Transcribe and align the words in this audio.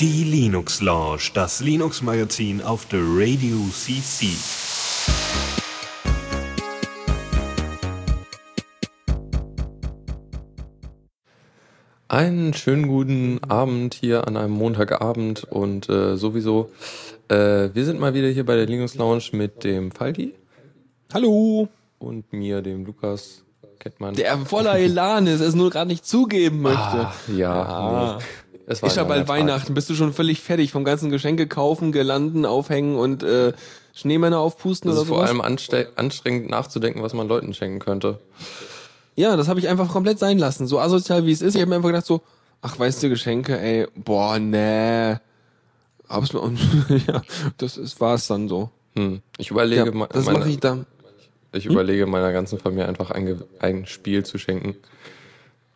Die 0.00 0.24
Linux 0.24 0.80
Lounge, 0.80 1.30
das 1.34 1.60
Linux 1.60 2.02
Magazin 2.02 2.60
auf 2.60 2.86
der 2.86 3.00
Radio 3.02 3.56
CC. 3.70 4.26
Einen 12.08 12.52
schönen 12.54 12.88
guten 12.88 13.38
Abend 13.44 13.94
hier 13.94 14.26
an 14.26 14.36
einem 14.36 14.54
Montagabend 14.54 15.44
und 15.44 15.88
äh, 15.88 16.16
sowieso. 16.16 16.70
Äh, 17.28 17.70
wir 17.74 17.84
sind 17.84 18.00
mal 18.00 18.12
wieder 18.12 18.28
hier 18.28 18.44
bei 18.44 18.56
der 18.56 18.66
Linux 18.66 18.96
Lounge 18.96 19.28
mit 19.30 19.62
dem 19.62 19.92
Faldi. 19.92 20.34
Hallo. 21.14 21.68
Und 22.00 22.32
mir, 22.32 22.60
dem 22.60 22.84
Lukas 22.84 23.45
Kettmann. 23.78 24.14
Der 24.14 24.38
voller 24.38 24.78
Elan 24.78 25.26
ist, 25.26 25.40
es 25.40 25.54
nur 25.54 25.70
gerade 25.70 25.88
nicht 25.88 26.06
zugeben 26.06 26.62
möchte. 26.62 26.78
Ah, 26.78 27.14
ja. 27.28 27.34
ja. 27.34 28.18
Nee. 28.18 28.24
Es 28.68 28.82
war 28.82 28.88
ist 28.88 28.96
ja 28.96 29.04
bald 29.04 29.28
Weihnachten. 29.28 29.74
Bist 29.74 29.88
du 29.88 29.94
schon 29.94 30.12
völlig 30.12 30.40
fertig 30.40 30.72
vom 30.72 30.84
ganzen 30.84 31.10
Geschenke 31.10 31.46
kaufen, 31.46 31.92
gelanden, 31.92 32.44
aufhängen 32.44 32.96
und 32.96 33.22
äh, 33.22 33.52
Schneemänner 33.94 34.40
aufpusten 34.40 34.90
das 34.90 34.98
oder 34.98 35.06
so? 35.06 35.14
vor 35.14 35.24
allem 35.24 35.40
anstrengend 35.40 36.50
nachzudenken, 36.50 37.02
was 37.02 37.14
man 37.14 37.28
Leuten 37.28 37.54
schenken 37.54 37.78
könnte. 37.78 38.18
Ja, 39.14 39.36
das 39.36 39.48
habe 39.48 39.60
ich 39.60 39.68
einfach 39.68 39.88
komplett 39.88 40.18
sein 40.18 40.38
lassen. 40.38 40.66
So 40.66 40.80
asozial 40.80 41.24
wie 41.24 41.32
es 41.32 41.42
ist. 41.42 41.54
Ich 41.54 41.60
habe 41.60 41.70
mir 41.70 41.76
einfach 41.76 41.90
gedacht 41.90 42.06
so, 42.06 42.22
ach, 42.60 42.78
weißt 42.78 43.02
du, 43.02 43.08
Geschenke, 43.08 43.58
ey, 43.58 43.86
boah, 43.94 44.38
nee. 44.38 45.16
Hab's 46.08 46.32
mir, 46.32 46.42
ja, 47.06 47.22
das 47.58 47.76
ist, 47.76 48.00
war's 48.00 48.26
dann 48.26 48.48
so. 48.48 48.70
Hm. 48.96 49.22
Ich 49.38 49.50
überlege 49.50 49.86
ja, 49.86 49.92
mal. 49.92 50.08
Das 50.12 50.26
mache 50.26 50.48
ich 50.48 50.58
dann. 50.58 50.86
Ich 51.52 51.64
hm? 51.64 51.72
überlege 51.72 52.06
meiner 52.06 52.32
ganzen 52.32 52.58
Familie 52.58 52.86
einfach 52.86 53.10
ein, 53.10 53.42
ein 53.60 53.86
Spiel 53.86 54.24
zu 54.24 54.38
schenken. 54.38 54.76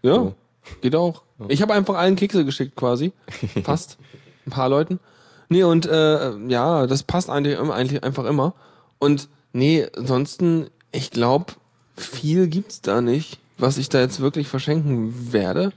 Ja, 0.03 0.15
so. 0.15 0.35
geht 0.81 0.95
auch. 0.95 1.23
Ich 1.49 1.63
habe 1.63 1.75
einfach 1.75 1.97
allen 1.97 2.17
Kekse 2.17 2.45
geschickt 2.45 2.77
quasi. 2.77 3.13
Fast. 3.65 3.99
Ein 4.47 4.51
paar 4.51 4.69
Leuten. 4.69 5.01
Nee, 5.49 5.65
und 5.65 5.87
äh, 5.87 6.37
ja, 6.49 6.87
das 6.87 7.03
passt 7.03 7.29
eigentlich, 7.29 7.59
eigentlich 7.59 8.05
einfach 8.05 8.25
immer. 8.25 8.55
Und 8.99 9.29
nee, 9.53 9.87
ansonsten, 9.97 10.69
ich 10.93 11.11
glaube, 11.11 11.55
viel 11.97 12.47
gibt's 12.47 12.81
da 12.81 13.01
nicht, 13.01 13.39
was 13.59 13.79
ich 13.79 13.89
da 13.89 14.01
jetzt 14.01 14.21
wirklich 14.21 14.49
verschenken 14.49 15.33
werde. 15.33 15.73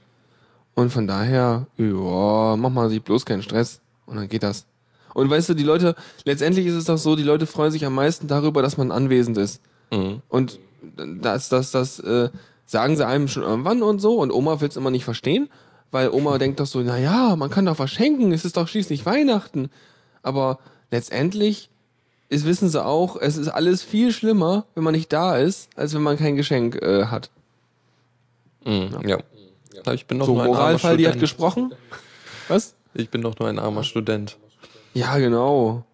Und 0.76 0.92
von 0.92 1.08
daher, 1.08 1.68
ja, 1.78 2.56
mach 2.56 2.70
mal 2.70 2.90
sich 2.90 3.02
bloß 3.02 3.26
keinen 3.26 3.44
Stress. 3.44 3.82
Und 4.06 4.18
dann 4.18 4.30
geht 4.30 4.44
das. 4.44 4.66
Und 5.14 5.30
weißt 5.30 5.50
du, 5.50 5.54
die 5.54 5.64
Leute, 5.64 5.96
letztendlich 6.24 6.66
ist 6.66 6.74
es 6.74 6.86
doch 6.86 6.98
so, 6.98 7.16
die 7.16 7.24
Leute 7.24 7.46
freuen 7.46 7.72
sich 7.72 7.86
am 7.86 7.96
meisten 7.96 8.28
darüber, 8.28 8.62
dass 8.62 8.78
man 8.78 8.92
anwesend 8.92 9.38
ist. 9.38 9.62
Mhm. 9.94 10.22
Und 10.30 10.60
das, 11.22 11.50
das, 11.50 11.72
das 11.72 12.00
äh, 12.00 12.30
sagen 12.66 12.98
sie 12.98 13.06
einem 13.06 13.28
schon 13.28 13.44
irgendwann 13.44 13.84
und 13.84 14.00
so. 14.00 14.20
Und 14.20 14.32
Oma 14.32 14.60
will 14.60 14.70
es 14.70 14.78
immer 14.78 14.92
nicht 14.92 15.06
verstehen, 15.06 15.50
weil 15.92 16.10
Oma 16.10 16.38
denkt 16.40 16.60
doch 16.60 16.66
so, 16.66 16.82
na 16.82 16.98
ja, 16.98 17.36
man 17.36 17.50
kann 17.50 17.66
doch 17.66 17.76
verschenken, 17.76 18.32
es 18.32 18.46
ist 18.46 18.58
doch 18.58 18.68
schließlich 18.68 19.06
Weihnachten. 19.06 19.70
Aber 20.22 20.60
letztendlich 20.92 21.70
ist, 22.30 22.46
wissen 22.46 22.70
sie 22.70 22.84
auch, 22.84 23.18
es 23.20 23.38
ist 23.38 23.50
alles 23.50 23.84
viel 23.84 24.12
schlimmer, 24.12 24.66
wenn 24.76 24.84
man 24.84 24.94
nicht 24.94 25.14
da 25.14 25.38
ist, 25.38 25.70
als 25.76 25.94
wenn 25.94 26.02
man 26.02 26.18
kein 26.18 26.36
Geschenk 26.36 26.76
äh, 26.82 27.06
hat. 27.06 27.30
Mhm, 28.66 28.98
ja. 29.06 29.18
ja. 29.86 29.94
Ich 29.94 30.08
bin 30.08 30.18
noch 30.18 30.26
so, 30.26 30.34
nur 30.34 30.44
ein 30.44 30.48
Moralfall, 30.48 30.98
die 30.98 31.08
hat 31.08 31.20
gesprochen. 31.20 31.74
Was? 32.48 32.76
Ich 32.94 33.10
bin 33.10 33.22
doch 33.22 33.38
nur 33.40 33.50
ein 33.50 33.60
armer 33.60 33.84
Student. 33.84 34.38
Ja, 34.94 35.18
genau. 35.18 35.86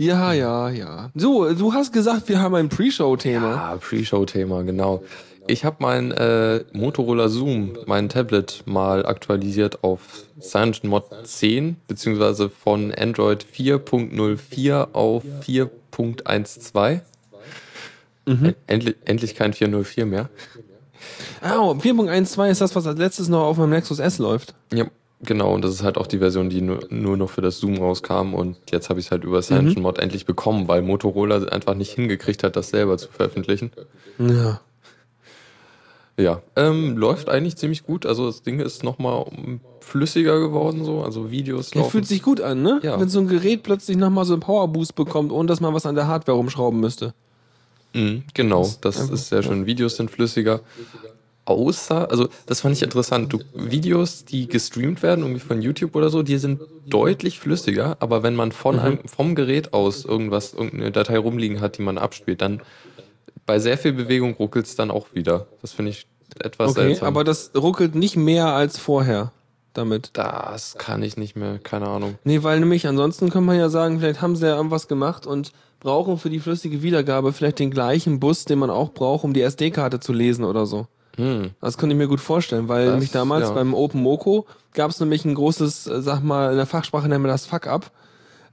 Ja. 0.00 0.32
Ja, 0.32 0.70
ja. 0.70 1.10
So, 1.14 1.52
du 1.52 1.74
hast 1.74 1.92
gesagt, 1.92 2.28
wir 2.30 2.40
haben 2.40 2.54
ein 2.54 2.70
Pre-Show-Thema. 2.70 3.50
Ja, 3.50 3.76
Pre-Show-Thema, 3.76 4.62
genau. 4.62 5.04
Ich 5.46 5.66
habe 5.66 5.76
mein 5.80 6.10
äh, 6.12 6.64
Motorola 6.72 7.28
Zoom, 7.28 7.76
mein 7.84 8.08
Tablet, 8.08 8.62
mal 8.64 9.04
aktualisiert 9.04 9.84
auf 9.84 10.24
CyanogenMod 10.40 11.04
10, 11.24 11.76
beziehungsweise 11.86 12.48
von 12.48 12.94
Android 12.94 13.44
4.04 13.44 14.92
auf 14.94 15.22
4.12. 15.46 17.00
Mhm. 18.26 18.54
Endlich, 18.66 18.96
endlich 19.04 19.34
kein 19.34 19.52
404 19.52 20.06
mehr. 20.06 20.30
Ah, 21.42 21.58
oh, 21.58 21.72
4.12 21.72 22.50
ist 22.50 22.60
das, 22.62 22.74
was 22.74 22.86
als 22.86 22.98
letztes 22.98 23.28
noch 23.28 23.42
auf 23.42 23.58
meinem 23.58 23.70
Nexus 23.70 23.98
S 23.98 24.18
läuft. 24.18 24.54
Ja, 24.72 24.86
genau. 25.22 25.54
Und 25.54 25.64
das 25.64 25.72
ist 25.72 25.82
halt 25.82 25.98
auch 25.98 26.06
die 26.06 26.18
Version, 26.18 26.50
die 26.50 26.60
nur, 26.60 26.80
nur 26.90 27.16
noch 27.16 27.30
für 27.30 27.40
das 27.40 27.58
Zoom 27.58 27.78
rauskam. 27.78 28.34
Und 28.34 28.56
jetzt 28.70 28.90
habe 28.90 29.00
ich 29.00 29.06
es 29.06 29.12
halt 29.12 29.24
über 29.24 29.42
CyanogenMod 29.42 29.96
mhm. 29.96 30.02
endlich 30.02 30.26
bekommen, 30.26 30.68
weil 30.68 30.82
Motorola 30.82 31.44
einfach 31.48 31.74
nicht 31.74 31.92
hingekriegt 31.92 32.42
hat, 32.44 32.56
das 32.56 32.70
selber 32.70 32.98
zu 32.98 33.08
veröffentlichen. 33.08 33.72
Ja. 34.18 34.60
Ja, 36.16 36.42
ähm, 36.54 36.98
läuft 36.98 37.30
eigentlich 37.30 37.56
ziemlich 37.56 37.84
gut. 37.84 38.04
Also 38.04 38.26
das 38.26 38.42
Ding 38.42 38.60
ist 38.60 38.84
nochmal 38.84 39.24
flüssiger 39.80 40.38
geworden, 40.38 40.84
so. 40.84 41.02
Also 41.02 41.30
Videos 41.30 41.74
laufen. 41.74 41.86
Ja, 41.86 41.90
fühlt 41.90 42.06
sich 42.06 42.22
gut 42.22 42.40
an, 42.40 42.62
ne? 42.62 42.80
Ja. 42.82 43.00
Wenn 43.00 43.08
so 43.08 43.20
ein 43.20 43.28
Gerät 43.28 43.62
plötzlich 43.62 43.96
nochmal 43.96 44.26
so 44.26 44.34
einen 44.34 44.42
Powerboost 44.42 44.94
bekommt, 44.94 45.32
ohne 45.32 45.46
dass 45.46 45.60
man 45.60 45.72
was 45.72 45.86
an 45.86 45.94
der 45.94 46.08
Hardware 46.08 46.36
rumschrauben 46.36 46.78
müsste. 46.78 47.14
Mhm, 47.94 48.24
genau, 48.34 48.62
das, 48.62 48.98
das 48.98 49.10
ist 49.10 49.28
sehr 49.28 49.42
schön. 49.42 49.66
Videos 49.66 49.96
sind 49.96 50.10
flüssiger. 50.10 50.60
Außer, 51.50 52.10
also 52.10 52.28
das 52.46 52.60
fand 52.60 52.76
ich 52.76 52.82
interessant. 52.82 53.32
Du, 53.32 53.40
Videos, 53.54 54.24
die 54.24 54.46
gestreamt 54.46 55.02
werden, 55.02 55.22
irgendwie 55.22 55.40
von 55.40 55.60
YouTube 55.60 55.96
oder 55.96 56.08
so, 56.08 56.22
die 56.22 56.38
sind 56.38 56.60
deutlich 56.86 57.40
flüssiger, 57.40 57.96
aber 57.98 58.22
wenn 58.22 58.36
man 58.36 58.52
von 58.52 58.76
mhm. 58.76 58.80
einem, 58.80 58.98
vom 59.06 59.34
Gerät 59.34 59.72
aus 59.72 60.04
irgendwas, 60.04 60.54
irgendeine 60.54 60.92
Datei 60.92 61.18
rumliegen 61.18 61.60
hat, 61.60 61.78
die 61.78 61.82
man 61.82 61.98
abspielt, 61.98 62.40
dann 62.40 62.62
bei 63.46 63.58
sehr 63.58 63.76
viel 63.76 63.92
Bewegung 63.92 64.34
ruckelt 64.34 64.66
es 64.66 64.76
dann 64.76 64.92
auch 64.92 65.08
wieder. 65.12 65.48
Das 65.60 65.72
finde 65.72 65.90
ich 65.90 66.06
etwas 66.38 66.70
okay, 66.70 66.82
seltsam. 66.82 67.08
aber 67.08 67.24
das 67.24 67.50
ruckelt 67.56 67.96
nicht 67.96 68.16
mehr 68.16 68.46
als 68.46 68.78
vorher 68.78 69.32
damit. 69.72 70.10
Das 70.12 70.76
kann 70.78 71.02
ich 71.02 71.16
nicht 71.16 71.34
mehr, 71.34 71.58
keine 71.58 71.88
Ahnung. 71.88 72.16
Nee, 72.22 72.44
weil 72.44 72.60
nämlich 72.60 72.86
ansonsten 72.86 73.28
kann 73.30 73.44
man 73.44 73.58
ja 73.58 73.68
sagen, 73.68 73.98
vielleicht 73.98 74.22
haben 74.22 74.36
sie 74.36 74.46
ja 74.46 74.56
irgendwas 74.56 74.86
gemacht 74.86 75.26
und 75.26 75.52
brauchen 75.80 76.18
für 76.18 76.30
die 76.30 76.40
flüssige 76.40 76.82
Wiedergabe 76.82 77.32
vielleicht 77.32 77.58
den 77.58 77.70
gleichen 77.70 78.20
Bus, 78.20 78.44
den 78.44 78.58
man 78.58 78.70
auch 78.70 78.90
braucht, 78.92 79.24
um 79.24 79.32
die 79.32 79.42
SD-Karte 79.42 79.98
zu 79.98 80.12
lesen 80.12 80.44
oder 80.44 80.66
so. 80.66 80.86
Hm. 81.20 81.50
Das 81.60 81.78
könnte 81.78 81.94
ich 81.94 81.98
mir 81.98 82.08
gut 82.08 82.20
vorstellen, 82.20 82.68
weil 82.68 82.86
das, 82.86 82.94
nämlich 82.94 83.10
damals 83.10 83.48
ja. 83.48 83.54
beim 83.54 83.74
Open 83.74 84.02
Moco 84.02 84.46
gab 84.72 84.90
es 84.90 85.00
nämlich 85.00 85.24
ein 85.24 85.34
großes, 85.34 85.86
äh, 85.86 86.02
sag 86.02 86.22
mal, 86.22 86.50
in 86.50 86.56
der 86.56 86.66
Fachsprache 86.66 87.08
nennen 87.08 87.24
wir 87.24 87.28
das 87.28 87.46
Fuck-up, 87.46 87.90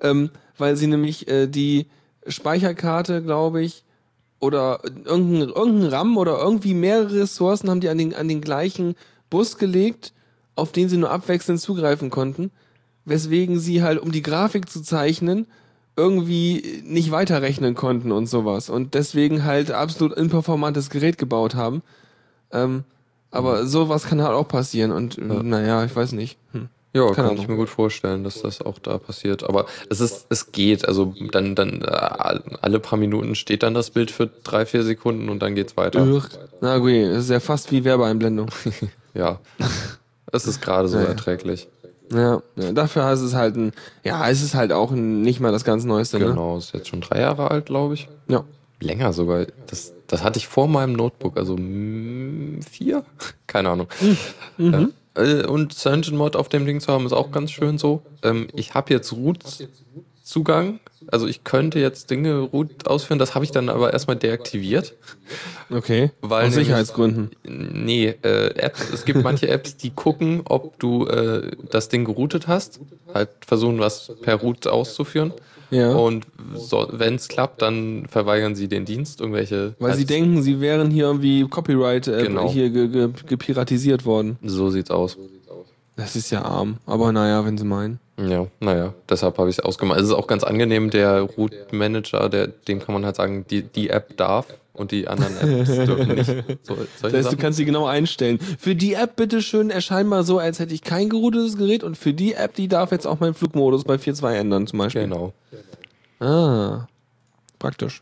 ähm, 0.02 0.32
weil 0.58 0.76
sie 0.76 0.88
nämlich 0.88 1.28
äh, 1.28 1.48
die 1.48 1.88
Speicherkarte, 2.28 3.24
glaube 3.24 3.64
ich, 3.64 3.84
oder 4.40 4.82
irgendein, 4.84 5.50
irgendein 5.50 5.90
RAM 5.90 6.18
oder 6.18 6.38
irgendwie 6.40 6.74
mehrere 6.74 7.22
Ressourcen 7.22 7.70
haben 7.70 7.82
die 7.82 7.90
an 7.90 7.98
den, 7.98 8.14
an 8.14 8.28
den 8.28 8.42
gleichen 8.42 8.96
Bus 9.30 9.58
gelegt, 9.58 10.14
auf 10.56 10.72
den 10.72 10.90
sie 10.90 10.98
nur 10.98 11.12
abwechselnd 11.12 11.60
zugreifen 11.60 12.10
konnten, 12.10 12.52
weswegen 13.06 13.60
sie 13.60 13.82
halt, 13.82 14.00
um 14.00 14.12
die 14.12 14.22
Grafik 14.22 14.70
zu 14.70 14.82
zeichnen, 14.82 15.48
irgendwie 15.96 16.84
nicht 16.86 17.10
weiterrechnen 17.12 17.74
konnten 17.74 18.12
und 18.12 18.28
sowas 18.28 18.70
und 18.70 18.94
deswegen 18.94 19.44
halt 19.44 19.72
absolut 19.72 20.16
imperformantes 20.16 20.92
Gerät 20.92 21.18
gebaut 21.18 21.56
haben. 21.56 21.82
Ähm, 22.52 22.84
aber 23.32 23.66
sowas 23.66 24.06
kann 24.06 24.22
halt 24.22 24.34
auch 24.34 24.48
passieren 24.48 24.92
und 24.92 25.18
ja. 25.18 25.44
naja, 25.44 25.84
ich 25.84 25.96
weiß 25.96 26.14
nicht. 26.14 26.38
Hm. 26.54 26.70
Ja, 26.94 27.12
kann 27.12 27.26
Ahnung. 27.26 27.38
ich 27.38 27.48
mir 27.48 27.58
gut 27.58 27.70
vorstellen, 27.70 28.24
dass 28.24 28.42
das 28.42 28.62
auch 28.62 28.80
da 28.80 28.98
passiert. 28.98 29.44
Aber 29.44 29.66
es 29.90 30.00
ist, 30.00 30.26
es 30.30 30.52
geht. 30.52 30.88
Also 30.88 31.14
dann, 31.32 31.54
dann 31.54 31.82
äh, 31.82 32.40
alle 32.62 32.80
paar 32.80 32.98
Minuten 32.98 33.36
steht 33.36 33.62
dann 33.62 33.74
das 33.74 33.92
Bild 33.92 34.10
für 34.10 34.28
drei, 34.28 34.66
vier 34.66 34.84
Sekunden 34.84 35.30
und 35.30 35.42
dann 35.42 35.54
geht's 35.54 35.78
weiter. 35.78 36.02
Ugh. 36.02 36.24
Na 36.62 36.78
gut, 36.80 36.92
das 36.92 37.26
ist 37.26 37.30
ja 37.30 37.40
fast 37.40 37.72
wie 37.72 37.84
Werbeeinblendung. 37.84 38.50
ja. 39.14 39.40
Es 40.32 40.48
ist 40.48 40.62
gerade 40.62 40.88
so 40.88 40.98
ja, 40.98 41.06
erträglich. 41.06 41.68
Ja, 42.12 42.42
ja, 42.56 42.72
dafür 42.72 43.12
ist 43.12 43.22
es 43.22 43.36
halt 43.36 43.58
ein, 43.58 43.74
ja, 44.04 44.30
es 44.30 44.42
ist 44.42 44.56
halt 44.56 44.72
auch 44.72 44.92
ein, 44.92 45.22
nicht 45.22 45.40
mal 45.40 45.52
das 45.52 45.66
ganz 45.66 45.84
Neueste. 45.84 46.20
Ne? 46.20 46.28
Genau, 46.28 46.54
ne? 46.54 46.60
ist 46.60 46.74
jetzt 46.74 46.88
schon 46.88 47.02
drei 47.02 47.20
Jahre 47.20 47.52
alt, 47.52 47.68
glaube 47.68 47.96
ich. 47.96 48.08
Ja. 48.28 48.44
Länger 48.80 49.14
sogar. 49.14 49.46
Das, 49.68 49.94
das 50.08 50.24
hatte 50.24 50.40
ich 50.40 50.48
vor 50.48 50.68
meinem 50.68 50.94
Notebook, 50.94 51.38
also 51.38 51.58
vier? 51.58 53.04
Keine 53.48 53.70
Ahnung. 53.70 53.88
Mhm. 54.58 54.94
Ja. 55.18 55.24
Äh, 55.24 55.46
und 55.46 55.74
CyanogenMod 55.74 56.36
auf 56.36 56.50
dem 56.50 56.66
Ding 56.66 56.80
zu 56.80 56.92
haben, 56.92 57.06
ist 57.06 57.14
auch 57.14 57.32
ganz 57.32 57.52
schön 57.52 57.78
so. 57.78 58.02
Ähm, 58.24 58.48
ich 58.54 58.74
habe 58.74 58.94
jetzt 58.94 59.12
Root-Zugang. 59.12 60.80
Also 61.10 61.28
ich 61.28 61.44
könnte 61.44 61.80
jetzt 61.80 62.10
Dinge 62.10 62.40
Root 62.40 62.88
ausführen, 62.88 63.18
das 63.18 63.34
habe 63.34 63.46
ich 63.46 63.52
dann 63.52 63.70
aber 63.70 63.94
erstmal 63.94 64.18
deaktiviert. 64.18 64.96
Okay. 65.70 66.12
Weil 66.22 66.48
Aus 66.48 66.54
Sicherheitsgründen. 66.54 67.32
Nee, 67.44 68.16
äh, 68.24 68.48
Apps, 68.56 68.90
es 68.94 69.06
gibt 69.06 69.24
manche 69.24 69.48
Apps, 69.48 69.78
die 69.78 69.92
gucken, 69.92 70.42
ob 70.46 70.80
du 70.80 71.06
äh, 71.08 71.52
das 71.70 71.88
Ding 71.88 72.04
geroutet 72.04 72.48
hast, 72.48 72.82
halt 73.14 73.30
versuchen, 73.46 73.80
was 73.80 74.12
per 74.22 74.36
Root 74.36 74.68
auszuführen. 74.68 75.34
Ja. 75.70 75.94
Und 75.94 76.28
so, 76.56 76.88
wenn 76.92 77.16
es 77.16 77.28
klappt, 77.28 77.62
dann 77.62 78.06
verweigern 78.10 78.56
sie 78.56 78.68
den 78.68 78.86
Dienst, 78.86 79.20
irgendwelche. 79.20 79.76
Weil 79.80 79.96
sie 79.96 80.06
denken, 80.06 80.42
sie 80.42 80.62
wären 80.62 80.90
hier 80.90 81.06
irgendwie 81.06 81.48
Copyright 81.48 82.08
äh, 82.08 82.24
genau. 82.24 82.50
hier 82.50 82.70
ge 82.70 82.88
ge 82.88 83.10
gepiratisiert 83.26 84.06
worden. 84.06 84.38
So 84.44 84.70
sieht's 84.70 84.92
aus. 84.92 85.18
Das 85.96 86.16
ist 86.16 86.30
ja 86.30 86.44
arm. 86.44 86.78
Aber 86.86 87.12
naja, 87.12 87.44
wenn 87.46 87.58
sie 87.58 87.66
meinen. 87.66 88.00
Ja, 88.20 88.48
naja, 88.60 88.94
deshalb 89.08 89.38
habe 89.38 89.50
ich 89.50 89.60
es 89.60 89.64
ausgemacht. 89.64 90.00
Es 90.00 90.08
ist 90.08 90.14
auch 90.14 90.26
ganz 90.26 90.44
angenehm, 90.44 90.90
der 90.90 91.22
Root 91.22 91.54
Manager, 91.72 92.30
der, 92.30 92.48
dem 92.48 92.80
kann 92.80 92.94
man 92.94 93.06
halt 93.06 93.16
sagen, 93.16 93.46
die, 93.48 93.62
die 93.62 93.90
App 93.90 94.18
darf 94.18 94.48
und 94.74 94.92
die 94.92 95.08
anderen 95.08 95.38
Apps 95.38 95.70
dürfen 95.86 96.16
nicht. 96.16 96.58
So, 96.64 96.78
das 97.02 97.14
heißt, 97.14 97.32
du 97.32 97.38
kannst 97.38 97.58
sie 97.58 97.66
genau 97.66 97.86
einstellen. 97.86 98.40
Für 98.40 98.76
die 98.76 98.94
App 98.96 99.18
bitte 99.18 99.44
schön 99.44 99.70
erscheint 99.70 100.10
mal 100.10 100.24
so, 100.24 100.40
als 100.40 100.58
hätte 100.58 100.74
ich 100.74 100.82
kein 100.82 101.10
geroutetes 101.10 101.58
Gerät 101.58 101.84
und 101.84 101.96
für 101.96 102.14
die 102.14 102.34
App, 102.34 102.56
die 102.56 102.68
darf 102.68 102.92
jetzt 102.92 103.06
auch 103.06 103.20
meinen 103.20 103.36
Flugmodus 103.36 103.84
bei 103.84 103.96
4.2 103.96 104.34
ändern 104.34 104.66
zum 104.66 104.80
Beispiel. 104.80 105.04
Genau. 105.04 105.34
Ah, 106.20 106.88
praktisch. 107.60 108.02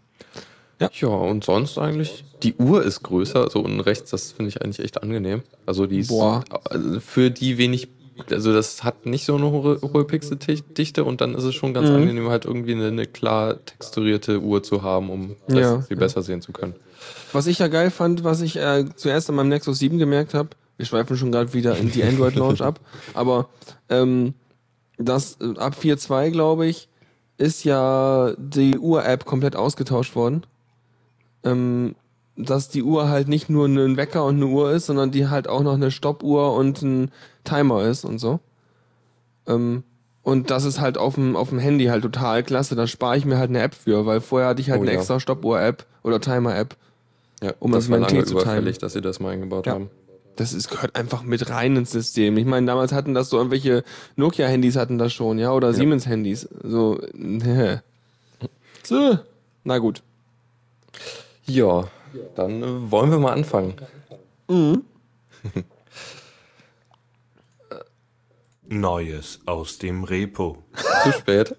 Ja. 0.80 0.90
ja, 0.94 1.08
und 1.08 1.46
sonst 1.46 1.78
eigentlich, 1.78 2.26
die 2.44 2.56
Uhr 2.56 2.84
ist 2.84 3.02
größer, 3.04 3.50
so 3.50 3.60
unten 3.60 3.80
rechts, 3.80 4.12
das 4.12 4.34
finde 4.34 4.50
ich 4.50 4.62
eigentlich 4.62 4.80
echt 4.80 5.02
angenehm. 5.02 5.42
Also 5.66 5.88
die 5.88 6.00
ist 6.00 6.10
Boah. 6.10 6.44
Also 6.70 7.00
für 7.00 7.32
die 7.32 7.58
wenig 7.58 7.88
also 8.30 8.54
das 8.54 8.84
hat 8.84 9.06
nicht 9.06 9.26
so 9.26 9.36
eine 9.36 9.52
hohe, 9.52 9.80
hohe 9.82 10.06
Pixeldichte 10.06 11.04
und 11.04 11.22
dann 11.22 11.36
ist 11.36 11.44
es 11.44 11.56
schon 11.56 11.74
ganz 11.74 11.90
mhm. 11.90 11.96
angenehm, 11.96 12.30
halt 12.30 12.46
irgendwie 12.46 12.74
eine, 12.74 12.88
eine, 12.88 13.06
klar 13.06 13.64
texturierte 13.66 14.42
Uhr 14.42 14.64
zu 14.64 14.84
haben, 14.84 15.10
um 15.10 15.36
das 15.48 15.60
ja, 15.60 15.82
viel 15.82 15.98
besser 15.98 16.22
sehen 16.22 16.42
zu 16.42 16.52
können. 16.52 16.76
Was 17.34 17.48
ich 17.48 17.60
ja 17.60 17.68
geil 17.68 17.92
fand, 17.92 18.24
was 18.24 18.42
ich 18.42 18.58
äh, 18.58 18.86
zuerst 18.96 19.30
an 19.30 19.36
meinem 19.36 19.50
Nexus 19.50 19.80
7 19.80 19.98
gemerkt 19.98 20.34
habe, 20.34 20.50
wir 20.78 20.86
schweifen 20.86 21.18
schon 21.18 21.32
gerade 21.32 21.54
wieder 21.54 21.78
in 21.78 21.92
die 21.92 22.04
Android 22.04 22.36
Launch 22.36 22.62
ab, 22.62 22.80
aber 23.14 23.50
ähm, 23.90 24.34
das 24.98 25.38
äh, 25.42 25.58
ab 25.58 25.76
4.2, 25.82 26.32
glaube 26.32 26.68
ich, 26.68 26.88
ist 27.38 27.66
ja 27.66 28.34
die 28.38 28.78
Uhr-App 28.78 29.26
komplett 29.26 29.56
ausgetauscht 29.56 30.16
worden. 30.16 30.46
Ähm, 31.44 31.96
dass 32.38 32.70
die 32.70 32.84
Uhr 32.84 33.10
halt 33.10 33.28
nicht 33.28 33.50
nur 33.50 33.68
ein 33.68 33.98
Wecker 33.98 34.26
und 34.26 34.36
eine 34.36 34.48
Uhr 34.48 34.72
ist, 34.72 34.88
sondern 34.88 35.12
die 35.12 35.28
halt 35.28 35.48
auch 35.48 35.62
noch 35.62 35.76
eine 35.76 35.92
Stoppuhr 35.92 36.54
und 36.54 36.82
ein 36.82 37.12
Timer 37.44 37.84
ist 37.84 38.04
und 38.04 38.20
so. 38.20 38.40
Ähm, 39.48 39.84
und 40.24 40.50
das 40.50 40.66
ist 40.66 40.82
halt 40.82 40.98
auf 40.98 41.16
dem, 41.16 41.36
auf 41.36 41.50
dem 41.50 41.60
Handy 41.60 41.86
halt 41.86 42.02
total 42.02 42.44
klasse. 42.44 42.76
Da 42.76 42.88
spare 42.88 43.16
ich 43.18 43.26
mir 43.26 43.38
halt 43.38 43.52
eine 43.52 43.62
App 43.62 43.76
für, 43.76 44.06
weil 44.06 44.22
vorher 44.22 44.50
hatte 44.50 44.62
ich 44.62 44.72
halt 44.72 44.80
oh, 44.80 44.84
eine 44.84 44.92
ja. 44.92 44.98
extra 44.98 45.20
Stoppuhr-App 45.20 45.86
oder 46.04 46.20
Timer-App. 46.20 46.76
Ja, 47.44 47.54
um 47.60 47.72
das, 47.72 47.88
das 47.88 47.90
mein 47.90 48.08
Tee 48.08 48.24
zu 48.24 48.38
timen. 48.40 48.74
dass 48.80 48.94
sie 48.94 49.02
das 49.02 49.20
mal 49.20 49.34
eingebaut 49.34 49.68
ja. 49.68 49.74
haben. 49.74 49.90
Das 50.36 50.52
ist, 50.52 50.70
gehört 50.70 50.96
einfach 50.96 51.24
mit 51.24 51.50
rein 51.50 51.76
ins 51.76 51.92
System. 51.92 52.38
Ich 52.38 52.46
meine, 52.46 52.66
damals 52.66 52.92
hatten 52.92 53.14
das 53.14 53.30
so 53.30 53.38
irgendwelche 53.38 53.84
Nokia-Handys 54.16 54.76
hatten 54.76 54.98
das 54.98 55.14
schon, 55.14 55.38
ja, 55.38 55.52
oder. 55.52 55.74
Siemens-Handys. 55.74 56.50
So, 56.64 57.00
ne. 57.14 57.84
So, 58.84 59.20
na 59.64 59.78
gut. 59.78 60.02
Ja, 61.46 61.88
dann 62.36 62.64
äh, 62.64 62.92
wollen 62.92 63.12
wir 63.12 63.20
mal 63.20 63.34
anfangen. 63.34 63.76
Mhm. 64.48 64.84
Neues 68.68 69.40
aus 69.46 69.78
dem 69.78 70.04
Repo. 70.04 70.64
Zu 71.04 71.12
spät. 71.12 71.56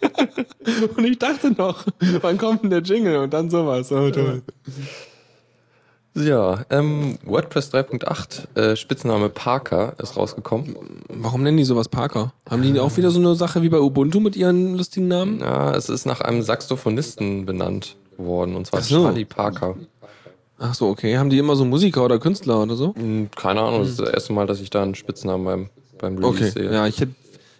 und 0.96 1.04
ich 1.04 1.18
dachte 1.18 1.50
noch, 1.52 1.84
wann 2.22 2.38
kommt 2.38 2.62
denn 2.62 2.70
der 2.70 2.80
Jingle 2.82 3.18
und 3.18 3.32
dann 3.32 3.50
sowas. 3.50 3.90
Oh, 4.00 4.10
toll. 4.10 4.42
Ja, 4.66 4.72
ähm, 6.16 7.18
WordPress 7.24 7.72
3.8, 7.72 8.58
äh, 8.58 8.76
Spitzname 8.76 9.28
Parker 9.28 9.94
ist 9.98 10.16
rausgekommen. 10.16 10.76
Warum 11.08 11.42
nennen 11.42 11.56
die 11.56 11.64
sowas 11.64 11.88
Parker? 11.88 12.32
Haben 12.48 12.62
die 12.62 12.78
auch 12.80 12.96
wieder 12.96 13.10
so 13.10 13.20
eine 13.20 13.34
Sache 13.34 13.62
wie 13.62 13.68
bei 13.68 13.78
Ubuntu 13.78 14.20
mit 14.20 14.36
ihren 14.36 14.76
lustigen 14.76 15.08
Namen? 15.08 15.40
Ja, 15.40 15.74
es 15.74 15.88
ist 15.88 16.06
nach 16.06 16.20
einem 16.20 16.42
Saxophonisten 16.42 17.46
benannt 17.46 17.96
worden, 18.16 18.56
und 18.56 18.66
zwar 18.66 18.82
so. 18.82 19.04
Charlie 19.04 19.24
Parker. 19.24 19.76
Ach 20.58 20.74
so, 20.74 20.88
okay. 20.88 21.16
Haben 21.16 21.30
die 21.30 21.38
immer 21.38 21.56
so 21.56 21.64
Musiker 21.64 22.04
oder 22.04 22.18
Künstler 22.18 22.62
oder 22.62 22.76
so? 22.76 22.94
Hm, 22.94 23.30
keine 23.34 23.62
Ahnung, 23.62 23.80
das 23.80 23.90
ist 23.90 24.00
das 24.00 24.10
erste 24.10 24.32
Mal, 24.34 24.46
dass 24.46 24.60
ich 24.60 24.68
da 24.68 24.82
einen 24.82 24.94
Spitznamen 24.94 25.44
beim, 25.44 25.70
beim 25.98 26.16
Release 26.16 26.44
okay. 26.44 26.50
sehe. 26.50 26.72
Ja, 26.72 26.86
ich 26.86 27.00
hätte, 27.00 27.14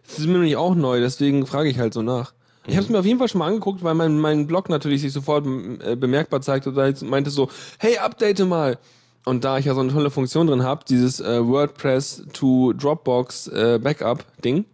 das 0.06 0.18
ist 0.18 0.26
mir 0.26 0.34
nämlich 0.34 0.56
auch 0.56 0.74
neu, 0.74 1.00
deswegen 1.00 1.46
frage 1.46 1.70
ich 1.70 1.78
halt 1.78 1.94
so 1.94 2.02
nach. 2.02 2.34
Ich 2.70 2.76
habe 2.76 2.84
es 2.84 2.88
mir 2.88 3.00
auf 3.00 3.04
jeden 3.04 3.18
Fall 3.18 3.28
schon 3.28 3.40
mal 3.40 3.48
angeguckt, 3.48 3.82
weil 3.82 3.94
mein, 3.94 4.20
mein 4.20 4.46
Blog 4.46 4.68
natürlich 4.68 5.00
sich 5.00 5.12
sofort 5.12 5.44
äh, 5.44 5.96
bemerkbar 5.96 6.40
zeigte 6.40 6.68
und 6.68 6.76
da 6.76 6.88
meinte 7.04 7.30
so, 7.30 7.50
hey, 7.78 7.98
update 7.98 8.46
mal. 8.46 8.78
Und 9.24 9.42
da 9.42 9.58
ich 9.58 9.64
ja 9.64 9.74
so 9.74 9.80
eine 9.80 9.92
tolle 9.92 10.10
Funktion 10.10 10.46
drin 10.46 10.62
habe, 10.62 10.84
dieses 10.88 11.20
äh, 11.20 11.44
WordPress 11.44 12.26
to 12.32 12.72
Dropbox 12.72 13.48
äh, 13.48 13.80
Backup 13.82 14.24
Ding, 14.44 14.66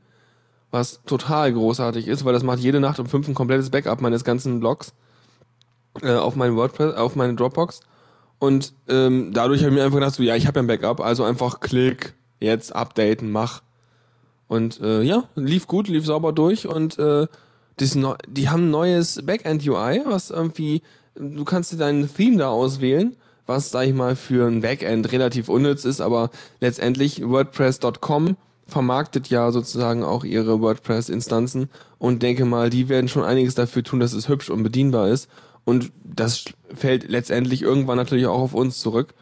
was 0.71 1.01
total 1.07 1.55
großartig 1.55 2.07
ist, 2.07 2.27
weil 2.27 2.35
das 2.35 2.43
macht 2.43 2.59
jede 2.59 2.81
Nacht 2.81 3.01
um 3.01 3.07
fünf 3.07 3.29
ein 3.29 3.35
komplettes 3.35 3.71
Backup 3.71 4.03
meines 4.03 4.25
ganzen 4.25 4.61
Blogs 4.61 4.93
äh, 6.03 6.13
auf 6.13 6.37
meinen 6.37 6.55
WordPress, 6.55 6.97
auf 6.97 7.17
meine 7.17 7.35
Dropbox. 7.35 7.81
Und 8.39 8.75
ähm, 8.89 9.31
dadurch 9.33 9.63
habe 9.63 9.71
ich 9.71 9.77
mir 9.77 9.85
einfach 9.85 9.97
gedacht, 9.97 10.15
so, 10.15 10.23
ja, 10.23 10.37
ich 10.37 10.47
habe 10.47 10.59
ja 10.59 10.65
ein 10.65 10.67
Backup, 10.67 11.01
also 11.01 11.25
einfach 11.25 11.61
klick, 11.61 12.13
jetzt 12.41 12.77
updaten, 12.77 13.33
mach. 13.33 13.63
Und 14.49 14.81
äh, 14.83 15.01
ja, 15.01 15.25
lief 15.35 15.67
gut, 15.67 15.89
lief 15.89 16.05
sauber 16.05 16.33
durch 16.33 16.69
und 16.69 16.99
äh, 16.99 17.27
no 17.95 18.17
die 18.27 18.49
haben 18.49 18.69
ein 18.69 18.71
neues 18.71 19.21
Backend-UI, 19.25 20.03
was 20.07 20.31
irgendwie, 20.31 20.83
du 21.15 21.45
kannst 21.45 21.73
dir 21.73 21.77
dein 21.77 22.09
Theme 22.13 22.39
da 22.39 22.49
auswählen, 22.49 23.17
was, 23.47 23.71
sag 23.71 23.87
ich 23.87 23.95
mal, 23.95 24.17
für 24.17 24.47
ein 24.49 24.61
Backend 24.61 25.13
relativ 25.13 25.49
unnütz 25.49 25.85
ist, 25.85 26.01
aber 26.01 26.31
letztendlich 26.61 27.23
WordPress.com 27.27 28.37
vermarktet 28.67 29.29
ja 29.29 29.53
sozusagen 29.53 30.03
auch 30.03 30.25
ihre 30.25 30.61
WordPress-Instanzen 30.61 31.71
und 31.99 32.23
denke 32.23 32.45
mal, 32.45 32.69
die 32.71 32.89
werden 32.89 33.09
schon 33.09 33.23
einiges 33.23 33.55
dafür 33.55 33.85
tun, 33.85 34.01
dass 34.01 34.13
es 34.13 34.29
hübsch 34.29 34.51
und 34.51 34.63
bedienbar 34.63 35.09
ist. 35.09 35.29
Und 35.65 35.93
das 36.05 36.45
fällt 36.75 37.09
letztendlich 37.09 37.63
irgendwann 37.63 37.97
natürlich 37.97 38.27
auch 38.27 38.41
auf 38.41 38.55
uns 38.55 38.81
zurück. 38.81 39.15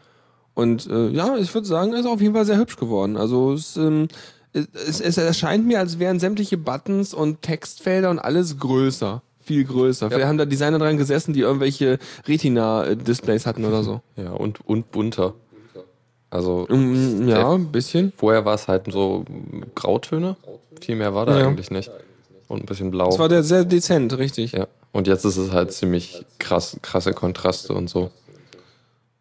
Und 0.53 0.87
äh, 0.87 1.09
ja, 1.09 1.35
ich 1.37 1.53
würde 1.53 1.67
sagen, 1.67 1.93
ist 1.93 2.05
auf 2.05 2.21
jeden 2.21 2.33
Fall 2.33 2.45
sehr 2.45 2.57
hübsch 2.57 2.77
geworden. 2.77 3.17
Also 3.17 3.53
es, 3.53 3.77
ähm, 3.77 4.07
es, 4.55 5.01
es 5.01 5.17
erscheint 5.17 5.65
mir, 5.67 5.79
als 5.79 5.99
wären 5.99 6.19
sämtliche 6.19 6.57
Buttons 6.57 7.13
und 7.13 7.41
Textfelder 7.41 8.09
und 8.09 8.19
alles 8.19 8.57
größer. 8.57 9.21
Viel 9.41 9.65
größer. 9.65 10.07
Ja. 10.07 10.09
Vielleicht 10.09 10.27
haben 10.27 10.37
da 10.37 10.45
Designer 10.45 10.79
dran 10.79 10.97
gesessen, 10.97 11.33
die 11.33 11.41
irgendwelche 11.41 11.99
Retina-Displays 12.27 13.45
hatten 13.45 13.65
oder 13.65 13.83
so. 13.83 14.01
Ja, 14.15 14.31
und, 14.31 14.65
und 14.67 14.91
bunter. 14.91 15.35
Also 16.31 16.65
mm, 16.69 17.27
ja, 17.27 17.53
ein 17.53 17.71
bisschen. 17.71 18.11
Vorher 18.17 18.43
war 18.43 18.55
es 18.55 18.67
halt 18.67 18.91
so 18.91 19.23
Grautöne. 19.75 20.35
Viel 20.81 20.95
mehr 20.95 21.13
war 21.13 21.25
da 21.25 21.39
ja. 21.39 21.47
eigentlich 21.47 21.69
nicht. 21.69 21.91
Und 22.47 22.63
ein 22.63 22.65
bisschen 22.65 22.91
blau. 22.91 23.07
Das 23.07 23.19
war 23.19 23.29
der 23.29 23.43
sehr 23.43 23.65
dezent, 23.65 24.17
richtig. 24.17 24.53
Ja. 24.53 24.67
Und 24.91 25.07
jetzt 25.07 25.25
ist 25.25 25.37
es 25.37 25.51
halt 25.51 25.73
ziemlich 25.73 26.25
krass, 26.39 26.77
krasse 26.81 27.13
Kontraste 27.13 27.73
und 27.73 27.89
so. 27.89 28.11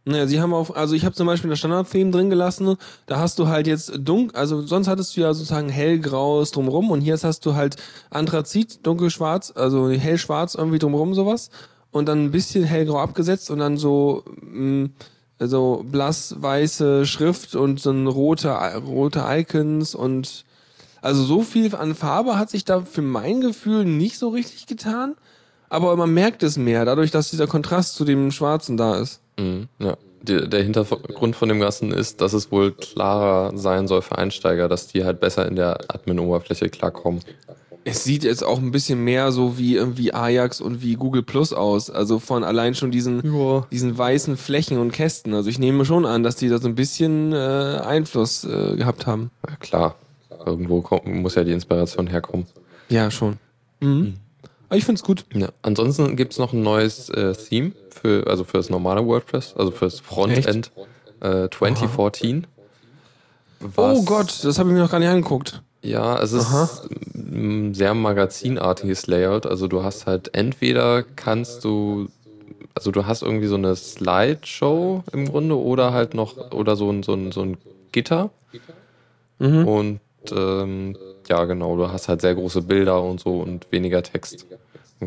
Naja, 0.07 0.27
sie 0.27 0.41
haben 0.41 0.53
auf, 0.53 0.77
also 0.77 0.95
ich 0.95 1.05
habe 1.07 1.15
zum 1.15 1.27
Beispiel 1.27 1.49
das 1.49 1.59
Standard-Theme 1.59 2.11
drin 2.11 2.29
gelassen, 2.29 2.77
da 3.07 3.19
hast 3.19 3.39
du 3.39 3.49
halt 3.49 3.67
jetzt 3.67 3.93
dunkel, 3.99 4.37
also 4.37 4.61
sonst 4.67 4.87
hattest 4.87 5.17
du 5.17 5.23
ja 5.23 5.33
sozusagen 5.33 5.71
hellgraues 5.71 6.51
drumrum 6.51 6.91
und 6.91 7.01
hier 7.01 7.17
hast 7.23 7.47
du 7.47 7.55
halt 7.55 7.77
Anthrazit, 8.11 8.87
dunkelschwarz, 8.87 9.53
also 9.57 9.89
hellschwarz 9.89 10.57
irgendwie 10.57 10.79
drumrum 10.79 11.15
sowas 11.15 11.49
und 11.91 12.07
dann 12.07 12.25
ein 12.25 12.31
bisschen 12.33 12.65
hellgrau 12.65 12.99
abgesetzt 12.99 13.51
und 13.51 13.61
dann 13.61 13.79
so, 13.79 14.25
mh, 14.43 14.85
mm, 14.85 14.93
so 15.41 15.85
blass 15.91 16.37
weiße 16.39 17.07
Schrift 17.07 17.55
und 17.55 17.81
so 17.81 17.91
ein 17.91 18.07
rote, 18.07 18.51
rote 18.87 19.25
Icons 19.27 19.95
und 19.95 20.45
also 21.01 21.23
so 21.23 21.43
viel 21.43 21.75
an 21.75 21.95
Farbe 21.95 22.39
hat 22.39 22.51
sich 22.51 22.65
da 22.65 22.83
für 22.83 23.03
mein 23.03 23.41
Gefühl 23.41 23.85
nicht 23.85 24.19
so 24.19 24.29
richtig 24.29 24.67
getan 24.67 25.17
aber 25.75 25.97
man 25.97 26.15
merkt 26.15 26.45
es 26.45 26.57
mehr, 26.57 26.85
dadurch, 26.85 27.11
dass 27.11 27.31
dieser 27.31 27.49
Kontrast 27.49 27.97
zu 27.97 28.05
dem 28.05 28.31
Schwarzen 28.31 28.77
da 28.77 28.97
ist. 28.97 29.21
Mhm, 29.39 29.69
ja. 29.79 29.97
Die, 30.23 30.49
der 30.49 30.63
Hintergrund 30.63 31.37
von 31.37 31.51
dem 31.51 31.61
Ganzen 31.61 31.93
ist, 31.93 32.23
dass 32.23 32.33
es 32.33 32.51
wohl 32.51 32.73
klarer 32.73 33.57
sein 33.59 33.87
soll 33.87 34.01
für 34.01 34.17
Einsteiger, 34.17 34.69
dass 34.69 34.87
die 34.87 35.05
halt 35.05 35.21
besser 35.21 35.47
in 35.47 35.55
der 35.55 35.79
Admin-Oberfläche 35.89 36.71
klarkommen. 36.71 37.21
Es 37.87 38.05
sieht 38.05 38.25
jetzt 38.25 38.43
auch 38.43 38.59
ein 38.59 38.71
bisschen 38.71 39.05
mehr 39.05 39.31
so 39.31 39.59
wie 39.59 39.75
irgendwie 39.75 40.15
Ajax 40.15 40.63
und 40.63 40.81
wie 40.81 40.95
Google 40.95 41.23
Plus 41.23 41.53
aus. 41.53 41.91
Also 41.91 42.19
von 42.19 42.43
allein 42.43 42.75
schon 42.75 42.91
diesen, 42.91 43.21
ja. 43.23 43.67
diesen 43.71 43.99
weißen 43.99 44.39
Flächen 44.39 44.79
und 44.79 44.93
Kästen. 44.93 45.35
Also 45.35 45.51
ich 45.51 45.59
nehme 45.59 45.85
schon 45.85 46.07
an, 46.07 46.23
dass 46.23 46.37
die 46.37 46.49
da 46.49 46.57
so 46.57 46.69
ein 46.69 46.75
bisschen 46.75 47.35
äh, 47.35 47.83
Einfluss 47.85 48.45
äh, 48.45 48.77
gehabt 48.77 49.07
haben. 49.07 49.31
Ja, 49.47 49.57
klar. 49.57 49.97
Irgendwo 50.47 50.81
kommt, 50.81 51.07
muss 51.07 51.35
ja 51.35 51.45
die 51.45 51.53
Inspiration 51.53 52.07
herkommen. 52.07 52.47
Ja, 52.89 53.11
schon. 53.11 53.37
Mhm. 53.81 54.15
Aber 54.75 54.79
ich 54.81 54.87
finde 54.87 54.99
es 54.99 55.05
gut. 55.05 55.25
Ja. 55.33 55.51
Ansonsten 55.63 56.17
gibt 56.17 56.33
es 56.33 56.39
noch 56.41 56.53
ein 56.53 56.65
neues 56.65 57.09
äh, 57.09 57.33
Theme 57.33 57.71
für, 57.91 58.27
also 58.27 58.43
für 58.43 58.57
das 58.57 58.71
normale 58.71 59.07
WordPress, 59.07 59.55
also 59.57 59.71
für 59.71 59.85
das 59.85 60.01
Frontend 60.01 60.73
äh, 61.21 61.49
2014. 61.49 62.49
oh 63.77 64.03
Gott, 64.03 64.43
das 64.43 64.59
habe 64.59 64.71
ich 64.71 64.75
mir 64.75 64.81
noch 64.81 64.91
gar 64.91 64.99
nicht 64.99 65.09
angeguckt. 65.09 65.63
Ja, 65.81 66.21
es 66.21 66.33
ist 66.33 66.47
Aha. 66.47 66.69
ein 67.15 67.73
sehr 67.75 67.95
magazinartiges 67.95 69.07
Layout. 69.07 69.47
Also 69.47 69.69
du 69.69 69.85
hast 69.85 70.07
halt 70.07 70.35
entweder 70.35 71.05
kannst 71.05 71.63
du, 71.63 72.09
also 72.75 72.91
du 72.91 73.07
hast 73.07 73.23
irgendwie 73.23 73.47
so 73.47 73.55
eine 73.55 73.77
Slideshow 73.77 75.05
im 75.13 75.29
Grunde 75.29 75.57
oder 75.57 75.93
halt 75.93 76.15
noch, 76.15 76.51
oder 76.51 76.75
so 76.75 76.91
ein, 76.91 77.05
so 77.05 77.15
ein, 77.15 77.31
so 77.31 77.43
ein 77.43 77.59
Gitter. 77.93 78.31
Mhm. 79.39 79.69
Und 79.69 80.01
ähm, 80.33 80.97
ja, 81.29 81.45
genau, 81.45 81.77
du 81.77 81.89
hast 81.93 82.09
halt 82.09 82.23
sehr 82.23 82.35
große 82.35 82.63
Bilder 82.63 83.01
und 83.01 83.21
so 83.21 83.41
und 83.41 83.71
weniger 83.71 84.03
Text 84.03 84.47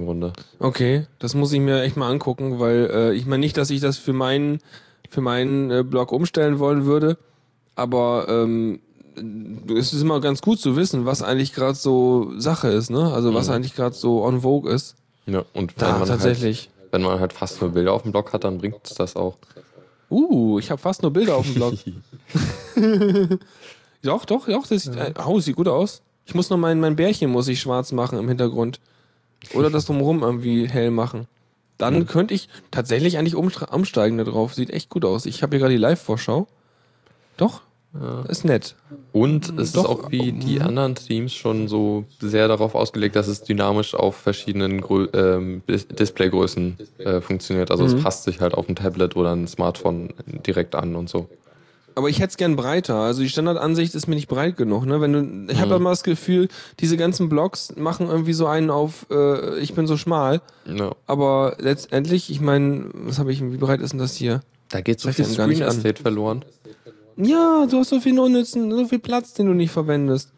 Grunde. 0.06 0.34
Okay, 0.60 1.06
das 1.20 1.34
muss 1.36 1.52
ich 1.54 1.60
mir 1.60 1.82
echt 1.82 1.98
mal 1.98 2.10
angucken, 2.10 2.60
weil 2.60 2.90
äh, 2.94 3.14
ich 3.14 3.26
meine 3.26 3.40
nicht, 3.42 3.58
dass 3.58 3.70
ich 3.70 3.80
das 3.82 3.98
für 3.98 4.14
meinen 4.14 4.60
für 5.10 5.22
meinen 5.22 5.72
äh, 5.72 5.84
Blog 5.84 6.12
umstellen 6.12 6.60
wollen 6.60 6.86
würde, 6.86 7.18
aber 7.76 8.28
ähm, 8.30 8.80
es 9.76 9.94
ist 9.94 10.02
immer 10.02 10.20
ganz 10.22 10.42
gut 10.42 10.60
zu 10.60 10.76
wissen, 10.76 11.06
was 11.06 11.22
eigentlich 11.24 11.54
gerade 11.54 11.76
so 11.76 12.32
Sache 12.38 12.68
ist, 12.68 12.90
ne? 12.92 13.12
Also 13.14 13.34
was 13.34 13.48
Mhm. 13.48 13.54
eigentlich 13.54 13.76
gerade 13.76 13.96
so 13.96 14.24
on 14.24 14.42
vogue 14.42 14.70
ist. 14.72 14.96
Ja, 15.26 15.44
und 15.54 15.76
wenn 15.80 15.88
Da 15.88 15.98
man 16.00 16.08
tatsächlich. 16.08 16.70
Halt, 16.82 16.94
wenn 16.94 17.02
man 17.04 17.20
halt 17.20 17.34
fast 17.34 17.62
nur 17.62 17.72
Bilder 17.72 17.94
auf 17.94 18.04
dem 18.04 18.12
Blog 18.12 18.34
hat, 18.34 18.44
dann 18.44 18.58
bringt 18.60 18.76
es 18.84 18.94
das 18.96 19.16
auch. 19.16 19.38
Uh, 20.10 20.58
ich 20.60 20.72
habe 20.72 20.80
fast 20.82 21.02
nur 21.02 21.12
Bilder 21.12 21.36
auf 21.36 21.46
dem 21.46 21.56
Blog. 21.56 21.74
doch, 24.04 24.26
doch, 24.26 24.48
doch, 24.48 24.68
das 24.68 24.84
sieht, 24.84 24.96
äh, 24.96 25.14
oh, 25.26 25.40
sieht 25.40 25.56
gut 25.56 25.68
aus. 25.68 26.02
Ich 26.26 26.36
muss 26.36 26.50
noch 26.50 26.58
mein, 26.58 26.80
mein 26.80 26.96
Bärchen 26.96 27.30
muss 27.32 27.48
ich 27.48 27.60
schwarz 27.60 27.92
machen 27.92 28.20
im 28.20 28.28
Hintergrund. 28.28 28.80
Oder 29.54 29.70
das 29.70 29.86
drumherum 29.86 30.24
irgendwie 30.24 30.68
hell 30.68 30.92
machen. 30.92 31.28
Dann 31.78 32.08
könnte 32.08 32.34
ich 32.34 32.50
tatsächlich 32.72 33.18
eigentlich 33.18 33.36
umsteigen 33.36 34.18
da 34.18 34.24
drauf. 34.24 34.54
Sieht 34.56 34.72
echt 34.72 34.90
gut 34.90 35.06
aus. 35.06 35.26
Ich 35.26 35.44
habe 35.44 35.52
hier 35.56 35.60
gerade 35.60 35.74
die 35.74 35.80
Live-Vorschau. 35.80 36.48
Doch, 37.38 37.62
ist 38.28 38.46
nett. 38.46 38.76
Und 39.12 39.58
es 39.60 39.72
Doch, 39.74 39.84
ist 39.84 39.90
auch 39.90 40.12
wie 40.12 40.32
mhm. 40.32 40.40
die 40.40 40.60
anderen 40.62 40.96
Themes 40.96 41.34
schon 41.34 41.68
so 41.68 42.06
sehr 42.20 42.48
darauf 42.48 42.76
ausgelegt, 42.76 43.16
dass 43.16 43.28
es 43.28 43.44
dynamisch 43.44 43.94
auf 43.96 44.16
verschiedenen 44.16 44.82
Grö 44.82 45.08
ähm, 45.14 45.62
Dis- 45.68 45.88
Displaygrößen 45.88 46.78
äh, 47.00 47.22
funktioniert. 47.22 47.72
Also 47.72 47.84
Mhm. 47.86 47.90
es 47.96 48.04
passt 48.04 48.24
sich 48.24 48.40
halt 48.42 48.54
auf 48.56 48.68
ein 48.70 48.76
Tablet 48.76 49.16
oder 49.16 49.34
ein 49.36 49.48
Smartphone 49.48 50.10
direkt 50.46 50.76
an 50.76 50.96
und 50.96 51.10
so. 51.10 51.30
Aber 51.98 52.10
ich 52.10 52.20
hätte 52.20 52.30
es 52.30 52.38
gern 52.38 52.56
breiter. 52.56 52.94
Also 52.98 53.24
die 53.24 53.30
Standardansicht 53.30 53.96
ist 53.96 54.06
mir 54.06 54.14
nicht 54.14 54.28
breit 54.28 54.56
genug. 54.56 54.86
Ne? 54.86 55.02
Wenn 55.02 55.14
du, 55.14 55.52
ich 55.52 55.60
habe 55.60 55.72
Mhm. 55.72 55.82
immer 55.82 55.90
das 55.90 56.04
Gefühl, 56.04 56.48
diese 56.80 56.96
ganzen 56.96 57.28
Blogs 57.28 57.74
machen 57.76 58.08
irgendwie 58.08 58.34
so 58.34 58.46
einen 58.46 58.70
auf, 58.70 59.08
äh, 59.10 59.58
ich 59.58 59.74
bin 59.74 59.88
so 59.88 59.98
schmal. 59.98 60.42
Ja. 60.66 60.92
Aber 61.08 61.56
letztendlich, 61.58 62.30
ich 62.30 62.40
meine, 62.40 62.92
was 62.94 63.18
habe 63.18 63.32
ich, 63.32 63.42
wie 63.42 63.58
breit 63.58 63.82
ist 63.82 63.94
denn 63.94 64.00
das 64.00 64.14
hier? 64.16 64.42
Da 64.70 64.82
geht 64.82 65.00
so 65.00 65.12
viel 65.12 65.26
Screen 65.26 65.64
an. 65.64 65.70
Estate 65.70 66.00
verloren. 66.00 66.46
Ja, 67.16 67.66
du 67.68 67.80
hast 67.80 67.90
so 67.90 68.00
viel 68.00 68.20
unnützen, 68.20 68.70
so 68.70 68.86
viel 68.86 69.00
Platz, 69.00 69.34
den 69.34 69.48
du 69.48 69.54
nicht 69.54 69.72
verwendest. 69.72 70.32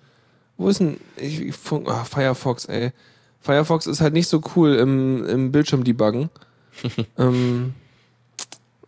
Wo 0.56 0.70
ist 0.70 0.80
denn, 0.80 0.96
ich, 1.18 1.42
ich, 1.42 1.56
ah, 1.88 2.06
Firefox, 2.06 2.66
ey. 2.66 2.94
Firefox 3.42 3.86
ist 3.86 4.00
halt 4.00 4.14
nicht 4.14 4.30
so 4.30 4.42
cool 4.56 4.76
im, 4.76 5.26
im 5.26 5.52
Bildschirm 5.52 5.84
debuggen. 5.84 6.30
ähm, 7.18 7.74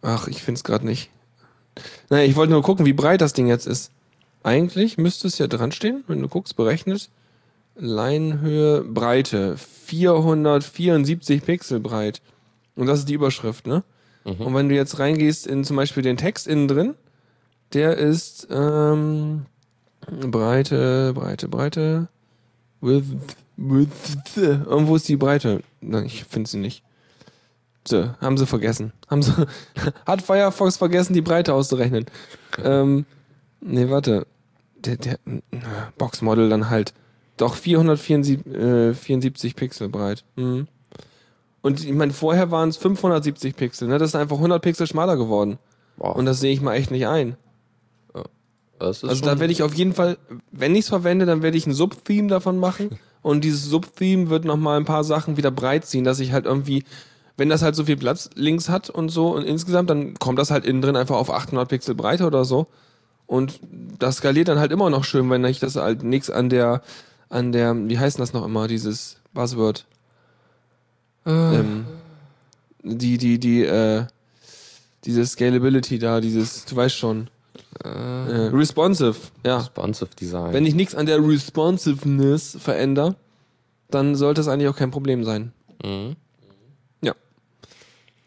ach, 0.02 0.30
ich 0.30 0.42
find's 0.42 0.64
gerade 0.64 0.86
nicht. 0.86 1.10
Naja, 2.10 2.26
ich 2.26 2.36
wollte 2.36 2.54
nur 2.54 2.64
gucken, 2.64 2.86
wie 2.86 2.94
breit 2.94 3.22
das 3.22 3.34
Ding 3.34 3.48
jetzt 3.48 3.68
ist. 3.68 3.92
Eigentlich 4.44 4.98
müsste 4.98 5.28
es 5.28 5.38
ja 5.38 5.48
dran 5.48 5.72
stehen, 5.72 6.04
wenn 6.08 6.22
du 6.22 6.28
guckst, 6.28 6.56
berechnet. 6.56 7.10
Leinhöhe, 7.76 8.82
Breite, 8.82 9.56
474 9.58 11.44
Pixel 11.44 11.80
breit. 11.80 12.22
Und 12.76 12.88
das 12.88 13.00
ist 13.00 13.10
die 13.10 13.14
Überschrift, 13.14 13.68
ne? 13.68 13.84
Und 14.46 14.54
wenn 14.54 14.70
du 14.70 14.76
jetzt 14.76 15.00
reingehst 15.00 15.48
in 15.48 15.64
zum 15.64 15.78
Beispiel 15.78 16.04
den 16.04 16.18
Text 16.18 16.48
innen 16.48 16.68
drin, 16.68 16.96
der 17.74 17.98
ist 17.98 18.48
ähm, 18.52 19.46
Breite, 20.08 21.14
Breite, 21.14 21.48
Breite. 21.48 22.08
With, 22.82 23.06
with, 23.58 23.90
irgendwo 24.36 24.96
ist 24.96 25.08
die 25.08 25.18
Breite. 25.18 25.62
Nein, 25.82 26.06
ich 26.06 26.24
finde 26.26 26.50
sie 26.50 26.58
nicht. 26.58 26.84
So, 27.88 28.10
haben 28.22 28.38
sie 28.38 28.46
vergessen. 28.46 28.94
Haben 29.10 29.24
sie, 29.24 29.34
hat 30.06 30.22
Firefox 30.22 30.78
vergessen, 30.78 31.14
die 31.14 31.22
Breite 31.22 31.54
auszurechnen. 31.54 32.06
ähm, 32.64 33.06
nee, 33.60 33.90
warte. 33.90 34.28
Der, 34.76 34.98
der, 34.98 35.20
Boxmodel 35.98 36.50
dann 36.50 36.70
halt. 36.70 36.94
Doch 37.38 37.56
474 37.56 38.46
äh, 38.54 38.94
74 38.94 39.56
Pixel 39.56 39.90
breit. 39.90 40.24
Mhm. 40.36 40.68
Und 41.62 41.84
ich 41.84 41.94
meine, 41.94 42.14
vorher 42.14 42.52
waren 42.52 42.70
es 42.70 42.78
570 42.78 43.56
Pixel. 43.56 43.88
Ne? 43.88 43.98
Das 43.98 44.10
ist 44.10 44.16
einfach 44.16 44.38
100 44.38 44.62
Pixel 44.62 44.88
schmaler 44.88 45.18
geworden. 45.18 45.60
Boah, 45.98 46.16
Und 46.16 46.26
das 46.26 46.40
sehe 46.40 46.54
ich 46.54 46.62
mal 46.62 46.74
echt 46.74 46.92
nicht 46.92 47.08
ein. 47.08 47.36
das 48.80 49.04
ist 49.04 49.10
Also 49.10 49.26
da 49.26 49.40
werde 49.40 49.54
ich 49.54 49.62
auf 49.62 49.74
jeden 49.76 49.94
Fall, 49.94 50.18
wenn 50.52 50.76
ich 50.76 50.82
es 50.82 50.90
verwende, 50.90 51.26
dann 51.26 51.44
werde 51.44 51.58
ich 51.58 51.68
ein 51.68 51.74
Sub-Theme 51.74 52.28
davon 52.28 52.58
machen. 52.58 52.98
Und 53.22 53.44
dieses 53.44 53.66
Sub-Theme 53.66 54.30
wird 54.30 54.46
nochmal 54.46 54.80
ein 54.80 54.86
paar 54.86 55.04
Sachen 55.04 55.38
wieder 55.38 55.52
breit 55.52 55.86
ziehen, 55.86 56.04
dass 56.04 56.20
ich 56.20 56.32
halt 56.32 56.46
irgendwie, 56.46 56.84
wenn 57.42 57.50
das 57.50 57.64
halt 57.64 57.76
so 57.76 57.86
viel 57.86 57.98
Platz 57.98 58.30
links 58.36 58.70
hat 58.70 58.92
und 58.92 59.10
so 59.10 59.34
und 59.34 59.42
insgesamt, 59.42 59.90
dann 59.90 60.14
kommt 60.20 60.38
das 60.38 60.52
halt 60.52 60.64
innen 60.64 60.80
drin 60.84 60.96
einfach 60.96 61.16
auf 61.16 61.32
800 61.32 61.68
Pixel 61.68 61.96
Breite 61.96 62.28
oder 62.28 62.46
so. 62.46 62.68
Und 63.26 63.60
das 63.98 64.18
skaliert 64.18 64.48
dann 64.48 64.60
halt 64.60 64.72
immer 64.72 64.92
noch 64.92 65.04
schön, 65.04 65.28
wenn 65.32 65.44
ich 65.46 65.60
das 65.60 65.76
halt 65.76 66.04
nichts 66.04 66.30
an 66.30 66.50
der, 66.50 66.84
an 67.30 67.52
der, 67.52 67.76
wie 67.90 67.98
heißt 67.98 68.20
denn 68.20 68.22
das 68.22 68.34
noch 68.34 68.46
immer, 68.46 68.68
dieses 68.68 69.18
Buzzword? 69.34 69.88
Ähm, 71.26 71.86
die, 72.84 73.18
die, 73.18 73.40
die, 73.40 73.64
äh, 73.64 74.06
diese 75.06 75.26
Scalability 75.26 75.98
da, 75.98 76.22
dieses, 76.22 76.66
du 76.66 76.76
weißt 76.76 76.96
schon. 76.96 77.28
Äh, 77.84 77.90
responsive, 77.90 79.18
ja. 79.44 79.58
responsive 79.58 80.12
Design. 80.16 80.54
Wenn 80.54 80.68
ich 80.68 80.76
nichts 80.76 80.94
an 80.94 81.08
der 81.08 81.18
Responsiveness 81.28 82.56
verändere, 82.62 83.16
dann 83.90 84.14
sollte 84.14 84.42
es 84.42 84.48
eigentlich 84.48 84.70
auch 84.70 84.78
kein 84.78 84.92
Problem 84.92 85.24
sein. 85.24 85.54
mhm. 85.84 86.18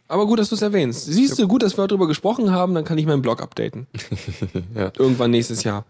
Aber 0.09 0.27
gut, 0.27 0.39
dass 0.39 0.51
du 0.51 0.55
es 0.55 0.63
erwähnst. 0.63 1.07
Siehst 1.07 1.39
du, 1.39 1.49
gut, 1.49 1.63
dass 1.63 1.79
wir 1.79 1.87
darüber 1.87 2.07
gesprochen 2.07 2.51
haben, 2.51 2.75
dann 2.75 2.85
kann 2.85 2.99
ich 2.99 3.07
meinen 3.07 3.23
Blog 3.23 3.43
updaten. 3.43 3.87
Ja. 4.75 4.93
Irgendwann 4.99 5.31
nächstes 5.31 5.65
Jahr. 5.65 5.85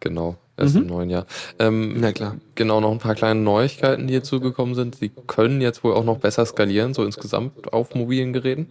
Genau, 0.00 0.36
erst 0.56 0.76
im 0.76 0.86
neuen 0.86 1.10
Jahr. 1.10 1.26
Ähm, 1.58 1.96
Na 2.00 2.12
klar. 2.12 2.36
Genau, 2.54 2.80
noch 2.80 2.90
ein 2.90 2.98
paar 2.98 3.14
kleine 3.14 3.40
Neuigkeiten, 3.40 4.06
die 4.06 4.14
hier 4.14 4.22
zugekommen 4.22 4.74
sind. 4.74 4.94
Sie 4.94 5.10
können 5.26 5.60
jetzt 5.60 5.84
wohl 5.84 5.92
auch 5.92 6.04
noch 6.04 6.18
besser 6.18 6.46
skalieren, 6.46 6.94
so 6.94 7.04
insgesamt 7.04 7.72
auf 7.72 7.94
mobilen 7.94 8.32
Geräten. 8.32 8.68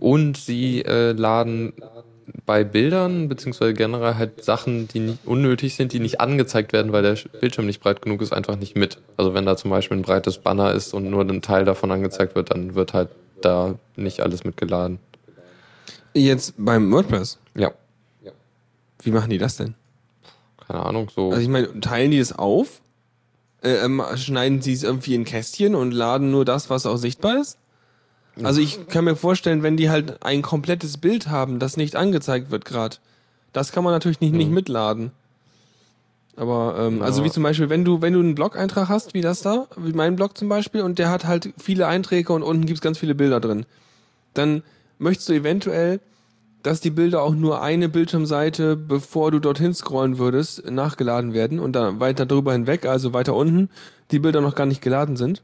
Und 0.00 0.36
sie 0.36 0.82
äh, 0.84 1.12
laden 1.12 1.74
bei 2.46 2.64
Bildern, 2.64 3.28
beziehungsweise 3.28 3.74
generell 3.74 4.14
halt 4.14 4.44
Sachen, 4.44 4.88
die 4.88 5.00
nicht 5.00 5.18
unnötig 5.26 5.74
sind, 5.74 5.92
die 5.92 6.00
nicht 6.00 6.20
angezeigt 6.20 6.72
werden, 6.72 6.92
weil 6.92 7.02
der 7.02 7.16
Bildschirm 7.40 7.66
nicht 7.66 7.80
breit 7.80 8.02
genug 8.02 8.22
ist, 8.22 8.32
einfach 8.32 8.56
nicht 8.56 8.76
mit. 8.76 8.98
Also 9.16 9.34
wenn 9.34 9.46
da 9.46 9.56
zum 9.56 9.70
Beispiel 9.70 9.98
ein 9.98 10.02
breites 10.02 10.38
Banner 10.38 10.72
ist 10.72 10.94
und 10.94 11.08
nur 11.10 11.22
ein 11.22 11.42
Teil 11.42 11.64
davon 11.64 11.90
angezeigt 11.90 12.34
wird, 12.34 12.50
dann 12.50 12.74
wird 12.74 12.92
halt 12.92 13.10
da 13.44 13.74
nicht 13.96 14.20
alles 14.20 14.44
mitgeladen. 14.44 14.98
Jetzt 16.14 16.54
beim 16.58 16.90
WordPress. 16.92 17.38
Ja, 17.54 17.72
Wie 19.02 19.10
machen 19.10 19.30
die 19.30 19.38
das 19.38 19.56
denn? 19.56 19.74
keine 20.66 20.86
Ahnung, 20.86 21.10
so. 21.14 21.30
Also 21.30 21.42
ich 21.42 21.48
meine, 21.48 21.80
teilen 21.80 22.12
die 22.12 22.18
es 22.18 22.32
auf? 22.32 22.80
Äh, 23.62 23.84
ähm, 23.84 24.02
schneiden 24.14 24.62
sie 24.62 24.72
es 24.72 24.82
irgendwie 24.82 25.14
in 25.14 25.24
Kästchen 25.24 25.74
und 25.74 25.92
laden 25.92 26.30
nur 26.30 26.44
das, 26.44 26.70
was 26.70 26.86
auch 26.86 26.96
sichtbar 26.96 27.40
ist? 27.40 27.58
Also 28.42 28.60
ich 28.62 28.88
kann 28.88 29.04
mir 29.04 29.14
vorstellen, 29.14 29.62
wenn 29.62 29.76
die 29.76 29.90
halt 29.90 30.24
ein 30.24 30.40
komplettes 30.40 30.96
Bild 30.96 31.28
haben, 31.28 31.58
das 31.58 31.76
nicht 31.76 31.96
angezeigt 31.96 32.50
wird 32.50 32.64
gerade, 32.64 32.96
das 33.52 33.72
kann 33.72 33.84
man 33.84 33.92
natürlich 33.92 34.20
nicht, 34.20 34.34
nicht 34.34 34.50
mitladen. 34.50 35.12
Aber 36.36 36.76
ähm, 36.78 37.02
also 37.02 37.20
Ja. 37.20 37.26
wie 37.26 37.30
zum 37.30 37.42
Beispiel, 37.42 37.68
wenn 37.68 37.84
du 37.84 38.00
wenn 38.00 38.14
du 38.14 38.20
einen 38.20 38.34
Blog-Eintrag 38.34 38.88
hast, 38.88 39.14
wie 39.14 39.20
das 39.20 39.42
da, 39.42 39.66
wie 39.76 39.92
mein 39.92 40.16
Blog 40.16 40.36
zum 40.38 40.48
Beispiel, 40.48 40.80
und 40.82 40.98
der 40.98 41.10
hat 41.10 41.26
halt 41.26 41.52
viele 41.58 41.86
Einträge 41.86 42.32
und 42.32 42.42
unten 42.42 42.64
gibt's 42.66 42.80
ganz 42.80 42.98
viele 42.98 43.14
Bilder 43.14 43.38
drin, 43.40 43.66
dann 44.34 44.62
möchtest 44.98 45.28
du 45.28 45.34
eventuell, 45.34 46.00
dass 46.62 46.80
die 46.80 46.90
Bilder 46.90 47.22
auch 47.22 47.34
nur 47.34 47.60
eine 47.60 47.88
Bildschirmseite, 47.88 48.76
bevor 48.76 49.30
du 49.30 49.40
dorthin 49.40 49.74
scrollen 49.74 50.18
würdest, 50.18 50.70
nachgeladen 50.70 51.34
werden 51.34 51.58
und 51.58 51.72
dann 51.72 52.00
weiter 52.00 52.24
drüber 52.24 52.52
hinweg, 52.52 52.86
also 52.86 53.12
weiter 53.12 53.34
unten, 53.34 53.68
die 54.10 54.20
Bilder 54.20 54.40
noch 54.40 54.54
gar 54.54 54.66
nicht 54.66 54.80
geladen 54.80 55.16
sind, 55.16 55.42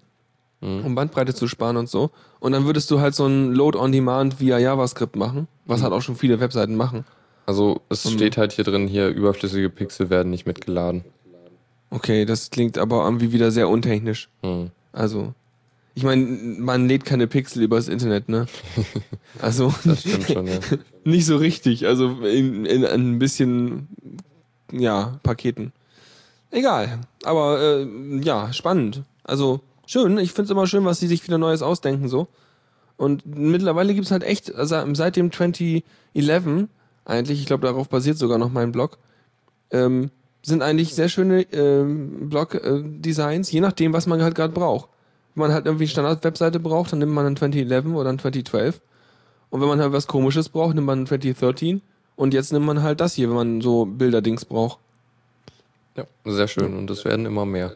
um 0.60 0.94
Bandbreite 0.94 1.34
zu 1.34 1.48
sparen 1.48 1.76
und 1.76 1.88
so. 1.88 2.10
Und 2.40 2.52
dann 2.52 2.64
würdest 2.66 2.90
du 2.90 3.00
halt 3.00 3.14
so 3.14 3.26
ein 3.26 3.52
Load 3.52 3.76
on 3.76 3.92
Demand 3.92 4.40
via 4.40 4.58
JavaScript 4.58 5.16
machen, 5.16 5.48
was 5.66 5.82
halt 5.82 5.92
auch 5.92 6.02
schon 6.02 6.16
viele 6.16 6.40
Webseiten 6.40 6.76
machen. 6.76 7.04
Also 7.48 7.80
es 7.88 8.02
steht 8.10 8.36
halt 8.36 8.52
hier 8.52 8.64
drin, 8.64 8.88
hier 8.88 9.08
überflüssige 9.08 9.70
Pixel 9.70 10.10
werden 10.10 10.28
nicht 10.28 10.46
mitgeladen. 10.46 11.02
Okay, 11.88 12.26
das 12.26 12.50
klingt 12.50 12.76
aber 12.76 13.06
irgendwie 13.06 13.32
wieder 13.32 13.50
sehr 13.50 13.70
untechnisch. 13.70 14.28
Hm. 14.42 14.70
Also, 14.92 15.32
ich 15.94 16.02
meine, 16.02 16.26
man 16.26 16.88
lädt 16.88 17.06
keine 17.06 17.26
Pixel 17.26 17.62
übers 17.62 17.88
Internet, 17.88 18.28
ne? 18.28 18.44
Also, 19.40 19.72
Das 19.86 20.00
stimmt 20.00 20.28
schon, 20.28 20.46
ja. 20.46 20.58
nicht 21.04 21.24
so 21.24 21.38
richtig. 21.38 21.86
Also 21.86 22.20
in, 22.20 22.66
in 22.66 22.84
ein 22.84 23.18
bisschen, 23.18 23.88
ja, 24.70 25.18
Paketen. 25.22 25.72
Egal. 26.50 26.98
Aber 27.24 27.62
äh, 27.62 27.86
ja, 28.20 28.52
spannend. 28.52 29.04
Also 29.24 29.60
schön. 29.86 30.18
Ich 30.18 30.34
find's 30.34 30.50
immer 30.50 30.66
schön, 30.66 30.84
was 30.84 31.00
sie 31.00 31.06
sich 31.06 31.24
wieder 31.24 31.38
Neues 31.38 31.62
ausdenken 31.62 32.08
so. 32.08 32.28
Und 32.98 33.24
mittlerweile 33.24 33.94
gibt's 33.94 34.10
halt 34.10 34.22
echt, 34.22 34.54
also 34.54 34.84
seit 34.92 35.16
dem 35.16 35.32
2011 35.32 36.68
eigentlich, 37.08 37.40
ich 37.40 37.46
glaube, 37.46 37.66
darauf 37.66 37.88
basiert 37.88 38.18
sogar 38.18 38.38
noch 38.38 38.50
mein 38.50 38.70
Blog, 38.70 38.98
ähm, 39.70 40.10
sind 40.42 40.62
eigentlich 40.62 40.94
sehr 40.94 41.08
schöne 41.08 41.42
ähm, 41.52 42.28
Blog-Designs, 42.28 43.50
je 43.50 43.60
nachdem, 43.60 43.92
was 43.92 44.06
man 44.06 44.22
halt 44.22 44.34
gerade 44.34 44.52
braucht. 44.52 44.88
Wenn 45.34 45.42
man 45.42 45.52
halt 45.52 45.66
irgendwie 45.66 45.84
eine 45.84 45.90
Standard-Webseite 45.90 46.60
braucht, 46.60 46.92
dann 46.92 47.00
nimmt 47.00 47.12
man 47.12 47.26
einen 47.26 47.36
2011 47.36 47.86
oder 47.86 48.10
einen 48.10 48.18
2012. 48.18 48.80
Und 49.50 49.60
wenn 49.60 49.68
man 49.68 49.80
halt 49.80 49.92
was 49.92 50.06
komisches 50.06 50.48
braucht, 50.48 50.74
nimmt 50.74 50.86
man 50.86 50.98
einen 50.98 51.06
2013. 51.06 51.80
Und 52.16 52.34
jetzt 52.34 52.52
nimmt 52.52 52.66
man 52.66 52.82
halt 52.82 53.00
das 53.00 53.14
hier, 53.14 53.28
wenn 53.28 53.36
man 53.36 53.60
so 53.60 53.86
Bilderdings 53.86 54.44
braucht. 54.44 54.78
ja. 55.96 56.04
Sehr 56.24 56.48
schön 56.48 56.76
und 56.76 56.90
es 56.90 57.04
werden 57.04 57.26
immer 57.26 57.46
mehr. 57.46 57.74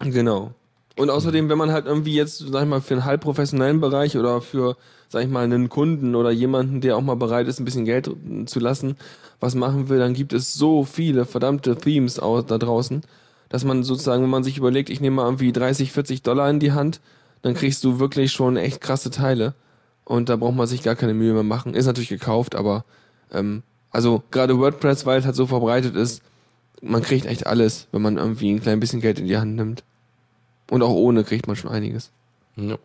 Genau. 0.00 0.52
Und 0.96 1.10
außerdem, 1.10 1.48
wenn 1.48 1.58
man 1.58 1.72
halt 1.72 1.86
irgendwie 1.86 2.14
jetzt, 2.14 2.38
sag 2.38 2.62
ich 2.62 2.68
mal, 2.68 2.80
für 2.80 2.94
einen 2.94 3.04
halb 3.04 3.20
professionellen 3.20 3.80
Bereich 3.80 4.16
oder 4.16 4.40
für, 4.40 4.76
sag 5.08 5.22
ich 5.22 5.28
mal, 5.28 5.44
einen 5.44 5.68
Kunden 5.68 6.14
oder 6.14 6.30
jemanden, 6.30 6.80
der 6.80 6.96
auch 6.96 7.02
mal 7.02 7.16
bereit 7.16 7.46
ist, 7.48 7.60
ein 7.60 7.64
bisschen 7.64 7.84
Geld 7.84 8.10
zu 8.46 8.60
lassen, 8.60 8.96
was 9.40 9.54
machen 9.54 9.88
will, 9.88 9.98
dann 9.98 10.14
gibt 10.14 10.32
es 10.32 10.54
so 10.54 10.84
viele 10.84 11.24
verdammte 11.24 11.76
Themes 11.76 12.14
da 12.14 12.58
draußen, 12.58 13.02
dass 13.48 13.64
man 13.64 13.82
sozusagen, 13.82 14.22
wenn 14.22 14.30
man 14.30 14.44
sich 14.44 14.58
überlegt, 14.58 14.90
ich 14.90 15.00
nehme 15.00 15.16
mal 15.16 15.24
irgendwie 15.24 15.52
30, 15.52 15.92
40 15.92 16.22
Dollar 16.22 16.50
in 16.50 16.58
die 16.58 16.72
Hand, 16.72 17.00
dann 17.42 17.54
kriegst 17.54 17.84
du 17.84 17.98
wirklich 17.98 18.32
schon 18.32 18.56
echt 18.56 18.80
krasse 18.80 19.10
Teile. 19.10 19.54
Und 20.04 20.28
da 20.28 20.36
braucht 20.36 20.54
man 20.54 20.66
sich 20.66 20.82
gar 20.82 20.96
keine 20.96 21.14
Mühe 21.14 21.32
mehr 21.32 21.42
machen. 21.42 21.74
Ist 21.74 21.86
natürlich 21.86 22.08
gekauft, 22.08 22.54
aber 22.54 22.84
ähm, 23.32 23.62
also 23.90 24.22
gerade 24.30 24.58
WordPress, 24.58 25.06
weil 25.06 25.18
es 25.18 25.26
halt 25.26 25.36
so 25.36 25.46
verbreitet 25.46 25.96
ist, 25.96 26.22
man 26.82 27.02
kriegt 27.02 27.26
echt 27.26 27.46
alles, 27.46 27.88
wenn 27.92 28.02
man 28.02 28.16
irgendwie 28.16 28.50
ein 28.50 28.60
klein 28.60 28.80
bisschen 28.80 29.00
Geld 29.00 29.18
in 29.18 29.26
die 29.26 29.38
Hand 29.38 29.56
nimmt. 29.56 29.84
Und 30.70 30.82
auch 30.82 30.92
ohne 30.92 31.24
kriegt 31.24 31.46
man 31.46 31.56
schon 31.56 31.70
einiges. 31.70 32.10
Ja. 32.56 32.78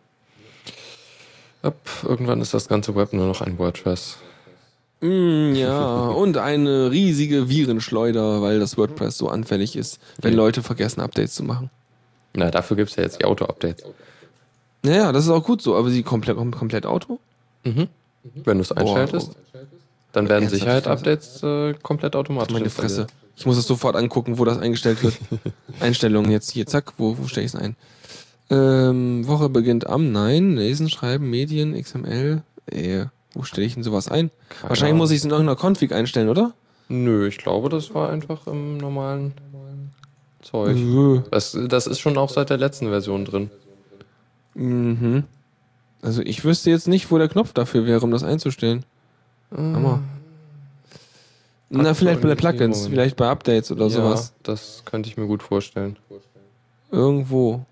Ab, 1.62 1.76
irgendwann 2.02 2.40
ist 2.40 2.54
das 2.54 2.68
ganze 2.68 2.94
Web 2.96 3.12
nur 3.12 3.26
noch 3.26 3.40
ein 3.40 3.58
WordPress. 3.58 4.18
Mm, 5.00 5.54
ja, 5.54 6.08
und 6.08 6.36
eine 6.36 6.90
riesige 6.90 7.48
Virenschleuder, 7.48 8.42
weil 8.42 8.60
das 8.60 8.76
WordPress 8.76 9.18
so 9.18 9.28
anfällig 9.28 9.76
ist, 9.76 10.00
wenn 10.20 10.34
Leute 10.34 10.62
vergessen, 10.62 11.00
Updates 11.00 11.34
zu 11.34 11.44
machen. 11.44 11.70
Na, 12.34 12.50
dafür 12.50 12.76
gibt 12.76 12.90
es 12.90 12.96
ja 12.96 13.02
jetzt 13.02 13.20
die 13.20 13.24
Auto-Updates. 13.24 13.84
Naja, 14.82 15.12
das 15.12 15.24
ist 15.24 15.30
auch 15.30 15.44
gut 15.44 15.62
so, 15.62 15.76
aber 15.76 15.90
sie 15.90 16.02
komplett, 16.02 16.36
komplett 16.36 16.86
Auto? 16.86 17.20
Mhm. 17.64 17.88
Wenn 18.44 18.58
du 18.58 18.62
es 18.62 18.72
einschaltest, 18.72 19.36
dann 20.12 20.28
werden 20.28 20.48
Sicherheit-Updates 20.48 21.42
äh, 21.42 21.74
komplett 21.82 22.16
automatisch. 22.16 22.52
Meine 22.52 22.70
Fresse. 22.70 23.06
Ich 23.36 23.46
muss 23.46 23.56
es 23.56 23.66
sofort 23.66 23.96
angucken, 23.96 24.38
wo 24.38 24.44
das 24.44 24.58
eingestellt 24.58 25.02
wird. 25.02 25.18
Einstellungen 25.80 26.30
jetzt 26.30 26.50
hier, 26.50 26.66
zack, 26.66 26.92
wo, 26.98 27.16
wo 27.18 27.26
stelle 27.26 27.46
ich 27.46 27.54
es 27.54 27.60
ein? 27.60 27.76
Ähm, 28.52 29.26
Woche 29.26 29.48
beginnt 29.48 29.86
am, 29.86 30.12
nein, 30.12 30.56
Lesen, 30.56 30.90
Schreiben, 30.90 31.30
Medien, 31.30 31.74
XML, 31.80 32.42
äh, 32.66 33.06
wo 33.32 33.44
stelle 33.44 33.66
ich 33.66 33.74
denn 33.74 33.82
sowas 33.82 34.08
ein? 34.08 34.30
Keine 34.50 34.68
Wahrscheinlich 34.68 34.96
muss 34.98 35.10
ich 35.10 35.18
es 35.18 35.24
in 35.24 35.30
irgendeiner 35.30 35.58
Config 35.58 35.92
einstellen, 35.92 36.28
oder? 36.28 36.52
Nö, 36.88 37.26
ich 37.26 37.38
glaube, 37.38 37.70
das 37.70 37.94
war 37.94 38.10
einfach 38.10 38.46
im 38.46 38.76
normalen 38.76 39.32
Zeug. 40.42 40.76
Nö. 40.76 41.22
Das, 41.30 41.56
das 41.68 41.86
ist 41.86 42.00
schon 42.00 42.18
auch 42.18 42.28
seit 42.28 42.50
der 42.50 42.58
letzten 42.58 42.88
Version 42.88 43.24
drin. 43.24 43.50
Mhm. 44.54 45.24
Also 46.02 46.20
ich 46.20 46.44
wüsste 46.44 46.68
jetzt 46.68 46.88
nicht, 46.88 47.10
wo 47.10 47.16
der 47.16 47.28
Knopf 47.28 47.54
dafür 47.54 47.86
wäre, 47.86 48.00
um 48.00 48.10
das 48.10 48.22
einzustellen. 48.22 48.84
Mhm. 49.50 49.76
Hammer. 49.76 50.02
Na, 51.70 51.94
vielleicht 51.94 52.20
bei 52.20 52.34
Plugins, 52.34 52.88
vielleicht 52.88 53.16
bei 53.16 53.28
Updates 53.28 53.72
oder 53.72 53.84
ja, 53.84 53.90
sowas. 53.90 54.34
Das 54.42 54.82
könnte 54.84 55.08
ich 55.08 55.16
mir 55.16 55.26
gut 55.26 55.42
vorstellen. 55.42 55.96
Irgendwo. 56.90 57.64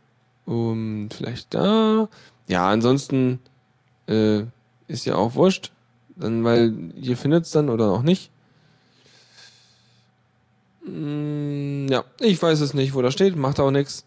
Um, 0.51 1.09
vielleicht 1.13 1.55
da. 1.55 2.09
Ja, 2.49 2.69
ansonsten 2.69 3.39
äh, 4.09 4.43
ist 4.89 5.07
ja 5.07 5.15
auch 5.15 5.37
wurscht. 5.37 5.71
Dann, 6.17 6.43
weil 6.43 6.75
ihr 6.97 7.17
findet 7.17 7.45
es 7.45 7.53
dann 7.53 7.69
oder 7.69 7.93
auch 7.93 8.03
nicht. 8.03 8.33
Mm, 10.85 11.87
ja, 11.89 12.03
ich 12.19 12.43
weiß 12.43 12.61
es 12.61 12.75
nicht, 12.75 12.95
wo 12.95 13.01
das 13.01 13.15
steht, 13.15 13.37
macht 13.37 13.61
auch 13.61 13.71
nichts. 13.71 14.05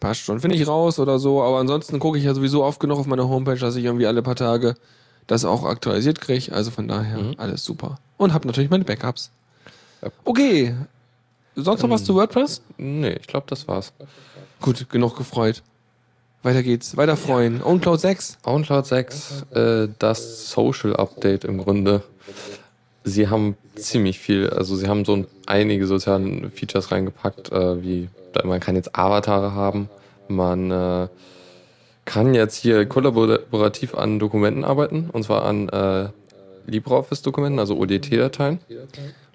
Passt 0.00 0.22
schon. 0.22 0.40
Finde 0.40 0.56
ich 0.56 0.66
raus 0.66 0.98
oder 0.98 1.18
so, 1.18 1.42
aber 1.42 1.58
ansonsten 1.58 1.98
gucke 1.98 2.16
ich 2.16 2.24
ja 2.24 2.32
sowieso 2.32 2.64
oft 2.64 2.80
genug 2.80 3.00
auf 3.00 3.06
meiner 3.06 3.28
Homepage, 3.28 3.58
dass 3.58 3.76
ich 3.76 3.84
irgendwie 3.84 4.06
alle 4.06 4.22
paar 4.22 4.36
Tage 4.36 4.74
das 5.26 5.44
auch 5.44 5.64
aktualisiert 5.64 6.18
kriege. 6.18 6.50
Also 6.52 6.70
von 6.70 6.88
daher 6.88 7.18
mhm. 7.18 7.34
alles 7.36 7.62
super. 7.62 7.98
Und 8.16 8.32
habe 8.32 8.46
natürlich 8.46 8.70
meine 8.70 8.84
Backups. 8.84 9.30
Okay. 10.24 10.74
Sonst 11.56 11.82
noch 11.82 11.90
was 11.90 12.04
zu 12.04 12.14
WordPress? 12.14 12.62
Nee, 12.78 13.18
ich 13.20 13.26
glaube, 13.26 13.46
das 13.50 13.68
war's. 13.68 13.92
Gut, 14.60 14.88
genug 14.90 15.16
gefreut. 15.16 15.62
Weiter 16.42 16.62
geht's. 16.62 16.96
Weiter 16.96 17.16
freuen. 17.16 17.62
OwnCloud 17.62 18.00
6. 18.00 18.38
OwnCloud 18.44 18.86
6, 18.86 19.44
äh, 19.50 19.88
das 19.98 20.50
Social 20.50 20.94
Update 20.96 21.44
im 21.44 21.58
Grunde. 21.58 22.02
Sie 23.04 23.28
haben 23.28 23.56
ziemlich 23.74 24.18
viel, 24.18 24.50
also 24.50 24.76
sie 24.76 24.88
haben 24.88 25.04
so 25.04 25.14
ein, 25.16 25.26
einige 25.46 25.86
soziale 25.86 26.50
Features 26.50 26.92
reingepackt, 26.92 27.50
äh, 27.52 27.82
wie 27.82 28.08
man 28.44 28.60
kann 28.60 28.76
jetzt 28.76 28.94
Avatare 28.94 29.52
haben, 29.54 29.88
man 30.28 30.70
äh, 30.70 31.08
kann 32.04 32.34
jetzt 32.34 32.56
hier 32.56 32.86
kollaborativ 32.86 33.94
an 33.94 34.18
Dokumenten 34.18 34.64
arbeiten, 34.64 35.10
und 35.12 35.24
zwar 35.24 35.44
an 35.44 35.68
äh, 35.68 36.08
LibreOffice-Dokumenten, 36.66 37.58
also 37.58 37.76
ODT-Dateien. 37.78 38.60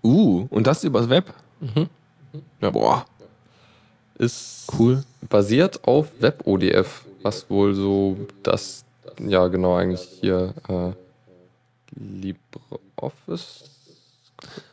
Uh, 0.03 0.47
und 0.49 0.67
das 0.67 0.83
übers 0.83 1.09
Web? 1.09 1.33
Mhm. 1.59 1.89
Ja. 2.61 2.71
Boah. 2.71 3.05
Ist 4.17 4.67
cool. 4.77 5.03
Basiert 5.29 5.87
auf 5.87 6.07
WebODF, 6.19 7.03
was 7.21 7.49
wohl 7.49 7.73
so 7.73 8.17
das, 8.43 8.83
ja 9.19 9.47
genau, 9.47 9.75
eigentlich 9.75 10.01
hier 10.21 10.53
äh, 10.67 10.91
LibreOffice. 11.99 13.69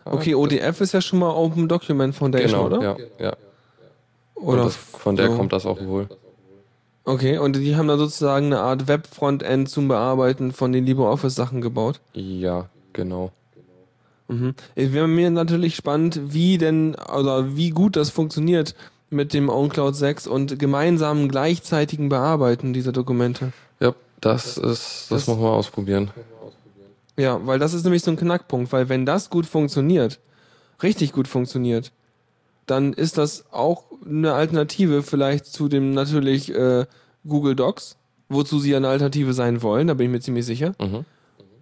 Okay, 0.04 0.34
ODF 0.34 0.80
ist 0.80 0.92
ja 0.92 1.00
schon 1.00 1.20
mal 1.20 1.30
Open 1.30 1.68
Document 1.68 2.14
Foundation, 2.14 2.70
genau, 2.70 2.78
oder? 2.78 2.82
Ja, 2.82 3.24
ja. 3.24 3.36
Oder 4.34 4.64
das, 4.64 4.76
von 4.76 5.16
der 5.16 5.30
so. 5.30 5.36
kommt 5.36 5.52
das 5.52 5.66
auch 5.66 5.80
wohl. 5.80 6.08
Okay, 7.04 7.38
und 7.38 7.56
die 7.56 7.76
haben 7.76 7.88
da 7.88 7.96
sozusagen 7.96 8.46
eine 8.46 8.60
Art 8.60 8.88
Web-Frontend 8.88 9.68
zum 9.68 9.88
Bearbeiten 9.88 10.52
von 10.52 10.72
den 10.72 10.86
LibreOffice-Sachen 10.86 11.60
gebaut? 11.60 12.00
Ja, 12.12 12.68
genau. 12.92 13.32
Mhm. 14.28 14.54
Es 14.74 14.92
wäre 14.92 15.08
mir 15.08 15.30
natürlich 15.30 15.76
spannend, 15.76 16.20
wie 16.32 16.58
denn, 16.58 16.94
oder 16.94 17.56
wie 17.56 17.70
gut 17.70 17.96
das 17.96 18.10
funktioniert 18.10 18.74
mit 19.10 19.34
dem 19.34 19.48
OwnCloud 19.48 19.94
6 19.94 20.26
und 20.26 20.58
gemeinsamen 20.58 21.28
gleichzeitigen 21.28 22.08
Bearbeiten 22.08 22.72
dieser 22.72 22.92
Dokumente. 22.92 23.52
Ja, 23.80 23.94
das 24.20 24.56
ist, 24.56 24.62
das, 24.62 25.06
das 25.10 25.26
muss 25.26 25.38
man 25.38 25.50
ausprobieren. 25.50 26.10
Ja, 27.16 27.44
weil 27.46 27.58
das 27.58 27.74
ist 27.74 27.84
nämlich 27.84 28.02
so 28.02 28.10
ein 28.10 28.16
Knackpunkt, 28.16 28.72
weil 28.72 28.88
wenn 28.88 29.04
das 29.04 29.28
gut 29.28 29.46
funktioniert, 29.46 30.20
richtig 30.82 31.12
gut 31.12 31.28
funktioniert, 31.28 31.92
dann 32.66 32.92
ist 32.92 33.18
das 33.18 33.44
auch 33.52 33.84
eine 34.06 34.32
Alternative 34.32 35.02
vielleicht 35.02 35.46
zu 35.46 35.68
dem 35.68 35.92
natürlich 35.92 36.54
äh, 36.54 36.86
Google 37.26 37.56
Docs, 37.56 37.96
wozu 38.28 38.60
sie 38.60 38.74
eine 38.76 38.88
Alternative 38.88 39.34
sein 39.34 39.60
wollen, 39.62 39.88
da 39.88 39.94
bin 39.94 40.06
ich 40.06 40.12
mir 40.12 40.20
ziemlich 40.20 40.46
sicher. 40.46 40.74
Mhm. 40.80 41.04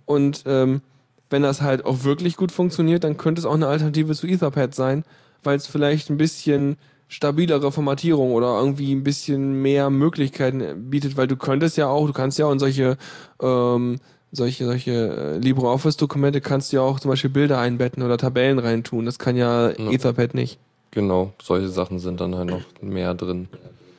Und 0.05 0.45
ähm, 0.47 0.83
wenn 1.31 1.43
das 1.43 1.63
halt 1.63 1.85
auch 1.85 2.05
wirklich 2.05 2.37
gut 2.37 2.53
funktioniert, 2.53 3.05
dann 3.05 3.17
könnte 3.17 3.41
es 3.41 3.47
auch 3.47 3.55
eine 3.55 3.69
Alternative 3.69 4.15
zu 4.15 4.27
Etherpad 4.27 4.75
sein, 4.75 5.05
weil 5.43 5.57
es 5.57 5.67
vielleicht 5.67 6.11
ein 6.11 6.19
bisschen 6.19 6.77
stabilere 7.09 7.73
Formatierung 7.73 8.33
oder 8.33 8.59
irgendwie 8.59 8.95
ein 8.95 9.03
bisschen 9.03 9.63
mehr 9.63 9.91
Möglichkeiten 9.91 10.91
bietet, 10.91 11.17
weil 11.17 11.27
du 11.27 11.37
könntest 11.37 11.77
ja 11.77 11.89
auch, 11.89 12.07
du 12.07 12.13
kannst 12.13 12.39
ja 12.39 12.47
auch 12.47 12.53
in 12.53 12.59
solche 12.59 12.97
ähm, 13.41 13.99
solche 14.31 14.67
solche 14.67 14.93
äh, 14.93 15.39
LibreOffice-Dokumente 15.39 16.41
kannst 16.41 16.73
du 16.73 16.77
ja 16.77 16.83
auch 16.83 17.01
zum 17.01 17.11
Beispiel 17.11 17.31
Bilder 17.31 17.59
einbetten 17.59 18.03
oder 18.03 18.19
Tabellen 18.19 18.59
reintun. 18.59 19.07
Das 19.07 19.19
kann 19.19 19.37
ja, 19.37 19.71
ja. 19.71 19.91
Etherpad 19.91 20.35
nicht. 20.35 20.59
Genau, 20.91 21.33
solche 21.43 21.69
Sachen 21.69 21.99
sind 21.99 22.21
dann 22.21 22.35
halt 22.35 22.51
noch 22.51 22.63
mehr 22.81 23.15
drin. 23.15 23.49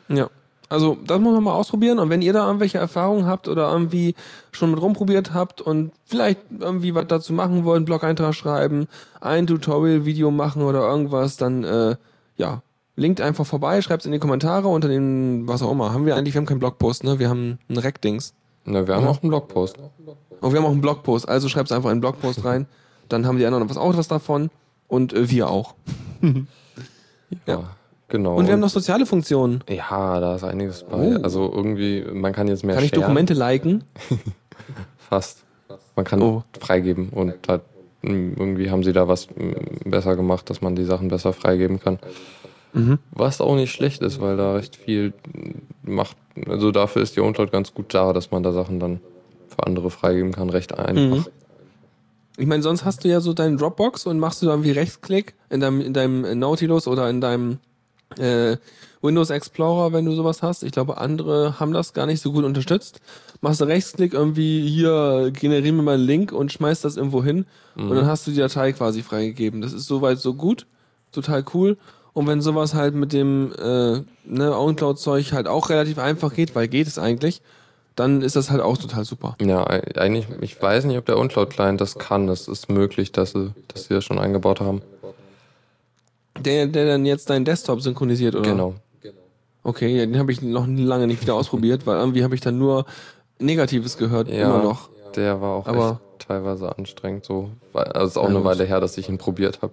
Ja. 0.07 0.29
Also, 0.71 0.97
das 1.03 1.19
muss 1.19 1.33
man 1.33 1.43
mal 1.43 1.53
ausprobieren. 1.53 1.97
Und 1.97 2.11
wenn 2.11 2.21
ihr 2.21 2.31
da 2.31 2.45
irgendwelche 2.45 2.77
Erfahrungen 2.77 3.25
habt 3.25 3.47
oder 3.47 3.71
irgendwie 3.71 4.13
schon 4.51 4.69
mit 4.69 4.79
rumprobiert 4.79 5.33
habt 5.33 5.61
und 5.61 5.91
vielleicht 6.05 6.41
irgendwie 6.59 6.93
was 6.93 7.07
dazu 7.07 7.33
machen 7.33 7.65
wollt, 7.65 7.77
einen 7.77 7.85
Blog-Eintrag 7.85 8.35
schreiben, 8.35 8.87
ein 9.19 9.47
Tutorial-Video 9.47 10.29
machen 10.29 10.61
oder 10.61 10.81
irgendwas, 10.81 11.37
dann, 11.37 11.63
äh, 11.63 11.95
ja, 12.37 12.61
linkt 12.99 13.21
einfach 13.21 13.45
vorbei, 13.45 13.81
schreibt 13.81 14.03
es 14.03 14.05
in 14.05 14.11
die 14.11 14.19
Kommentare 14.19 14.67
unter 14.67 14.87
den, 14.87 15.47
was 15.47 15.61
auch 15.61 15.71
immer. 15.71 15.93
Haben 15.93 16.05
wir 16.05 16.15
eigentlich, 16.15 16.33
wir 16.33 16.39
haben 16.39 16.45
keinen 16.45 16.59
Blogpost, 16.59 17.03
ne? 17.03 17.17
Wir 17.17 17.29
haben 17.29 17.59
einen 17.67 17.77
Rec-Dings. 17.77 18.33
Na, 18.65 18.85
wir 18.87 18.95
haben 18.95 19.05
ja. 19.05 19.09
auch 19.09 19.23
einen 19.23 19.29
Blogpost. 19.29 19.77
Und 20.41 20.53
wir 20.53 20.59
haben 20.59 20.65
auch 20.65 20.71
einen 20.71 20.81
Blogpost. 20.81 21.27
Also 21.27 21.49
schreibt 21.49 21.71
es 21.71 21.75
einfach 21.75 21.89
in 21.89 21.97
den 21.97 22.01
Blogpost 22.01 22.43
rein. 22.45 22.67
Dann 23.07 23.25
haben 23.25 23.37
die 23.37 23.45
anderen 23.45 23.67
was 23.69 23.77
auch 23.77 23.95
was 23.97 24.07
davon. 24.07 24.51
Und 24.87 25.13
äh, 25.13 25.29
wir 25.29 25.49
auch. 25.49 25.75
ja. 27.47 27.63
Genau. 28.09 28.35
Und 28.35 28.47
wir 28.47 28.53
haben 28.53 28.59
noch 28.59 28.69
soziale 28.69 29.05
Funktionen. 29.05 29.63
Ja, 29.69 30.19
da 30.19 30.35
ist 30.35 30.43
einiges 30.43 30.83
bei. 30.83 31.15
Oh. 31.17 31.21
Also 31.21 31.51
irgendwie, 31.53 32.03
man 32.11 32.33
kann 32.33 32.47
jetzt 32.47 32.63
mehr 32.63 32.75
Kann 32.75 32.83
ich 32.83 32.89
sharen. 32.89 33.03
Dokumente 33.03 33.35
liken? 33.35 33.83
Fast. 34.97 35.43
Man 35.95 36.05
kann 36.05 36.21
oh. 36.21 36.43
freigeben 36.59 37.09
und 37.09 37.35
halt, 37.47 37.61
irgendwie 38.01 38.71
haben 38.71 38.83
sie 38.83 38.93
da 38.93 39.07
was 39.07 39.27
besser 39.85 40.15
gemacht, 40.15 40.49
dass 40.49 40.61
man 40.61 40.75
die 40.75 40.85
Sachen 40.85 41.09
besser 41.09 41.33
freigeben 41.33 41.79
kann. 41.79 41.99
Mhm. 42.73 42.99
Was 43.11 43.41
auch 43.41 43.55
nicht 43.55 43.71
schlecht 43.71 44.01
ist, 44.01 44.21
weil 44.21 44.37
da 44.37 44.53
recht 44.53 44.75
viel 44.75 45.13
macht. 45.83 46.17
Also 46.47 46.71
dafür 46.71 47.01
ist 47.01 47.15
die 47.15 47.19
Uncloud 47.19 47.51
ganz 47.51 47.73
gut 47.73 47.93
da, 47.93 48.13
dass 48.13 48.31
man 48.31 48.43
da 48.43 48.51
Sachen 48.51 48.79
dann 48.79 48.99
für 49.47 49.65
andere 49.65 49.89
freigeben 49.89 50.31
kann, 50.31 50.49
recht 50.49 50.77
einfach. 50.77 51.25
Mhm. 51.25 51.25
Ich 52.37 52.47
meine, 52.47 52.63
sonst 52.63 52.85
hast 52.85 53.03
du 53.03 53.09
ja 53.09 53.19
so 53.19 53.33
deinen 53.33 53.57
Dropbox 53.57 54.05
und 54.05 54.19
machst 54.19 54.41
du 54.41 54.45
dann 54.45 54.63
wie 54.63 54.71
Rechtsklick 54.71 55.33
in 55.49 55.59
deinem, 55.59 55.81
in 55.81 55.93
deinem 55.93 56.39
Nautilus 56.39 56.87
oder 56.87 57.09
in 57.09 57.19
deinem 57.19 57.57
äh, 58.17 58.55
Windows 59.01 59.29
Explorer, 59.29 59.93
wenn 59.93 60.05
du 60.05 60.13
sowas 60.13 60.41
hast. 60.41 60.63
Ich 60.63 60.71
glaube, 60.71 60.97
andere 60.97 61.59
haben 61.59 61.73
das 61.73 61.93
gar 61.93 62.05
nicht 62.05 62.21
so 62.21 62.31
gut 62.31 62.43
unterstützt. 62.45 63.01
Machst 63.41 63.61
du 63.61 63.65
Rechtsklick 63.65 64.13
irgendwie 64.13 64.67
hier, 64.67 65.31
generieren 65.33 65.77
wir 65.77 65.83
mal 65.83 65.95
einen 65.95 66.05
Link 66.05 66.31
und 66.31 66.51
schmeißt 66.51 66.83
das 66.83 66.97
irgendwo 66.97 67.23
hin 67.23 67.45
mhm. 67.75 67.89
und 67.89 67.95
dann 67.95 68.07
hast 68.07 68.27
du 68.27 68.31
die 68.31 68.37
Datei 68.37 68.73
quasi 68.73 69.03
freigegeben. 69.03 69.61
Das 69.61 69.73
ist 69.73 69.85
soweit 69.85 70.19
so 70.19 70.33
gut, 70.33 70.65
total 71.11 71.43
cool. 71.53 71.77
Und 72.19 72.27
wenn 72.27 72.41
sowas 72.41 72.73
halt 72.73 72.95
mit 72.95 73.13
dem 73.13 73.53
äh, 73.57 74.01
ne, 74.25 74.53
OwnCloud-Zeug 74.53 75.31
halt 75.31 75.47
auch 75.47 75.69
relativ 75.69 75.97
einfach 75.99 76.33
geht, 76.33 76.53
weil 76.53 76.67
geht 76.67 76.85
es 76.85 76.99
eigentlich, 76.99 77.41
dann 77.95 78.21
ist 78.21 78.35
das 78.35 78.51
halt 78.51 78.59
auch 78.61 78.77
total 78.77 79.05
super. 79.05 79.37
Ja, 79.41 79.65
eigentlich, 79.65 80.27
ich 80.41 80.61
weiß 80.61 80.83
nicht, 80.83 80.97
ob 80.97 81.05
der 81.05 81.17
OwnCloud-Client 81.17 81.79
das 81.79 81.97
kann. 81.97 82.27
Das 82.27 82.49
ist 82.49 82.67
möglich, 82.69 83.13
dass 83.13 83.31
sie, 83.31 83.53
dass 83.69 83.85
sie 83.85 83.93
das 83.93 84.03
schon 84.03 84.19
eingebaut 84.19 84.59
haben. 84.59 84.81
Der, 86.37 86.67
der 86.67 86.87
dann 86.87 87.05
jetzt 87.05 87.29
deinen 87.29 87.45
Desktop 87.45 87.79
synchronisiert, 87.79 88.35
oder? 88.35 88.49
Genau. 88.49 88.73
Okay, 89.63 89.99
den 89.99 90.19
habe 90.19 90.33
ich 90.33 90.41
noch 90.41 90.67
lange 90.67 91.07
nicht 91.07 91.21
wieder 91.21 91.35
ausprobiert, 91.35 91.87
weil 91.87 91.99
irgendwie 91.99 92.25
habe 92.25 92.35
ich 92.35 92.41
dann 92.41 92.57
nur 92.57 92.85
Negatives 93.39 93.95
gehört, 93.97 94.27
ja, 94.27 94.41
immer 94.43 94.61
noch. 94.61 94.89
Der 95.15 95.39
war 95.39 95.55
auch 95.55 95.67
Aber 95.67 96.01
echt 96.17 96.27
teilweise 96.27 96.77
anstrengend 96.77 97.23
so. 97.23 97.51
Also 97.73 97.91
es 98.01 98.09
ist 98.11 98.17
auch 98.17 98.23
Ja, 98.23 98.35
eine. 98.35 98.43
Weile 98.43 98.65
her, 98.65 98.81
dass 98.81 98.97
ich 98.97 99.07
ihn 99.07 99.17
probiert 99.17 99.61
habe. 99.61 99.71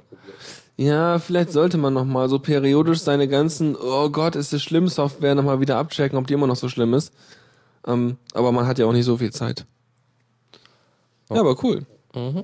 Ja, 0.78 1.18
vielleicht 1.18 1.52
sollte 1.52 1.78
man 1.78 1.94
noch 1.94 2.04
mal 2.04 2.28
so 2.28 2.38
periodisch 2.38 3.00
seine 3.00 3.28
ganzen, 3.28 3.76
oh 3.76 4.10
Gott, 4.10 4.36
ist 4.36 4.52
das 4.52 4.62
schlimm, 4.62 4.88
Software 4.88 5.34
noch 5.34 5.42
mal 5.42 5.58
wieder 5.60 5.78
abchecken, 5.78 6.18
ob 6.18 6.26
die 6.26 6.34
immer 6.34 6.46
noch 6.46 6.56
so 6.56 6.68
schlimm 6.68 6.92
ist. 6.92 7.14
Ähm, 7.86 8.18
aber 8.34 8.52
man 8.52 8.66
hat 8.66 8.78
ja 8.78 8.84
auch 8.84 8.92
nicht 8.92 9.06
so 9.06 9.16
viel 9.16 9.32
Zeit. 9.32 9.64
Ja, 11.30 11.40
aber 11.40 11.56
cool. 11.64 11.86
Mhm. 12.14 12.42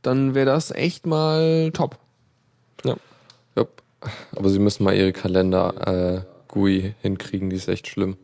dann 0.02 0.34
wäre 0.34 0.46
das 0.46 0.70
echt 0.70 1.06
mal 1.06 1.70
top. 1.72 1.96
Ja. 2.84 2.96
Jupp. 3.56 3.82
Aber 4.36 4.48
sie 4.48 4.60
müssen 4.60 4.84
mal 4.84 4.94
ihre 4.94 5.12
Kalender 5.12 5.74
äh, 5.86 6.20
GUI 6.58 6.94
hinkriegen, 7.00 7.50
die 7.50 7.56
ist 7.56 7.68
echt 7.68 7.86
schlimm. 7.86 8.16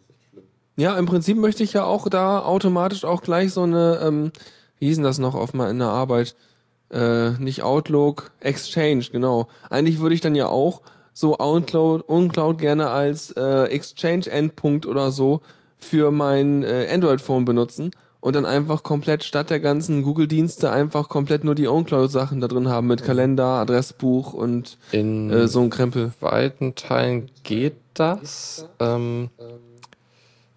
Ja, 0.76 0.98
im 0.98 1.06
Prinzip 1.06 1.36
möchte 1.36 1.62
ich 1.62 1.72
ja 1.72 1.84
auch 1.84 2.08
da 2.08 2.40
automatisch 2.40 3.04
auch 3.04 3.22
gleich 3.22 3.52
so 3.52 3.62
eine, 3.62 4.00
ähm, 4.02 4.32
wie 4.78 4.86
hieß 4.86 4.96
denn 4.96 5.04
das 5.04 5.18
noch 5.18 5.34
auf 5.34 5.54
meiner 5.54 5.90
Arbeit? 5.90 6.34
Äh, 6.90 7.30
nicht 7.32 7.62
Outlook, 7.62 8.32
Exchange, 8.40 9.06
genau. 9.12 9.46
Eigentlich 9.70 10.00
würde 10.00 10.14
ich 10.14 10.20
dann 10.20 10.34
ja 10.34 10.48
auch 10.48 10.82
so 11.12 11.38
OwnCloud, 11.38 12.08
OwnCloud 12.08 12.58
gerne 12.58 12.90
als 12.90 13.30
äh, 13.32 13.64
Exchange-Endpunkt 13.66 14.84
oder 14.84 15.12
so 15.12 15.40
für 15.78 16.10
mein 16.10 16.64
äh, 16.64 16.88
Android-Phone 16.92 17.44
benutzen 17.44 17.92
und 18.24 18.34
dann 18.34 18.46
einfach 18.46 18.82
komplett 18.82 19.22
statt 19.22 19.50
der 19.50 19.60
ganzen 19.60 20.02
Google-Dienste 20.02 20.70
einfach 20.70 21.10
komplett 21.10 21.44
nur 21.44 21.54
die 21.54 21.68
OwnCloud-Sachen 21.68 22.40
da 22.40 22.48
drin 22.48 22.70
haben 22.70 22.86
mit 22.86 23.04
Kalender, 23.04 23.44
Adressbuch 23.44 24.32
und 24.32 24.78
In 24.92 25.28
äh, 25.30 25.46
so 25.46 25.60
ein 25.60 25.68
Krempel. 25.68 26.10
weiten 26.20 26.74
Teilen 26.74 27.30
geht 27.42 27.74
das. 27.92 28.66
Ähm, 28.80 29.28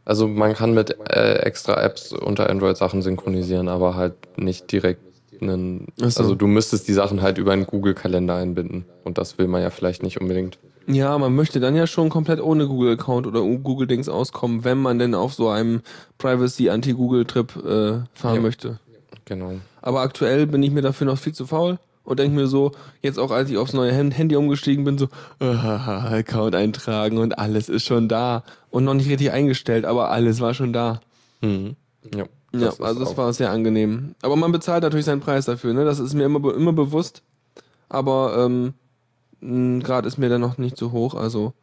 also 0.06 0.30
man 0.30 0.54
kann 0.54 0.74
mit 0.74 0.98
äh, 1.10 1.40
extra 1.40 1.84
Apps 1.84 2.14
unter 2.14 2.50
Android 2.50 2.78
Sachen 2.78 3.02
synchronisieren, 3.02 3.68
aber 3.68 3.96
halt 3.98 4.14
nicht 4.38 4.72
direkt 4.72 5.02
einen. 5.42 5.88
So. 5.98 6.06
Also 6.06 6.36
du 6.36 6.48
müsstest 6.48 6.88
die 6.88 6.94
Sachen 6.94 7.22
halt 7.22 7.38
über 7.38 7.52
einen 7.52 7.68
Google-Kalender 7.68 8.36
einbinden. 8.36 8.86
Und 9.04 9.18
das 9.18 9.38
will 9.38 9.50
man 9.50 9.62
ja 9.62 9.72
vielleicht 9.72 10.04
nicht 10.04 10.22
unbedingt. 10.22 10.58
Ja, 10.90 11.18
man 11.18 11.36
möchte 11.36 11.60
dann 11.60 11.76
ja 11.76 11.86
schon 11.86 12.10
komplett 12.10 12.40
ohne 12.42 12.66
Google-Account 12.68 13.28
oder 13.28 13.42
Google-Dings 13.42 14.08
auskommen, 14.08 14.64
wenn 14.64 14.78
man 14.78 14.98
denn 15.00 15.16
auf 15.16 15.34
so 15.34 15.50
einem 15.50 15.82
Privacy-Anti-Google-Trip 16.18 17.56
äh, 17.58 17.60
fahren 18.14 18.36
Ja. 18.36 18.42
möchte. 18.42 18.80
Genau. 19.26 19.54
Aber 19.82 20.02
aktuell 20.02 20.48
bin 20.48 20.64
ich 20.64 20.72
mir 20.72 20.82
dafür 20.82 21.06
noch 21.08 21.18
viel 21.18 21.34
zu 21.34 21.46
faul 21.46 21.78
und 22.04 22.20
denke 22.20 22.36
mir 22.36 22.48
so, 22.48 22.72
jetzt 23.02 23.20
auch 23.20 23.32
als 23.32 23.50
ich 23.50 23.58
aufs 23.58 23.74
neue 23.74 23.94
Hand- 23.96 24.18
Handy 24.18 24.36
umgestiegen 24.38 24.86
bin, 24.86 24.98
so, 24.98 25.08
ah, 25.40 26.08
Account 26.12 26.56
eintragen 26.56 27.18
und 27.18 27.38
alles 27.38 27.68
ist 27.70 27.84
schon 27.86 28.08
da. 28.08 28.44
Und 28.70 28.86
noch 28.86 28.94
nicht 28.94 29.10
richtig 29.10 29.32
eingestellt, 29.32 29.86
aber 29.86 30.10
alles 30.12 30.40
war 30.40 30.54
schon 30.54 30.72
da. 30.74 31.02
Mhm. 31.42 31.76
Ja, 32.16 32.20
Ja, 32.22 32.28
das 32.54 32.76
ist 32.76 32.82
also 32.82 33.06
auch- 33.06 33.18
war 33.18 33.34
sehr 33.34 33.52
angenehm. 33.52 34.16
Aber 34.22 34.36
man 34.38 34.52
bezahlt 34.54 34.84
natürlich 34.84 35.06
seinen 35.06 35.20
Preis 35.22 35.46
dafür, 35.46 35.74
ne? 35.74 35.84
Das 35.84 36.00
ist 36.00 36.14
mir 36.14 36.24
immer, 36.24 36.54
immer 36.56 36.72
bewusst. 36.74 37.24
Aber 37.90 38.46
ähm, 38.46 38.74
gerade 39.42 40.08
ist 40.08 40.18
mir 40.18 40.30
dann 40.30 40.42
noch 40.42 40.58
nicht 40.58 40.78
so 40.78 40.92
hoch. 40.92 41.14
Also 41.16 41.54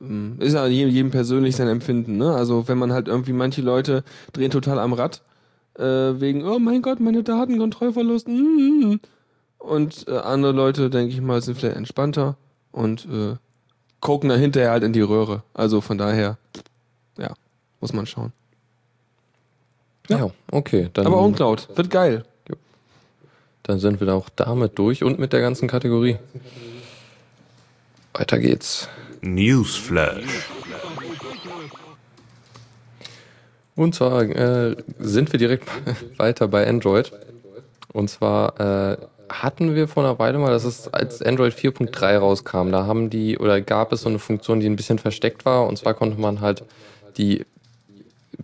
ähm, 0.00 0.36
ist 0.40 0.54
ja 0.54 0.66
jedem, 0.66 0.90
jedem 0.90 1.10
persönlich 1.10 1.56
sein 1.56 1.68
Empfinden, 1.68 2.16
ne? 2.16 2.34
Also 2.34 2.68
wenn 2.68 2.78
man 2.78 2.92
halt 2.92 3.08
irgendwie 3.08 3.32
manche 3.32 3.62
Leute 3.62 4.04
drehen 4.32 4.50
total 4.50 4.78
am 4.78 4.92
Rad 4.92 5.22
äh, 5.78 5.82
wegen, 6.20 6.44
oh 6.44 6.58
mein 6.58 6.82
Gott, 6.82 7.00
meine 7.00 7.22
Daten, 7.22 7.58
Kontrollverlust. 7.58 8.28
mm. 8.28 8.96
Und 9.58 10.06
äh, 10.08 10.18
andere 10.18 10.52
Leute, 10.52 10.90
denke 10.90 11.14
ich 11.14 11.20
mal, 11.20 11.40
sind 11.42 11.58
vielleicht 11.58 11.76
entspannter 11.76 12.36
und 12.72 13.06
äh, 13.06 13.36
gucken 14.00 14.28
dann 14.28 14.38
hinterher 14.38 14.70
halt 14.70 14.84
in 14.84 14.92
die 14.92 15.00
Röhre. 15.00 15.42
Also 15.54 15.80
von 15.80 15.98
daher, 15.98 16.38
ja, 17.18 17.34
muss 17.80 17.92
man 17.92 18.06
schauen. 18.06 18.32
Ja, 20.08 20.30
okay. 20.52 20.90
Dann, 20.92 21.06
Aber 21.06 21.20
OwnCloud, 21.20 21.76
wird 21.76 21.90
geil. 21.90 22.24
dann 23.64 23.80
sind 23.80 24.00
wir 24.00 24.14
auch 24.14 24.28
damit 24.28 24.78
durch 24.78 25.02
und 25.02 25.18
mit 25.18 25.32
der 25.32 25.40
ganzen 25.40 25.68
Kategorie. 25.68 26.18
Weiter 28.18 28.38
geht's. 28.38 28.88
Newsflash. 29.20 30.48
Und 33.74 33.94
zwar 33.94 34.22
äh, 34.22 34.76
sind 34.98 35.32
wir 35.32 35.38
direkt 35.38 35.68
weiter 36.16 36.48
bei 36.48 36.66
Android. 36.66 37.12
Und 37.92 38.08
zwar 38.08 38.58
äh, 38.58 38.96
hatten 39.28 39.74
wir 39.74 39.86
vor 39.86 40.04
einer 40.04 40.18
Weile 40.18 40.38
mal, 40.38 40.50
dass 40.50 40.64
es 40.64 40.88
als 40.88 41.20
Android 41.20 41.52
4.3 41.52 42.16
rauskam, 42.16 42.70
da 42.70 42.86
haben 42.86 43.10
die 43.10 43.38
oder 43.38 43.60
gab 43.60 43.92
es 43.92 44.02
so 44.02 44.08
eine 44.08 44.18
Funktion, 44.18 44.60
die 44.60 44.68
ein 44.68 44.76
bisschen 44.76 44.98
versteckt 44.98 45.44
war. 45.44 45.66
Und 45.66 45.76
zwar 45.76 45.92
konnte 45.92 46.18
man 46.18 46.40
halt 46.40 46.64
die 47.18 47.44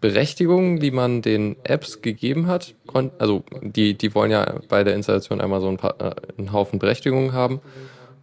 Berechtigungen, 0.00 0.80
die 0.80 0.90
man 0.90 1.22
den 1.22 1.56
Apps 1.64 2.02
gegeben 2.02 2.46
hat, 2.46 2.74
also 3.18 3.44
die, 3.60 3.94
die 3.94 4.14
wollen 4.14 4.30
ja 4.30 4.60
bei 4.68 4.84
der 4.84 4.94
Installation 4.94 5.40
einmal 5.40 5.60
so 5.60 5.68
ein 5.68 5.76
paar, 5.76 5.94
äh, 6.00 6.14
einen 6.36 6.52
Haufen 6.52 6.78
Berechtigungen 6.78 7.32
haben. 7.32 7.60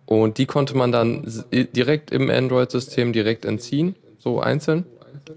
Und 0.10 0.40
die 0.40 0.48
konnte 0.48 0.76
man 0.76 0.92
dann 0.92 1.22
direkt 1.52 2.10
im 2.10 2.32
Android-System 2.32 3.14
direkt 3.14 3.46
entziehen, 3.46 3.96
so 4.18 4.40
einzeln. 4.40 4.88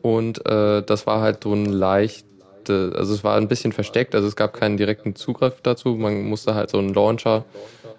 Und 0.00 0.46
äh, 0.46 0.82
das 0.82 1.06
war 1.06 1.20
halt 1.20 1.42
so 1.42 1.52
ein 1.52 1.66
leicht, 1.66 2.24
also 2.66 3.12
es 3.12 3.22
war 3.22 3.36
ein 3.36 3.48
bisschen 3.48 3.72
versteckt, 3.72 4.14
also 4.14 4.26
es 4.26 4.34
gab 4.34 4.54
keinen 4.54 4.78
direkten 4.78 5.14
Zugriff 5.14 5.60
dazu. 5.62 5.90
Man 5.90 6.24
musste 6.24 6.54
halt 6.54 6.70
so 6.70 6.78
einen 6.78 6.94
Launcher 6.94 7.44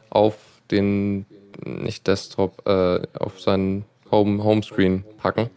auf 0.09 0.33
den, 0.71 1.27
nicht 1.63 2.07
Desktop, 2.07 2.67
äh, 2.67 3.01
auf 3.19 3.39
seinen 3.39 3.85
Home, 4.09 4.43
Homescreen 4.43 5.03
packen. 5.19 5.51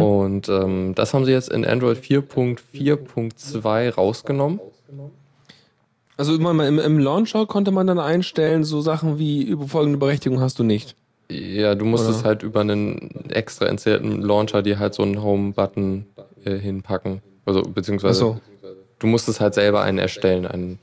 Und 0.00 0.48
ähm, 0.48 0.94
das 0.94 1.14
haben 1.14 1.24
sie 1.24 1.32
jetzt 1.32 1.48
in 1.48 1.66
Android 1.66 1.98
4.4.2 1.98 3.92
rausgenommen. 3.92 4.60
Also 6.22 6.36
immer 6.36 6.54
mal 6.54 6.68
im, 6.68 6.78
im 6.78 7.00
Launcher 7.00 7.46
konnte 7.46 7.72
man 7.72 7.88
dann 7.88 7.98
einstellen, 7.98 8.62
so 8.62 8.80
Sachen 8.80 9.18
wie 9.18 9.42
über 9.42 9.66
folgende 9.66 9.98
Berechtigung 9.98 10.38
hast 10.40 10.56
du 10.60 10.62
nicht. 10.62 10.94
Ja, 11.28 11.74
du 11.74 11.84
musstest 11.84 12.20
Oder? 12.20 12.28
halt 12.28 12.42
über 12.44 12.60
einen 12.60 13.24
extra 13.28 13.66
installierten 13.66 14.22
Launcher 14.22 14.62
dir 14.62 14.78
halt 14.78 14.94
so 14.94 15.02
einen 15.02 15.20
Home-Button 15.20 16.06
äh, 16.44 16.56
hinpacken. 16.58 17.22
Also 17.44 17.62
beziehungsweise 17.62 18.20
so. 18.20 18.40
du 19.00 19.06
musstest 19.08 19.40
halt 19.40 19.54
selber 19.54 19.82
einen 19.82 19.98
erstellen, 19.98 20.46
einen 20.46 20.78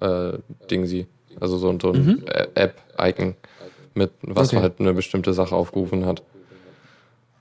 äh, 0.00 0.38
Dingsi. 0.70 1.06
Also 1.38 1.58
so, 1.58 1.68
ein- 1.68 1.80
so 1.80 1.92
ein 1.92 2.06
Mhm. 2.06 2.24
App-Icon 2.54 3.34
mit 3.92 4.10
was 4.22 4.54
Okay. 4.54 4.62
halt 4.62 4.80
eine 4.80 4.94
bestimmte 4.94 5.34
Sache 5.34 5.54
aufgerufen 5.54 6.06
hat. 6.06 6.22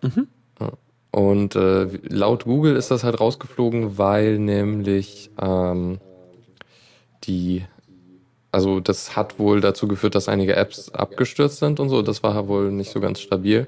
Mhm. 0.01 0.27
Ja. 0.59 0.71
Und 1.11 1.55
äh, 1.55 1.87
laut 2.09 2.43
Google 2.43 2.75
ist 2.75 2.91
das 2.91 3.05
halt 3.05 3.21
rausgeflogen, 3.21 3.97
weil 3.97 4.37
nämlich 4.37 5.29
ähm, 5.41 5.99
die 7.27 7.63
also 8.51 8.79
das 8.79 9.15
hat 9.15 9.39
wohl 9.39 9.61
dazu 9.61 9.87
geführt, 9.87 10.15
dass 10.15 10.29
einige 10.29 10.55
Apps 10.55 10.89
abgestürzt 10.89 11.59
sind 11.59 11.79
und 11.79 11.89
so. 11.89 12.01
Das 12.01 12.23
war 12.23 12.47
wohl 12.47 12.71
nicht 12.71 12.91
so 12.91 12.99
ganz 12.99 13.19
stabil. 13.19 13.67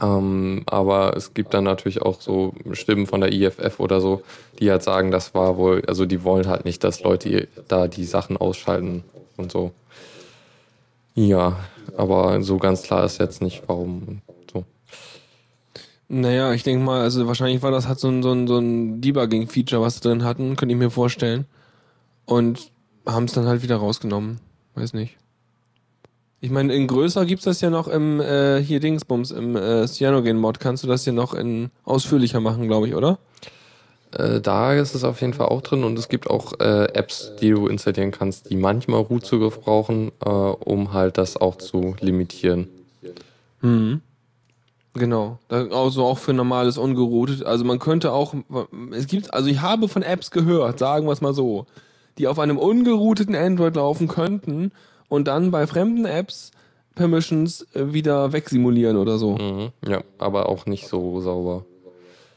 Ähm, 0.00 0.62
aber 0.66 1.16
es 1.16 1.34
gibt 1.34 1.54
dann 1.54 1.64
natürlich 1.64 2.02
auch 2.02 2.20
so 2.20 2.54
Stimmen 2.72 3.06
von 3.06 3.20
der 3.20 3.32
IFF 3.32 3.80
oder 3.80 4.00
so, 4.00 4.22
die 4.58 4.70
halt 4.70 4.82
sagen, 4.82 5.10
das 5.10 5.34
war 5.34 5.56
wohl, 5.56 5.82
also 5.86 6.06
die 6.06 6.24
wollen 6.24 6.46
halt 6.46 6.64
nicht, 6.64 6.84
dass 6.84 7.02
Leute 7.02 7.48
da 7.66 7.88
die 7.88 8.04
Sachen 8.04 8.36
ausschalten 8.36 9.02
und 9.36 9.50
so. 9.50 9.72
Ja, 11.14 11.58
aber 11.96 12.42
so 12.42 12.58
ganz 12.58 12.82
klar 12.82 13.04
ist 13.04 13.18
jetzt 13.18 13.42
nicht, 13.42 13.62
warum 13.66 14.22
so. 14.52 14.64
Naja, 16.08 16.52
ich 16.52 16.62
denke 16.62 16.84
mal, 16.84 17.02
also 17.02 17.26
wahrscheinlich 17.26 17.62
war 17.62 17.72
das 17.72 17.88
halt 17.88 17.98
so 17.98 18.08
ein, 18.08 18.22
so 18.22 18.32
ein, 18.32 18.46
so 18.46 18.58
ein 18.58 19.00
Debugging-Feature, 19.00 19.82
was 19.82 19.96
sie 19.96 20.00
drin 20.00 20.24
hatten, 20.24 20.56
könnte 20.56 20.74
ich 20.74 20.78
mir 20.78 20.90
vorstellen. 20.90 21.46
Und 22.28 22.70
haben 23.06 23.24
es 23.24 23.32
dann 23.32 23.46
halt 23.46 23.62
wieder 23.62 23.76
rausgenommen. 23.76 24.38
Weiß 24.74 24.92
nicht. 24.92 25.16
Ich 26.40 26.50
meine, 26.50 26.74
in 26.74 26.86
größer 26.86 27.24
gibt's 27.24 27.44
das 27.44 27.62
ja 27.62 27.70
noch 27.70 27.88
im, 27.88 28.20
äh, 28.20 28.62
hier 28.62 28.80
Dingsbums, 28.80 29.30
im 29.30 29.56
äh, 29.56 29.86
Cyanogen-Mod. 29.86 30.60
Kannst 30.60 30.84
du 30.84 30.88
das 30.88 31.06
ja 31.06 31.12
noch 31.12 31.32
in 31.32 31.70
ausführlicher 31.84 32.40
machen, 32.40 32.68
glaube 32.68 32.86
ich, 32.86 32.94
oder? 32.94 33.18
Äh, 34.12 34.40
da 34.42 34.74
ist 34.74 34.94
es 34.94 35.04
auf 35.04 35.22
jeden 35.22 35.32
Fall 35.32 35.46
auch 35.46 35.62
drin 35.62 35.84
und 35.84 35.98
es 35.98 36.08
gibt 36.08 36.28
auch 36.28 36.52
äh, 36.60 36.84
Apps, 36.92 37.32
die 37.40 37.50
du 37.50 37.66
installieren 37.66 38.10
kannst, 38.10 38.50
die 38.50 38.56
manchmal 38.56 39.00
Root-Zugriff 39.00 39.60
brauchen, 39.60 40.12
äh, 40.24 40.28
um 40.28 40.92
halt 40.92 41.16
das 41.16 41.38
auch 41.38 41.56
zu 41.56 41.96
limitieren. 42.00 42.68
Mhm. 43.62 44.02
Genau. 44.92 45.38
Also 45.48 46.04
auch 46.04 46.18
für 46.18 46.34
normales 46.34 46.76
ungeroutet. 46.76 47.44
Also 47.44 47.64
man 47.64 47.78
könnte 47.78 48.12
auch, 48.12 48.34
es 48.92 49.06
gibt, 49.06 49.32
also 49.32 49.48
ich 49.48 49.60
habe 49.62 49.88
von 49.88 50.02
Apps 50.02 50.30
gehört, 50.30 50.78
sagen 50.78 51.06
wir 51.06 51.12
es 51.12 51.20
mal 51.20 51.34
so, 51.34 51.66
die 52.18 52.26
auf 52.26 52.38
einem 52.38 52.58
ungerouteten 52.58 53.34
Android 53.34 53.76
laufen 53.76 54.08
könnten 54.08 54.72
und 55.08 55.28
dann 55.28 55.50
bei 55.50 55.66
fremden 55.66 56.04
Apps 56.04 56.50
Permissions 56.94 57.66
äh, 57.74 57.92
wieder 57.92 58.32
wegsimulieren 58.32 58.96
oder 58.96 59.18
so. 59.18 59.36
Mhm. 59.36 59.70
Ja, 59.88 60.02
aber 60.18 60.48
auch 60.48 60.66
nicht 60.66 60.88
so 60.88 61.20
sauber. 61.20 61.64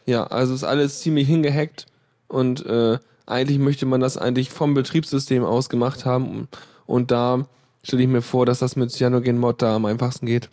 Ja, 0.05 0.25
also 0.27 0.53
ist 0.53 0.63
alles 0.63 1.01
ziemlich 1.01 1.27
hingehackt 1.27 1.87
und 2.27 2.65
äh, 2.65 2.97
eigentlich 3.25 3.59
möchte 3.59 3.85
man 3.85 4.01
das 4.01 4.17
eigentlich 4.17 4.49
vom 4.49 4.73
Betriebssystem 4.73 5.43
aus 5.43 5.69
gemacht 5.69 6.05
haben 6.05 6.47
und 6.85 7.11
da 7.11 7.45
stelle 7.83 8.03
ich 8.03 8.09
mir 8.09 8.21
vor, 8.21 8.45
dass 8.45 8.59
das 8.59 8.75
mit 8.75 8.91
CyanogenMod 8.91 9.61
da 9.61 9.75
am 9.75 9.85
einfachsten 9.85 10.25
geht. 10.25 10.49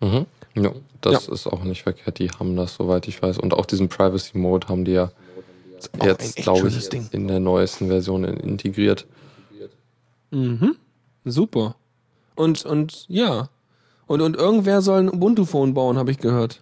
Mhm. 0.00 0.26
Ja, 0.54 0.72
das 1.00 1.26
ja. 1.26 1.32
ist 1.32 1.46
auch 1.46 1.62
nicht 1.64 1.82
verkehrt. 1.82 2.18
Die 2.18 2.30
haben 2.30 2.56
das, 2.56 2.74
soweit 2.74 3.06
ich 3.08 3.20
weiß. 3.20 3.38
Und 3.38 3.54
auch 3.54 3.66
diesen 3.66 3.88
Privacy 3.88 4.36
Mode 4.38 4.68
haben 4.68 4.84
die 4.84 4.92
ja 4.92 5.10
jetzt, 6.02 6.36
glaube 6.36 6.68
ich, 6.68 6.88
Ding. 6.88 7.08
in 7.12 7.28
der 7.28 7.40
neuesten 7.40 7.88
Version 7.88 8.24
integriert. 8.24 9.06
Mhm. 10.30 10.76
Super. 11.24 11.76
Und, 12.34 12.64
und 12.64 13.06
ja. 13.08 13.48
Und, 14.06 14.22
und 14.22 14.36
irgendwer 14.36 14.80
soll 14.80 15.00
ein 15.00 15.10
Ubuntu-Phone 15.10 15.74
bauen, 15.74 15.98
habe 15.98 16.10
ich 16.10 16.18
gehört. 16.18 16.60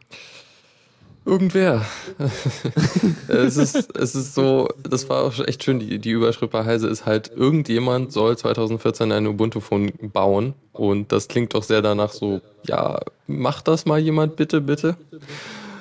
Irgendwer. 1.25 1.85
es, 3.29 3.57
ist, 3.57 3.97
es 3.97 4.15
ist 4.15 4.35
so, 4.35 4.69
das 4.89 5.09
war 5.09 5.25
auch 5.25 5.39
echt 5.47 5.65
schön, 5.65 5.81
die, 5.81 5.99
die 5.99 6.11
Überschrift 6.11 6.53
bei 6.53 6.65
Heise 6.65 6.87
ist 6.87 7.05
halt, 7.05 7.33
irgendjemand 7.35 8.13
soll 8.13 8.39
2014 8.39 9.11
ein 9.11 9.27
Ubuntu-Phone 9.27 9.93
bauen. 10.13 10.55
Und 10.73 11.11
das 11.11 11.27
klingt 11.27 11.55
doch 11.55 11.65
sehr 11.65 11.83
danach 11.83 12.13
so, 12.13 12.41
ja, 12.65 13.01
macht 13.27 13.67
das 13.67 13.87
mal 13.87 13.99
jemand 13.99 14.37
bitte, 14.37 14.61
bitte. 14.61 14.97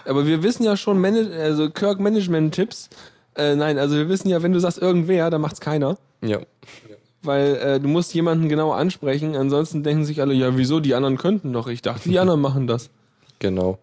Aber 0.05 0.25
wir 0.25 0.43
wissen 0.43 0.63
ja 0.63 0.77
schon, 0.77 1.03
also 1.05 1.69
Kirk 1.69 1.99
Management-Tipps. 1.99 2.89
Äh, 3.35 3.55
nein, 3.55 3.77
also 3.77 3.95
wir 3.95 4.09
wissen 4.09 4.29
ja, 4.29 4.41
wenn 4.43 4.53
du 4.53 4.59
sagst 4.59 4.81
irgendwer, 4.81 5.29
dann 5.29 5.41
macht's 5.41 5.59
keiner. 5.59 5.97
Ja. 6.21 6.39
Weil 7.21 7.55
äh, 7.55 7.79
du 7.79 7.87
musst 7.87 8.13
jemanden 8.13 8.49
genau 8.49 8.71
ansprechen, 8.71 9.35
ansonsten 9.35 9.83
denken 9.83 10.05
sich 10.05 10.21
alle, 10.21 10.33
ja, 10.33 10.57
wieso, 10.57 10.79
die 10.79 10.95
anderen 10.95 11.17
könnten 11.17 11.51
doch. 11.53 11.67
Ich 11.67 11.81
dachte, 11.81 12.09
die 12.09 12.19
anderen 12.19 12.41
machen 12.41 12.67
das. 12.67 12.89
Genau. 13.39 13.79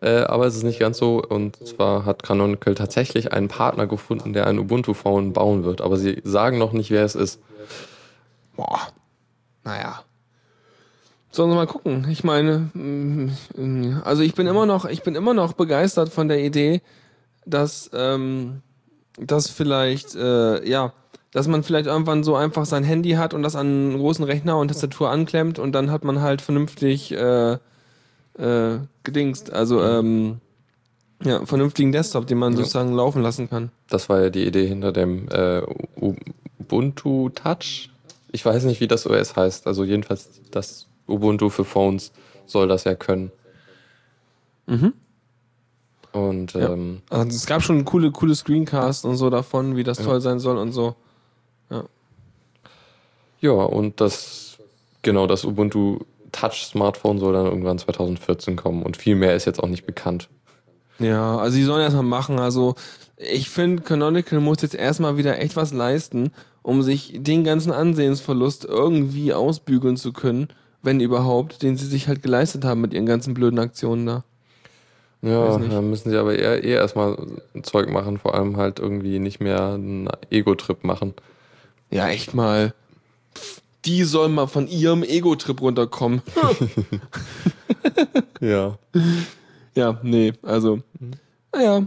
Äh, 0.00 0.20
aber 0.20 0.46
es 0.46 0.56
ist 0.56 0.62
nicht 0.62 0.80
ganz 0.80 0.96
so. 0.96 1.22
Und 1.22 1.56
zwar 1.68 2.06
hat 2.06 2.22
Canonical 2.22 2.74
tatsächlich 2.74 3.30
einen 3.30 3.48
Partner 3.48 3.86
gefunden, 3.86 4.32
der 4.32 4.46
ein 4.46 4.58
Ubuntu-Phone 4.58 5.34
bauen 5.34 5.64
wird. 5.64 5.82
Aber 5.82 5.98
sie 5.98 6.22
sagen 6.24 6.56
noch 6.56 6.72
nicht, 6.72 6.90
wer 6.90 7.04
es 7.04 7.14
ist. 7.14 7.38
Boah. 8.56 8.88
Naja. 9.64 10.02
Sollen 11.30 11.50
wir 11.50 11.56
mal 11.56 11.66
gucken. 11.66 12.06
Ich 12.10 12.24
meine, 12.24 12.70
mm, 12.72 14.00
also 14.04 14.22
ich 14.22 14.34
bin 14.34 14.46
immer 14.46 14.64
noch, 14.64 14.86
ich 14.86 15.02
bin 15.02 15.14
immer 15.14 15.34
noch 15.34 15.52
begeistert 15.52 16.08
von 16.08 16.28
der 16.28 16.42
Idee, 16.42 16.80
dass, 17.44 17.90
ähm, 17.92 18.62
dass 19.18 19.48
vielleicht, 19.48 20.14
äh, 20.14 20.68
ja, 20.68 20.92
dass 21.32 21.48
man 21.48 21.62
vielleicht 21.62 21.86
irgendwann 21.86 22.24
so 22.24 22.36
einfach 22.36 22.66
sein 22.66 22.84
Handy 22.84 23.12
hat 23.12 23.34
und 23.34 23.42
das 23.42 23.56
an 23.56 23.66
einen 23.66 23.98
großen 23.98 24.24
Rechner 24.24 24.58
und 24.58 24.68
Tastatur 24.68 25.10
anklemmt 25.10 25.58
und 25.58 25.72
dann 25.72 25.90
hat 25.90 26.04
man 26.04 26.20
halt 26.20 26.40
vernünftig 26.42 27.12
äh, 27.12 27.58
äh, 28.38 28.78
gedingst. 29.04 29.52
Also, 29.52 29.82
ähm, 29.82 30.40
ja, 31.24 31.44
vernünftigen 31.46 31.92
Desktop, 31.92 32.26
den 32.26 32.38
man 32.38 32.52
ja. 32.52 32.58
sozusagen 32.58 32.92
laufen 32.92 33.22
lassen 33.22 33.48
kann. 33.48 33.70
Das 33.88 34.08
war 34.08 34.20
ja 34.20 34.30
die 34.30 34.46
Idee 34.46 34.66
hinter 34.66 34.92
dem 34.92 35.28
äh, 35.28 35.62
Ubuntu 35.96 37.30
Touch. 37.30 37.90
Ich 38.32 38.44
weiß 38.44 38.64
nicht, 38.64 38.80
wie 38.80 38.88
das 38.88 39.06
OS 39.06 39.36
heißt. 39.36 39.66
Also 39.66 39.84
jedenfalls 39.84 40.28
das 40.50 40.88
Ubuntu 41.06 41.48
für 41.48 41.64
Phones 41.64 42.12
soll 42.44 42.68
das 42.68 42.84
ja 42.84 42.94
können. 42.94 43.32
Mhm. 44.66 44.92
Und 46.16 46.54
ja. 46.54 46.72
ähm, 46.72 47.02
also 47.10 47.28
es 47.28 47.44
gab 47.44 47.62
schon 47.62 47.84
coole, 47.84 48.10
coole 48.10 48.34
Screencasts 48.34 49.04
und 49.04 49.16
so 49.16 49.28
davon, 49.28 49.76
wie 49.76 49.84
das 49.84 49.98
ja. 49.98 50.04
toll 50.04 50.20
sein 50.22 50.38
soll 50.38 50.56
und 50.56 50.72
so. 50.72 50.94
Ja. 51.70 51.84
Ja, 53.40 53.50
und 53.50 54.00
das, 54.00 54.56
genau, 55.02 55.26
das 55.26 55.44
Ubuntu 55.44 56.00
Touch-Smartphone 56.32 57.18
soll 57.18 57.34
dann 57.34 57.44
irgendwann 57.44 57.78
2014 57.78 58.56
kommen 58.56 58.82
und 58.82 58.96
viel 58.96 59.14
mehr 59.14 59.36
ist 59.36 59.44
jetzt 59.44 59.62
auch 59.62 59.68
nicht 59.68 59.84
bekannt. 59.84 60.28
Ja, 60.98 61.36
also 61.36 61.54
sie 61.54 61.64
sollen 61.64 61.82
erstmal 61.82 62.02
machen. 62.02 62.38
Also 62.38 62.74
ich 63.18 63.50
finde, 63.50 63.82
Canonical 63.82 64.40
muss 64.40 64.62
jetzt 64.62 64.74
erstmal 64.74 65.18
wieder 65.18 65.38
echt 65.38 65.56
was 65.56 65.74
leisten, 65.74 66.32
um 66.62 66.82
sich 66.82 67.12
den 67.14 67.44
ganzen 67.44 67.72
Ansehensverlust 67.72 68.64
irgendwie 68.64 69.34
ausbügeln 69.34 69.98
zu 69.98 70.14
können, 70.14 70.48
wenn 70.82 71.00
überhaupt, 71.00 71.62
den 71.62 71.76
sie 71.76 71.86
sich 71.86 72.08
halt 72.08 72.22
geleistet 72.22 72.64
haben 72.64 72.80
mit 72.80 72.94
ihren 72.94 73.06
ganzen 73.06 73.34
blöden 73.34 73.58
Aktionen 73.58 74.06
da. 74.06 74.24
Ja, 75.22 75.58
da 75.58 75.80
müssen 75.80 76.10
sie 76.10 76.16
aber 76.16 76.38
eher, 76.38 76.62
eher 76.62 76.78
erstmal 76.78 77.16
Zeug 77.62 77.90
machen, 77.90 78.18
vor 78.18 78.34
allem 78.34 78.56
halt 78.56 78.78
irgendwie 78.78 79.18
nicht 79.18 79.40
mehr 79.40 79.72
einen 79.72 80.08
Ego-Trip 80.30 80.84
machen. 80.84 81.14
Ja, 81.90 82.08
echt 82.08 82.34
mal 82.34 82.72
die 83.86 84.02
soll 84.02 84.28
mal 84.28 84.46
von 84.46 84.66
ihrem 84.68 85.02
Ego-Trip 85.02 85.60
runterkommen. 85.60 86.22
ja. 88.40 88.76
Ja, 89.74 89.98
nee, 90.02 90.32
also, 90.42 90.80
naja, 91.52 91.86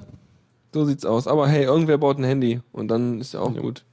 so 0.74 0.86
sieht's 0.86 1.06
aus. 1.06 1.28
Aber 1.28 1.48
hey, 1.48 1.66
irgendwer 1.66 1.98
baut 1.98 2.18
ein 2.18 2.24
Handy 2.24 2.62
und 2.72 2.88
dann 2.88 3.20
ist 3.20 3.34
ja 3.34 3.42
auch 3.42 3.54
ja. 3.54 3.62
gut. 3.62 3.84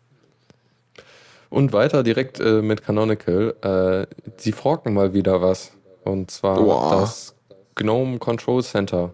Und 1.51 1.72
weiter 1.72 2.03
direkt 2.03 2.40
äh, 2.40 2.62
mit 2.62 2.83
Canonical. 2.83 3.55
Äh, 3.62 4.31
sie 4.37 4.53
forken 4.53 4.94
mal 4.94 5.14
wieder 5.14 5.42
was. 5.42 5.72
Und 6.05 6.31
zwar 6.31 6.64
wow. 6.64 7.01
das 7.01 7.35
GNOME 7.75 8.18
Control 8.18 8.62
Center. 8.62 9.12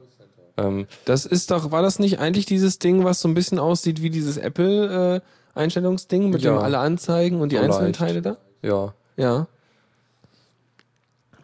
Ähm, 0.63 0.87
das 1.05 1.27
ist 1.27 1.51
doch, 1.51 1.71
war 1.71 1.83
das 1.83 1.99
nicht 1.99 2.19
eigentlich 2.19 2.47
dieses 2.47 2.79
Ding, 2.79 3.05
was 3.05 3.21
so 3.21 3.29
ein 3.29 3.35
bisschen 3.35 3.59
aussieht 3.59 4.03
wie 4.03 4.11
dieses 4.11 4.37
Apple-Einstellungsding, 4.37 6.23
äh, 6.23 6.29
mit 6.29 6.43
ja. 6.43 6.53
dem 6.53 6.59
alle 6.59 6.79
Anzeigen 6.79 7.41
und 7.41 7.53
die 7.53 7.57
so 7.57 7.63
einzelnen. 7.63 7.93
Teile 7.93 8.23
da? 8.23 8.37
Ja. 8.63 8.95
Ja. 9.17 9.47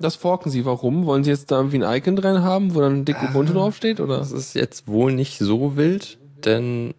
Das 0.00 0.14
forken 0.14 0.50
sie. 0.50 0.64
Warum? 0.64 1.06
Wollen 1.06 1.24
sie 1.24 1.30
jetzt 1.30 1.50
da 1.50 1.56
irgendwie 1.56 1.82
ein 1.82 1.96
Icon 1.96 2.16
drin 2.16 2.42
haben, 2.42 2.74
wo 2.74 2.80
dann 2.80 3.04
dick 3.04 3.16
Ubuntu 3.22 3.52
äh, 3.52 3.56
draufsteht? 3.56 4.00
Oder? 4.00 4.18
Das 4.18 4.32
ist 4.32 4.54
jetzt 4.54 4.86
wohl 4.86 5.12
nicht 5.12 5.38
so 5.38 5.76
wild, 5.76 6.18
denn 6.44 6.94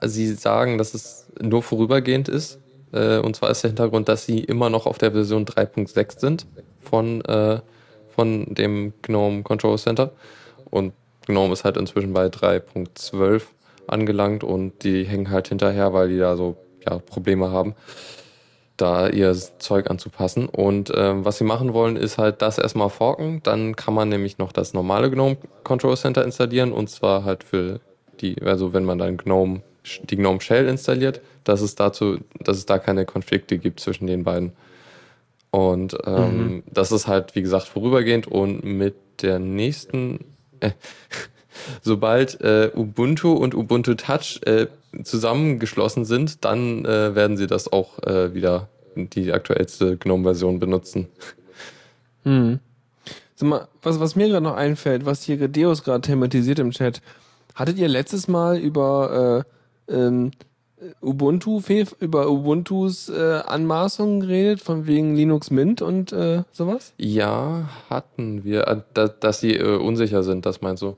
äh, 0.00 0.08
sie 0.08 0.34
sagen, 0.34 0.78
dass 0.78 0.94
es 0.94 1.28
nur 1.40 1.62
vorübergehend 1.62 2.28
ist. 2.28 2.58
Äh, 2.92 3.18
und 3.18 3.36
zwar 3.36 3.50
ist 3.50 3.62
der 3.62 3.70
Hintergrund, 3.70 4.08
dass 4.08 4.24
sie 4.24 4.40
immer 4.40 4.68
noch 4.68 4.86
auf 4.86 4.98
der 4.98 5.12
Version 5.12 5.44
3.6 5.44 6.18
sind 6.18 6.46
von, 6.80 7.22
von 8.08 8.54
dem 8.54 8.94
GNOME 9.02 9.42
Control 9.42 9.78
Center. 9.78 10.12
Und 10.70 10.94
GNOME 11.28 11.52
ist 11.52 11.64
halt 11.64 11.76
inzwischen 11.76 12.12
bei 12.12 12.26
3.12 12.26 13.42
angelangt 13.86 14.44
und 14.44 14.82
die 14.82 15.04
hängen 15.04 15.30
halt 15.30 15.48
hinterher, 15.48 15.92
weil 15.92 16.08
die 16.08 16.18
da 16.18 16.36
so 16.36 16.56
ja, 16.84 16.98
Probleme 16.98 17.50
haben 17.50 17.74
da 18.78 19.08
ihr 19.08 19.34
Zeug 19.58 19.90
anzupassen. 19.90 20.48
Und 20.48 20.90
ähm, 20.96 21.24
was 21.24 21.38
sie 21.38 21.44
machen 21.44 21.74
wollen, 21.74 21.96
ist 21.96 22.16
halt 22.16 22.40
das 22.40 22.58
erstmal 22.58 22.88
forken. 22.88 23.40
Dann 23.42 23.76
kann 23.76 23.92
man 23.92 24.08
nämlich 24.08 24.38
noch 24.38 24.52
das 24.52 24.72
normale 24.72 25.10
GNOME 25.10 25.36
Control 25.64 25.96
Center 25.96 26.24
installieren 26.24 26.72
und 26.72 26.88
zwar 26.88 27.24
halt 27.24 27.44
für 27.44 27.80
die, 28.20 28.40
also 28.42 28.72
wenn 28.72 28.84
man 28.84 28.98
dann 28.98 29.16
GNOME, 29.16 29.62
die 30.04 30.16
GNOME 30.16 30.40
Shell 30.40 30.68
installiert, 30.68 31.20
dass 31.44 31.60
es 31.60 31.74
dazu, 31.74 32.18
dass 32.40 32.56
es 32.56 32.66
da 32.66 32.78
keine 32.78 33.04
Konflikte 33.04 33.58
gibt 33.58 33.80
zwischen 33.80 34.06
den 34.06 34.24
beiden. 34.24 34.52
Und 35.50 35.96
ähm, 36.04 36.38
mhm. 36.38 36.62
das 36.66 36.92
ist 36.92 37.08
halt, 37.08 37.34
wie 37.34 37.42
gesagt, 37.42 37.66
vorübergehend 37.66 38.26
und 38.28 38.64
mit 38.64 38.94
der 39.22 39.38
nächsten, 39.38 40.20
sobald 41.82 42.40
äh, 42.40 42.70
Ubuntu 42.74 43.32
und 43.32 43.54
Ubuntu 43.54 43.94
Touch 43.94 44.40
äh, 44.44 44.66
zusammengeschlossen 45.02 46.04
sind, 46.04 46.44
dann 46.44 46.84
äh, 46.84 47.14
werden 47.14 47.36
sie 47.36 47.46
das 47.46 47.72
auch 47.72 48.02
äh, 48.04 48.34
wieder 48.34 48.68
die 48.96 49.32
aktuellste 49.32 49.96
GNOME-Version 49.96 50.58
benutzen. 50.58 51.06
Hm. 52.24 52.58
Sag 53.36 53.48
mal, 53.48 53.68
was, 53.82 54.00
was 54.00 54.16
mir 54.16 54.28
gerade 54.28 54.42
noch 54.42 54.56
einfällt, 54.56 55.06
was 55.06 55.22
hier 55.22 55.46
Deus 55.48 55.84
gerade 55.84 56.00
thematisiert 56.00 56.58
im 56.58 56.72
Chat, 56.72 57.00
hattet 57.54 57.78
ihr 57.78 57.88
letztes 57.88 58.26
Mal 58.26 58.58
über 58.58 59.44
äh, 59.88 59.94
ähm, 59.94 60.32
Ubuntu, 61.00 61.60
über 62.00 62.30
Ubuntus 62.30 63.08
äh, 63.08 63.40
Anmaßungen 63.46 64.20
geredet, 64.20 64.60
von 64.60 64.86
wegen 64.86 65.14
Linux 65.14 65.50
Mint 65.50 65.82
und 65.82 66.12
äh, 66.12 66.42
sowas? 66.52 66.92
Ja, 66.98 67.68
hatten 67.90 68.44
wir. 68.44 68.66
Äh, 68.68 68.80
da, 68.94 69.08
dass 69.08 69.40
sie 69.40 69.54
äh, 69.54 69.76
unsicher 69.76 70.22
sind, 70.22 70.46
das 70.46 70.60
meinst 70.60 70.82
du? 70.82 70.96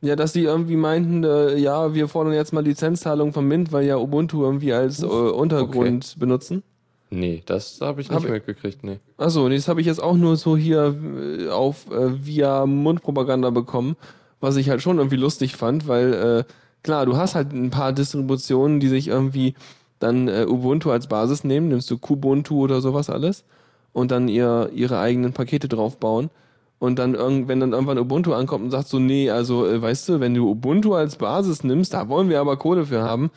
Ja, 0.00 0.16
dass 0.16 0.32
die 0.32 0.42
irgendwie 0.42 0.76
meinten, 0.76 1.22
äh, 1.22 1.56
ja, 1.56 1.94
wir 1.94 2.08
fordern 2.08 2.32
jetzt 2.34 2.52
mal 2.52 2.64
Lizenzzahlung 2.64 3.32
vom 3.32 3.46
Mint, 3.46 3.70
weil 3.70 3.86
ja 3.86 3.98
Ubuntu 3.98 4.42
irgendwie 4.42 4.72
als 4.72 5.02
äh, 5.02 5.06
Untergrund 5.06 6.04
okay. 6.04 6.18
benutzen. 6.18 6.62
Nee, 7.10 7.42
das 7.44 7.78
habe 7.82 8.00
ich 8.00 8.08
nicht 8.10 8.24
hab 8.24 8.30
mitgekriegt, 8.30 8.82
nee. 8.84 8.98
Achso, 9.18 9.46
nee, 9.48 9.56
das 9.56 9.68
habe 9.68 9.82
ich 9.82 9.86
jetzt 9.86 10.02
auch 10.02 10.16
nur 10.16 10.36
so 10.36 10.56
hier 10.56 10.96
äh, 11.38 11.48
auf 11.50 11.90
äh, 11.90 12.24
via 12.24 12.64
Mundpropaganda 12.64 13.50
bekommen, 13.50 13.96
was 14.40 14.56
ich 14.56 14.70
halt 14.70 14.80
schon 14.80 14.96
irgendwie 14.96 15.16
lustig 15.16 15.54
fand, 15.54 15.86
weil 15.86 16.14
äh, 16.14 16.44
klar, 16.82 17.06
du 17.06 17.16
hast 17.16 17.34
halt 17.34 17.52
ein 17.52 17.70
paar 17.70 17.92
Distributionen, 17.92 18.80
die 18.80 18.88
sich 18.88 19.08
irgendwie 19.08 19.54
dann 19.98 20.28
äh, 20.28 20.46
Ubuntu 20.48 20.90
als 20.90 21.06
Basis 21.06 21.44
nehmen, 21.44 21.68
nimmst 21.68 21.90
du 21.90 21.98
Kubuntu 21.98 22.60
oder 22.60 22.80
sowas 22.80 23.08
alles 23.08 23.44
und 23.92 24.10
dann 24.10 24.28
ihr, 24.28 24.70
ihre 24.74 24.98
eigenen 24.98 25.32
Pakete 25.32 25.68
draufbauen 25.68 26.30
und 26.78 26.98
dann 26.98 27.14
irgend, 27.14 27.46
wenn 27.46 27.60
dann 27.60 27.72
irgendwann 27.72 27.98
Ubuntu 27.98 28.32
ankommt 28.32 28.64
und 28.64 28.70
sagt 28.70 28.88
so, 28.88 28.98
nee, 28.98 29.30
also 29.30 29.66
äh, 29.66 29.80
weißt 29.80 30.08
du, 30.08 30.20
wenn 30.20 30.34
du 30.34 30.50
Ubuntu 30.50 30.94
als 30.94 31.16
Basis 31.16 31.62
nimmst, 31.62 31.94
da 31.94 32.08
wollen 32.08 32.28
wir 32.28 32.40
aber 32.40 32.56
Kohle 32.56 32.86
für 32.86 33.02
haben. 33.02 33.30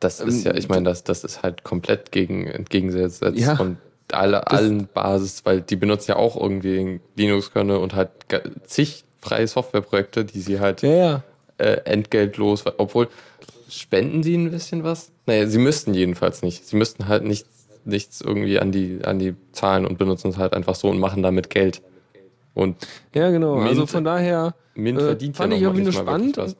Das 0.00 0.18
ist 0.20 0.44
ja, 0.44 0.54
ich 0.54 0.68
meine, 0.68 0.84
das, 0.84 1.04
das 1.04 1.24
ist 1.24 1.42
halt 1.42 1.62
komplett 1.62 2.10
gegen, 2.10 2.46
entgegengesetzt 2.46 3.22
ja, 3.34 3.54
von 3.54 3.76
alle, 4.10 4.46
allen 4.48 4.88
Basis, 4.92 5.44
weil 5.44 5.60
die 5.60 5.76
benutzen 5.76 6.12
ja 6.12 6.16
auch 6.16 6.36
irgendwie 6.36 7.00
Linux-Kernel 7.16 7.76
und 7.76 7.94
halt 7.94 8.10
zig 8.64 9.04
freie 9.20 9.46
Softwareprojekte, 9.46 10.24
die 10.24 10.40
sie 10.40 10.58
halt 10.58 10.82
ja, 10.82 10.90
ja. 10.90 11.22
Äh, 11.60 11.82
entgeltlos, 11.84 12.64
obwohl 12.78 13.08
spenden 13.68 14.22
sie 14.22 14.34
ein 14.34 14.50
bisschen 14.50 14.82
was? 14.82 15.12
Naja, 15.26 15.46
sie 15.46 15.58
müssten 15.58 15.92
jedenfalls 15.92 16.40
nicht. 16.42 16.66
Sie 16.66 16.74
müssten 16.74 17.06
halt 17.06 17.24
nicht, 17.24 17.46
nichts 17.84 18.22
irgendwie 18.22 18.58
an 18.58 18.72
die, 18.72 19.00
an 19.04 19.18
die 19.18 19.34
Zahlen 19.52 19.84
und 19.84 19.98
benutzen 19.98 20.30
es 20.30 20.38
halt 20.38 20.54
einfach 20.54 20.74
so 20.74 20.88
und 20.88 20.98
machen 20.98 21.22
damit 21.22 21.50
Geld. 21.50 21.82
Und 22.54 22.76
ja, 23.14 23.30
genau. 23.30 23.56
Mint, 23.56 23.68
also 23.68 23.86
von 23.86 24.04
daher 24.04 24.54
Mint 24.74 25.00
äh, 25.00 25.04
verdient 25.04 25.36
fand 25.36 25.52
ja 25.52 25.58
ich 25.58 25.62
irgendwie 25.64 25.84
nur 25.84 25.92
spannend. 25.92 26.56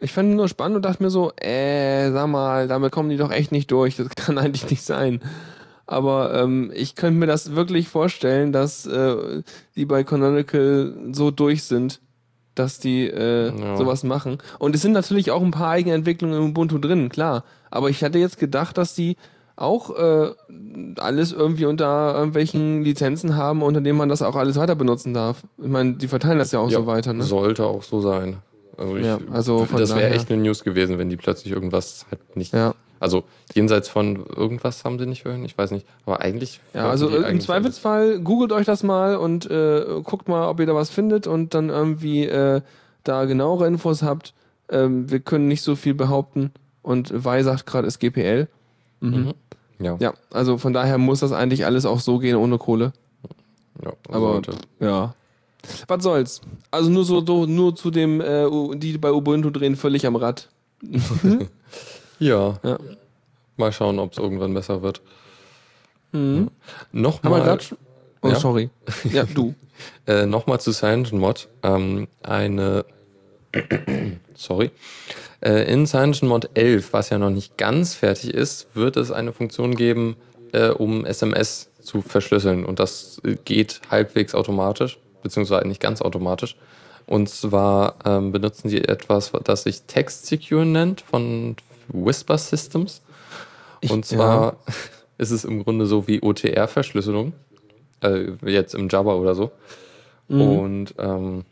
Ich 0.00 0.12
fand 0.12 0.34
nur 0.34 0.48
spannend 0.48 0.76
und 0.76 0.84
dachte 0.84 1.02
mir 1.02 1.10
so, 1.10 1.32
äh, 1.36 2.10
sag 2.10 2.26
mal, 2.28 2.66
damit 2.66 2.90
kommen 2.90 3.10
die 3.10 3.18
doch 3.18 3.30
echt 3.30 3.52
nicht 3.52 3.70
durch. 3.70 3.96
Das 3.96 4.08
kann 4.16 4.38
eigentlich 4.38 4.68
nicht 4.70 4.82
sein. 4.82 5.20
Aber 5.86 6.34
ähm, 6.34 6.72
ich 6.74 6.94
könnte 6.94 7.20
mir 7.20 7.26
das 7.26 7.54
wirklich 7.54 7.88
vorstellen, 7.88 8.50
dass 8.50 8.86
äh, 8.86 9.42
die 9.76 9.84
bei 9.84 10.04
Canonical 10.04 10.94
so 11.12 11.30
durch 11.30 11.64
sind, 11.64 12.00
dass 12.54 12.78
die 12.78 13.06
äh, 13.06 13.58
ja. 13.58 13.76
sowas 13.76 14.04
machen. 14.04 14.38
Und 14.58 14.74
es 14.74 14.82
sind 14.82 14.92
natürlich 14.92 15.30
auch 15.30 15.42
ein 15.42 15.50
paar 15.50 15.70
Eigenentwicklungen 15.70 16.36
im 16.38 16.50
Ubuntu 16.50 16.78
drin, 16.78 17.08
klar. 17.08 17.44
Aber 17.70 17.90
ich 17.90 18.02
hatte 18.04 18.18
jetzt 18.18 18.38
gedacht, 18.38 18.78
dass 18.78 18.94
die 18.94 19.16
auch 19.56 19.96
äh, 19.96 20.30
alles 20.96 21.32
irgendwie 21.32 21.66
unter 21.66 22.14
irgendwelchen 22.14 22.82
Lizenzen 22.82 23.36
haben, 23.36 23.62
unter 23.62 23.80
denen 23.80 23.98
man 23.98 24.08
das 24.08 24.22
auch 24.22 24.36
alles 24.36 24.56
weiter 24.56 24.74
benutzen 24.74 25.14
darf. 25.14 25.42
Ich 25.58 25.68
meine, 25.68 25.94
die 25.94 26.08
verteilen 26.08 26.38
das 26.38 26.52
ja 26.52 26.58
auch 26.58 26.70
ja, 26.70 26.80
so 26.80 26.86
weiter. 26.86 27.12
Ne? 27.12 27.22
Sollte 27.22 27.66
auch 27.66 27.82
so 27.82 28.00
sein. 28.00 28.38
Also, 28.76 28.96
ich, 28.96 29.04
ja, 29.04 29.18
also 29.30 29.66
das 29.76 29.94
wäre 29.94 30.10
echt 30.10 30.30
eine 30.30 30.42
News 30.42 30.64
gewesen, 30.64 30.98
wenn 30.98 31.10
die 31.10 31.16
plötzlich 31.16 31.52
irgendwas 31.52 32.06
halt 32.10 32.36
nicht. 32.36 32.54
Ja. 32.54 32.74
Also 33.02 33.24
jenseits 33.52 33.88
von 33.88 34.24
irgendwas 34.26 34.84
haben 34.84 34.96
sie 34.96 35.06
nicht 35.06 35.24
hören, 35.24 35.44
ich 35.44 35.58
weiß 35.58 35.72
nicht. 35.72 35.84
Aber 36.06 36.20
eigentlich. 36.20 36.60
Ja, 36.72 36.88
also 36.88 37.08
im 37.08 37.40
Zweifelsfall 37.40 38.20
googelt 38.20 38.52
euch 38.52 38.64
das 38.64 38.84
mal 38.84 39.16
und 39.16 39.50
äh, 39.50 39.84
guckt 40.04 40.28
mal, 40.28 40.48
ob 40.48 40.60
ihr 40.60 40.66
da 40.66 40.74
was 40.76 40.90
findet 40.90 41.26
und 41.26 41.52
dann 41.52 41.68
irgendwie 41.68 42.26
äh, 42.26 42.60
da 43.02 43.24
genauere 43.24 43.66
Infos 43.66 44.04
habt. 44.04 44.34
Ähm, 44.68 45.10
wir 45.10 45.18
können 45.18 45.48
nicht 45.48 45.62
so 45.62 45.74
viel 45.74 45.94
behaupten 45.94 46.52
und 46.82 47.24
Wei 47.24 47.42
sagt 47.42 47.66
gerade, 47.66 47.88
ist 47.88 47.98
GPL. 47.98 48.46
Mhm. 49.00 49.10
mhm. 49.10 49.34
Ja. 49.80 49.96
ja, 49.98 50.14
also 50.30 50.58
von 50.58 50.72
daher 50.72 50.96
muss 50.96 51.18
das 51.18 51.32
eigentlich 51.32 51.66
alles 51.66 51.86
auch 51.86 51.98
so 51.98 52.20
gehen 52.20 52.36
ohne 52.36 52.56
Kohle. 52.58 52.92
Ja, 53.84 53.94
aber 54.10 54.34
sollte. 54.34 54.52
ja. 54.78 55.12
Was 55.88 56.04
soll's? 56.04 56.40
Also 56.70 56.88
nur 56.88 57.04
so, 57.04 57.26
so 57.26 57.46
nur 57.46 57.74
zu 57.74 57.90
dem, 57.90 58.20
äh, 58.20 58.46
die 58.76 58.96
bei 58.98 59.10
Ubuntu 59.10 59.50
drehen, 59.50 59.74
völlig 59.74 60.06
am 60.06 60.14
Rad. 60.14 60.50
ja. 62.22 62.58
ja. 62.62 62.78
Mal 63.56 63.72
schauen, 63.72 63.98
ob 63.98 64.12
es 64.12 64.18
irgendwann 64.18 64.54
besser 64.54 64.82
wird. 64.82 65.02
Mhm. 66.12 66.50
Ja. 66.92 67.00
Nochmal. 67.00 67.58
Oh, 68.22 68.28
ja? 68.28 68.34
sorry. 68.36 68.70
Ja, 69.12 69.24
du. 69.24 69.54
äh, 70.06 70.26
Nochmal 70.26 70.60
zu 70.60 70.72
CyanogenMod. 70.72 71.48
Ähm, 71.62 72.08
eine. 72.22 72.84
sorry. 74.34 74.70
Äh, 75.40 75.72
in 75.72 75.86
CyanogenMod 75.86 76.50
11, 76.54 76.92
was 76.92 77.10
ja 77.10 77.18
noch 77.18 77.30
nicht 77.30 77.58
ganz 77.58 77.94
fertig 77.94 78.32
ist, 78.32 78.68
wird 78.74 78.96
es 78.96 79.10
eine 79.10 79.32
Funktion 79.32 79.74
geben, 79.74 80.16
äh, 80.52 80.68
um 80.68 81.04
SMS 81.04 81.70
zu 81.80 82.00
verschlüsseln. 82.00 82.64
Und 82.64 82.78
das 82.78 83.20
äh, 83.24 83.36
geht 83.44 83.80
halbwegs 83.90 84.34
automatisch, 84.34 84.98
beziehungsweise 85.22 85.66
nicht 85.66 85.80
ganz 85.80 86.00
automatisch. 86.00 86.56
Und 87.06 87.28
zwar 87.28 87.96
ähm, 88.04 88.32
benutzen 88.32 88.68
sie 88.68 88.78
etwas, 88.78 89.32
das 89.44 89.64
sich 89.64 89.82
Text 89.82 90.26
Secure 90.26 90.64
nennt 90.64 91.00
von 91.00 91.56
Whisper 91.92 92.38
Systems. 92.38 93.02
Ich, 93.80 93.90
Und 93.90 94.04
zwar 94.04 94.56
ja. 94.66 94.74
ist 95.18 95.30
es 95.30 95.44
im 95.44 95.64
Grunde 95.64 95.86
so 95.86 96.06
wie 96.06 96.22
OTR-Verschlüsselung, 96.22 97.32
äh, 98.02 98.32
jetzt 98.44 98.74
im 98.74 98.88
Java 98.88 99.14
oder 99.14 99.34
so. 99.34 99.50
Mhm. 100.28 100.40
Und 100.40 100.94
ähm, 100.98 101.44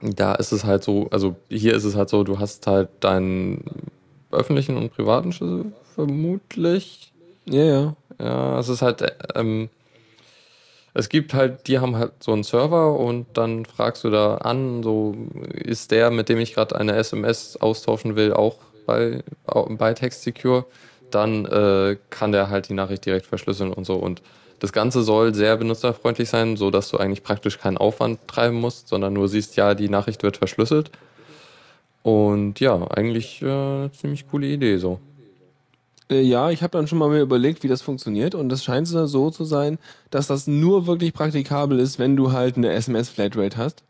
da 0.00 0.34
ist 0.34 0.52
es 0.52 0.64
halt 0.64 0.84
so, 0.84 1.08
also 1.10 1.36
hier 1.48 1.74
ist 1.74 1.84
es 1.84 1.96
halt 1.96 2.08
so, 2.08 2.24
du 2.24 2.38
hast 2.38 2.66
halt 2.66 2.88
deinen 3.00 3.64
öffentlichen 4.30 4.76
und 4.76 4.92
privaten 4.92 5.32
Schlüssel 5.32 5.72
vermutlich. 5.94 7.12
Ja, 7.46 7.64
ja. 7.64 7.96
Ja, 8.18 8.58
es 8.58 8.68
ist 8.68 8.82
halt, 8.82 9.04
ähm, 9.34 9.68
es 10.94 11.08
gibt 11.08 11.34
halt, 11.34 11.68
die 11.68 11.78
haben 11.78 11.96
halt 11.96 12.12
so 12.20 12.32
einen 12.32 12.44
Server 12.44 12.98
und 12.98 13.26
dann 13.34 13.66
fragst 13.66 14.04
du 14.04 14.10
da 14.10 14.36
an, 14.36 14.82
so 14.82 15.14
ist 15.52 15.90
der, 15.90 16.10
mit 16.10 16.28
dem 16.28 16.38
ich 16.38 16.54
gerade 16.54 16.76
eine 16.76 16.96
SMS 16.96 17.56
austauschen 17.56 18.16
will, 18.16 18.32
auch 18.32 18.56
bei, 18.86 19.22
bei 19.44 19.94
Text 19.94 20.22
Secure, 20.22 20.64
dann 21.10 21.44
äh, 21.44 21.96
kann 22.10 22.32
der 22.32 22.48
halt 22.48 22.68
die 22.68 22.74
Nachricht 22.74 23.04
direkt 23.04 23.26
verschlüsseln 23.26 23.72
und 23.72 23.84
so 23.84 23.94
und 23.94 24.22
das 24.58 24.72
Ganze 24.72 25.02
soll 25.02 25.34
sehr 25.34 25.56
benutzerfreundlich 25.56 26.28
sein, 26.28 26.56
so 26.56 26.70
dass 26.70 26.88
du 26.88 26.96
eigentlich 26.96 27.22
praktisch 27.22 27.58
keinen 27.58 27.76
Aufwand 27.76 28.26
treiben 28.26 28.58
musst, 28.58 28.88
sondern 28.88 29.12
nur 29.12 29.28
siehst, 29.28 29.56
ja, 29.56 29.74
die 29.74 29.88
Nachricht 29.88 30.22
wird 30.22 30.38
verschlüsselt. 30.38 30.90
Und 32.02 32.60
ja, 32.60 32.86
eigentlich 32.90 33.42
äh, 33.42 33.46
eine 33.46 33.90
ziemlich 33.92 34.28
coole 34.30 34.46
Idee 34.46 34.78
so. 34.78 35.00
Äh, 36.08 36.22
ja, 36.22 36.50
ich 36.50 36.62
habe 36.62 36.70
dann 36.78 36.86
schon 36.86 36.98
mal 36.98 37.08
mir 37.08 37.20
überlegt, 37.20 37.62
wie 37.64 37.68
das 37.68 37.82
funktioniert 37.82 38.34
und 38.34 38.50
es 38.52 38.64
scheint 38.64 38.86
so 38.88 39.30
zu 39.30 39.44
sein, 39.44 39.78
dass 40.10 40.28
das 40.28 40.46
nur 40.46 40.86
wirklich 40.86 41.12
praktikabel 41.12 41.80
ist, 41.80 41.98
wenn 41.98 42.16
du 42.16 42.32
halt 42.32 42.56
eine 42.56 42.72
SMS-Flatrate 42.72 43.56
hast. 43.56 43.82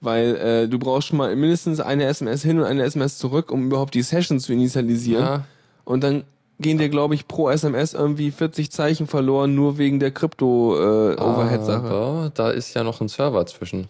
Weil 0.00 0.36
äh, 0.36 0.68
du 0.68 0.78
brauchst 0.78 1.08
schon 1.08 1.18
mal 1.18 1.34
mindestens 1.34 1.80
eine 1.80 2.04
SMS 2.04 2.42
hin 2.42 2.58
und 2.58 2.64
eine 2.64 2.84
SMS 2.84 3.18
zurück, 3.18 3.50
um 3.50 3.66
überhaupt 3.66 3.94
die 3.94 4.02
Session 4.02 4.38
zu 4.38 4.52
initialisieren. 4.52 5.24
Ja. 5.24 5.44
Und 5.84 6.04
dann 6.04 6.24
gehen 6.60 6.78
dir, 6.78 6.88
glaube 6.88 7.14
ich, 7.14 7.28
pro 7.28 7.48
SMS 7.48 7.94
irgendwie 7.94 8.30
40 8.30 8.70
Zeichen 8.70 9.06
verloren, 9.06 9.54
nur 9.54 9.78
wegen 9.78 10.00
der 10.00 10.10
Krypto-Overhead-Sache. 10.10 11.86
Äh, 11.86 11.90
Aber 11.90 12.32
da 12.34 12.50
ist 12.50 12.74
ja 12.74 12.84
noch 12.84 13.00
ein 13.00 13.08
Server 13.08 13.44
zwischen. 13.46 13.88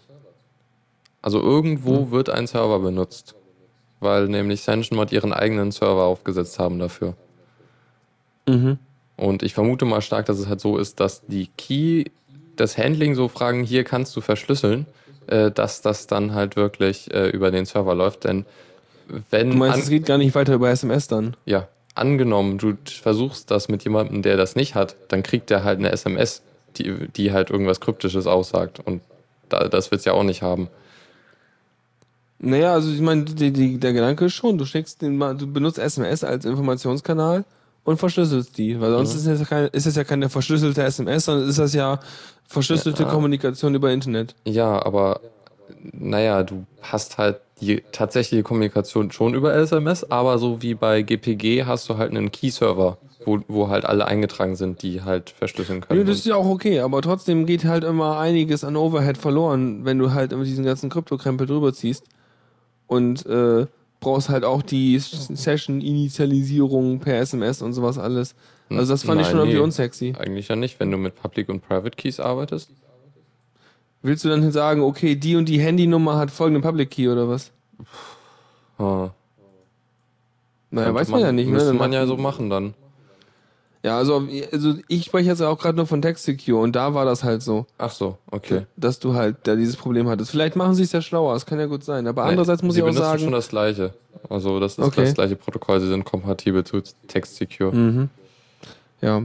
Also 1.21 1.41
irgendwo 1.41 2.01
hm. 2.01 2.11
wird 2.11 2.29
ein 2.29 2.47
Server 2.47 2.79
benutzt. 2.79 3.35
Weil 3.99 4.27
nämlich 4.27 4.61
SensionMod 4.61 5.11
ihren 5.11 5.33
eigenen 5.33 5.71
Server 5.71 6.03
aufgesetzt 6.03 6.59
haben 6.59 6.77
dafür. 6.77 7.15
Mhm. 8.47 8.77
Und 9.15 9.41
ich 9.41 9.55
vermute 9.55 9.85
mal 9.85 10.01
stark, 10.01 10.27
dass 10.27 10.37
es 10.37 10.47
halt 10.47 10.61
so 10.61 10.77
ist, 10.77 10.99
dass 10.99 11.25
die 11.25 11.49
Key, 11.57 12.05
das 12.55 12.77
Handling 12.77 13.15
so 13.15 13.27
fragen, 13.27 13.63
hier 13.63 13.83
kannst 13.83 14.15
du 14.15 14.21
verschlüsseln, 14.21 14.85
äh, 15.27 15.51
dass 15.51 15.81
das 15.81 16.07
dann 16.07 16.33
halt 16.33 16.55
wirklich 16.55 17.13
äh, 17.13 17.29
über 17.29 17.51
den 17.51 17.65
Server 17.65 17.95
läuft. 17.95 18.23
Denn 18.23 18.45
wenn. 19.29 19.51
Du 19.51 19.57
meinst, 19.57 19.79
es 19.79 19.89
geht 19.89 20.05
gar 20.05 20.17
nicht 20.17 20.35
weiter 20.35 20.53
über 20.53 20.69
SMS 20.69 21.07
dann? 21.07 21.35
Ja, 21.45 21.67
angenommen, 21.95 22.57
du 22.57 22.77
versuchst 22.85 23.51
das 23.51 23.69
mit 23.69 23.83
jemandem, 23.83 24.21
der 24.21 24.37
das 24.37 24.55
nicht 24.55 24.75
hat, 24.75 24.95
dann 25.07 25.23
kriegt 25.23 25.49
der 25.49 25.63
halt 25.63 25.79
eine 25.79 25.91
SMS, 25.91 26.41
die, 26.77 27.07
die 27.09 27.31
halt 27.31 27.49
irgendwas 27.49 27.79
Kryptisches 27.79 28.27
aussagt. 28.27 28.79
Und 28.83 29.01
da, 29.49 29.67
das 29.67 29.91
wird 29.91 29.99
es 29.99 30.05
ja 30.05 30.13
auch 30.13 30.23
nicht 30.23 30.41
haben. 30.41 30.69
Naja, 32.39 32.73
also 32.73 32.91
ich 32.91 33.01
meine, 33.01 33.23
die, 33.23 33.51
die, 33.51 33.79
der 33.79 33.93
Gedanke 33.93 34.25
ist 34.25 34.33
schon, 34.33 34.57
du 34.57 34.65
schickst 34.65 35.01
den, 35.01 35.19
du 35.19 35.51
benutzt 35.51 35.79
SMS 35.79 36.23
als 36.23 36.45
Informationskanal 36.45 37.45
und 37.83 37.97
verschlüsselst 37.97 38.57
die, 38.57 38.79
weil 38.79 38.91
sonst 38.91 39.13
mhm. 39.13 39.19
ist, 39.19 39.27
es 39.27 39.39
ja 39.39 39.45
keine, 39.45 39.67
ist 39.67 39.85
es 39.87 39.95
ja 39.95 40.03
keine 40.03 40.29
verschlüsselte 40.29 40.83
SMS, 40.83 41.25
sondern 41.25 41.49
ist 41.49 41.57
das 41.57 41.73
ja 41.73 41.99
verschlüsselte 42.47 43.03
ja. 43.03 43.09
Kommunikation 43.09 43.75
über 43.75 43.91
Internet. 43.91 44.35
Ja, 44.45 44.83
aber 44.85 45.21
naja, 45.91 46.43
du 46.43 46.65
hast 46.81 47.17
halt 47.17 47.39
die 47.61 47.83
tatsächliche 47.91 48.43
Kommunikation 48.43 49.11
schon 49.11 49.33
über 49.33 49.53
SMS, 49.53 50.09
aber 50.09 50.37
so 50.37 50.61
wie 50.61 50.75
bei 50.75 51.01
GPG 51.01 51.65
hast 51.65 51.89
du 51.89 51.97
halt 51.97 52.11
einen 52.11 52.31
Key-Server, 52.31 52.97
wo, 53.25 53.39
wo 53.47 53.67
halt 53.69 53.85
alle 53.85 54.05
eingetragen 54.05 54.55
sind, 54.55 54.83
die 54.83 55.01
halt 55.01 55.31
verschlüsseln 55.31 55.81
können. 55.81 55.99
Ja, 55.99 56.05
das 56.05 56.17
ist 56.17 56.25
ja 56.25 56.35
auch 56.35 56.45
okay, 56.45 56.79
aber 56.79 57.01
trotzdem 57.01 57.45
geht 57.45 57.65
halt 57.65 57.83
immer 57.83 58.19
einiges 58.19 58.63
an 58.63 58.75
Overhead 58.75 59.17
verloren, 59.17 59.85
wenn 59.85 59.97
du 59.97 60.13
halt 60.13 60.33
immer 60.33 60.43
diesen 60.43 60.65
ganzen 60.65 60.89
Kryptokrempel 60.89 61.47
drüber 61.47 61.73
ziehst. 61.73 62.05
Und 62.85 63.25
äh, 63.25 63.65
brauchst 63.99 64.29
halt 64.29 64.43
auch 64.43 64.61
die 64.61 64.99
Session-Initialisierung 64.99 66.99
per 66.99 67.19
SMS 67.19 67.61
und 67.61 67.73
sowas 67.73 67.97
alles. 67.97 68.35
Also 68.69 68.93
das 68.93 69.03
fand 69.03 69.17
Nein, 69.17 69.25
ich 69.25 69.31
schon 69.31 69.39
irgendwie 69.39 69.59
unsexy. 69.59 70.13
Eigentlich 70.17 70.49
ja 70.49 70.55
nicht, 70.55 70.79
wenn 70.79 70.91
du 70.91 70.97
mit 70.97 71.15
Public 71.15 71.49
und 71.49 71.67
Private 71.67 71.95
Keys 71.95 72.19
arbeitest. 72.19 72.71
Willst 74.01 74.23
du 74.23 74.29
dann 74.29 74.51
sagen, 74.51 74.81
okay, 74.81 75.15
die 75.15 75.35
und 75.35 75.49
die 75.49 75.59
Handynummer 75.59 76.17
hat 76.17 76.31
folgenden 76.31 76.61
Public 76.61 76.91
Key 76.91 77.09
oder 77.09 77.29
was? 77.29 77.51
Ah. 78.77 79.09
Naja, 80.69 80.93
weiß 80.93 81.07
man, 81.09 81.21
man, 81.21 81.27
ja 81.27 81.31
nicht. 81.31 81.49
Müsste 81.49 81.73
ne? 81.73 81.79
man 81.79 81.93
ja 81.93 82.05
so 82.05 82.17
machen 82.17 82.49
dann. 82.49 82.73
Ja, 83.87 83.97
also, 83.97 84.27
also 84.51 84.75
ich 84.89 85.05
spreche 85.05 85.29
jetzt 85.29 85.41
auch 85.41 85.57
gerade 85.57 85.77
nur 85.77 85.87
von 85.87 86.01
Text 86.01 86.25
Secure 86.25 86.59
und 86.59 86.75
da 86.75 86.93
war 86.93 87.05
das 87.05 87.23
halt 87.23 87.41
so. 87.41 87.67
Ach 87.77 87.89
so, 87.89 88.17
okay. 88.29 88.63
Dass 88.75 88.99
du 88.99 89.13
halt 89.13 89.37
da 89.43 89.55
dieses 89.55 89.77
Problem 89.77 90.09
hattest. 90.09 90.31
Vielleicht 90.31 90.57
machen 90.57 90.75
sie 90.75 90.83
es 90.83 90.91
ja 90.91 91.01
schlauer, 91.01 91.33
das 91.33 91.45
kann 91.45 91.57
ja 91.57 91.67
gut 91.67 91.85
sein. 91.85 92.05
Aber 92.05 92.23
Nein, 92.23 92.31
andererseits 92.31 92.63
muss 92.63 92.75
ich 92.75 92.83
auch 92.83 92.91
sagen. 92.91 93.19
schon 93.19 93.31
das 93.31 93.47
gleiche. 93.47 93.93
Also 94.29 94.59
das 94.59 94.73
ist 94.73 94.83
okay. 94.83 95.05
das 95.05 95.13
gleiche 95.13 95.37
Protokoll, 95.37 95.79
sie 95.79 95.87
sind 95.87 96.03
kompatibel 96.03 96.65
zu 96.65 96.81
Text 97.07 97.37
Secure. 97.37 97.73
Mhm. 97.73 98.09
Ja. 98.99 99.23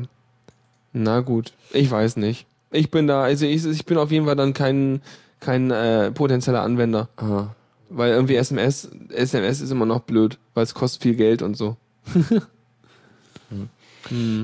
Na 0.93 1.21
gut, 1.23 1.55
ich 1.73 1.91
weiß 1.91 2.15
nicht. 2.19 2.47
Ich 2.71 2.93
bin 2.93 3.09
da, 3.09 3.25
also 3.25 3.47
ich, 3.47 3.67
ich 3.67 3.85
bin 3.85 3.99
auf 3.99 4.13
jeden 4.13 4.27
Fall 4.27 4.37
dann 4.37 4.55
kein, 4.55 5.03
kein 5.41 5.73
äh, 5.73 6.13
potenzieller 6.13 6.63
Anwender. 6.63 7.09
Aha. 7.17 7.53
Weil 7.91 8.13
irgendwie 8.13 8.37
SMS, 8.37 8.89
SMS 9.09 9.61
ist 9.61 9.73
immer 9.73 9.87
noch 9.87 10.03
blöd, 10.03 10.39
weil 10.55 10.63
es 10.63 10.73
kostet 10.73 11.03
viel 11.03 11.17
Geld 11.17 11.43
und 11.43 11.57
so. 11.57 11.77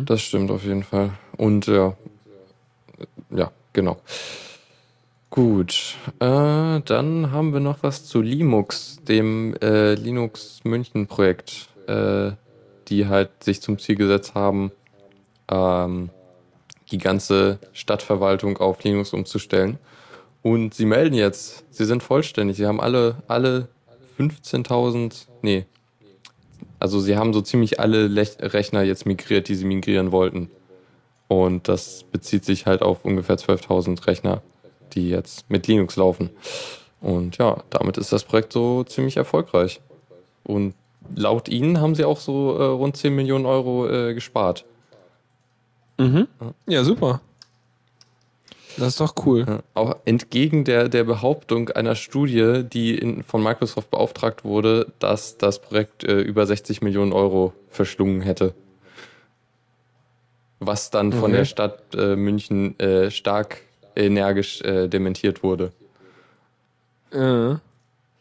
Das 0.05 0.21
stimmt 0.21 0.51
auf 0.51 0.65
jeden 0.65 0.83
Fall. 0.83 1.13
Und 1.37 1.67
ja, 1.67 1.97
ja, 3.31 3.51
genau. 3.73 3.99
Gut, 5.31 5.95
äh, 6.21 6.81
dann 6.81 7.33
haben 7.33 7.53
wir 7.53 7.61
noch 7.61 7.83
was 7.83 8.07
zu 8.07 8.23
Linux, 8.23 8.99
dem 9.07 9.55
äh, 9.61 9.95
Linux 9.95 10.61
München 10.65 11.07
Projekt, 11.07 11.69
äh, 11.87 12.33
die 12.89 13.07
halt 13.07 13.45
sich 13.45 13.61
zum 13.61 13.79
Ziel 13.79 13.97
gesetzt 13.97 14.35
haben, 14.35 14.73
ähm, 15.51 16.09
die 16.91 16.99
ganze 16.99 17.59
Stadtverwaltung 17.75 18.57
auf 18.57 18.83
Linux 18.83 19.13
umzustellen. 19.13 19.79
Und 20.43 20.73
sie 20.73 20.87
melden 20.87 21.15
jetzt, 21.15 21.65
sie 21.71 21.85
sind 21.85 22.03
vollständig. 22.03 22.57
Sie 22.57 22.67
haben 22.67 22.81
alle, 22.81 23.17
alle 23.29 23.69
15.000, 24.19 25.27
nee, 25.43 25.67
also 26.79 27.01
sie 27.01 27.17
haben 27.17 27.33
so 27.33 27.41
ziemlich 27.41 27.81
alle 27.81 28.11
Rechner 28.41 28.83
jetzt 28.83 29.07
migriert, 29.07 29.49
die 29.49 29.55
sie 29.55 29.65
migrieren 29.65 30.13
wollten. 30.13 30.51
Und 31.29 31.69
das 31.69 32.05
bezieht 32.11 32.45
sich 32.45 32.67
halt 32.67 32.83
auf 32.83 33.05
ungefähr 33.05 33.37
12.000 33.37 34.07
Rechner, 34.07 34.43
die 34.95 35.11
jetzt 35.11 35.51
mit 35.51 35.67
Linux 35.67 35.97
laufen. 35.97 36.31
Und 37.01 37.39
ja, 37.39 37.63
damit 37.71 37.99
ist 37.99 38.13
das 38.13 38.25
Projekt 38.25 38.53
so 38.53 38.85
ziemlich 38.85 39.17
erfolgreich. 39.17 39.81
Und 40.45 40.75
laut 41.15 41.49
ihnen 41.49 41.81
haben 41.81 41.95
sie 41.95 42.05
auch 42.05 42.19
so 42.19 42.57
äh, 42.59 42.65
rund 42.65 42.97
10 42.97 43.15
Millionen 43.15 43.47
Euro 43.47 43.89
äh, 43.89 44.15
gespart. 44.15 44.65
Mhm. 45.99 46.29
Ja, 46.67 46.85
super. 46.85 47.21
Das 48.79 48.89
ist 48.89 49.01
doch 49.01 49.15
cool. 49.27 49.45
Ja, 49.47 49.61
auch 49.75 49.97
entgegen 50.05 50.65
der, 50.65 50.89
der 50.89 51.05
Behauptung 51.05 51.69
einer 51.71 51.97
Studie, 51.97 52.63
die 52.65 52.97
in, 52.97 53.23
von 53.25 53.43
Microsoft 53.43 53.91
beauftragt 53.91 54.45
wurde, 54.45 54.93
dass 55.01 55.37
das 55.37 55.61
Projekt 55.61 56.05
äh, 56.05 56.21
über 56.21 56.47
60 56.47 56.81
Millionen 56.81 57.13
Euro 57.13 57.53
verschlungen 57.69 58.21
hätte. 58.21 58.55
Was 60.61 60.91
dann 60.91 61.13
von 61.13 61.25
Okay. 61.25 61.39
der 61.39 61.45
Stadt 61.45 61.95
äh, 61.95 62.15
München 62.17 62.79
äh, 62.79 63.11
stark 63.11 63.63
energisch 63.97 64.61
äh, 64.63 64.89
dementiert 64.89 65.43
wurde. 65.43 65.73
Ja. 67.13 67.61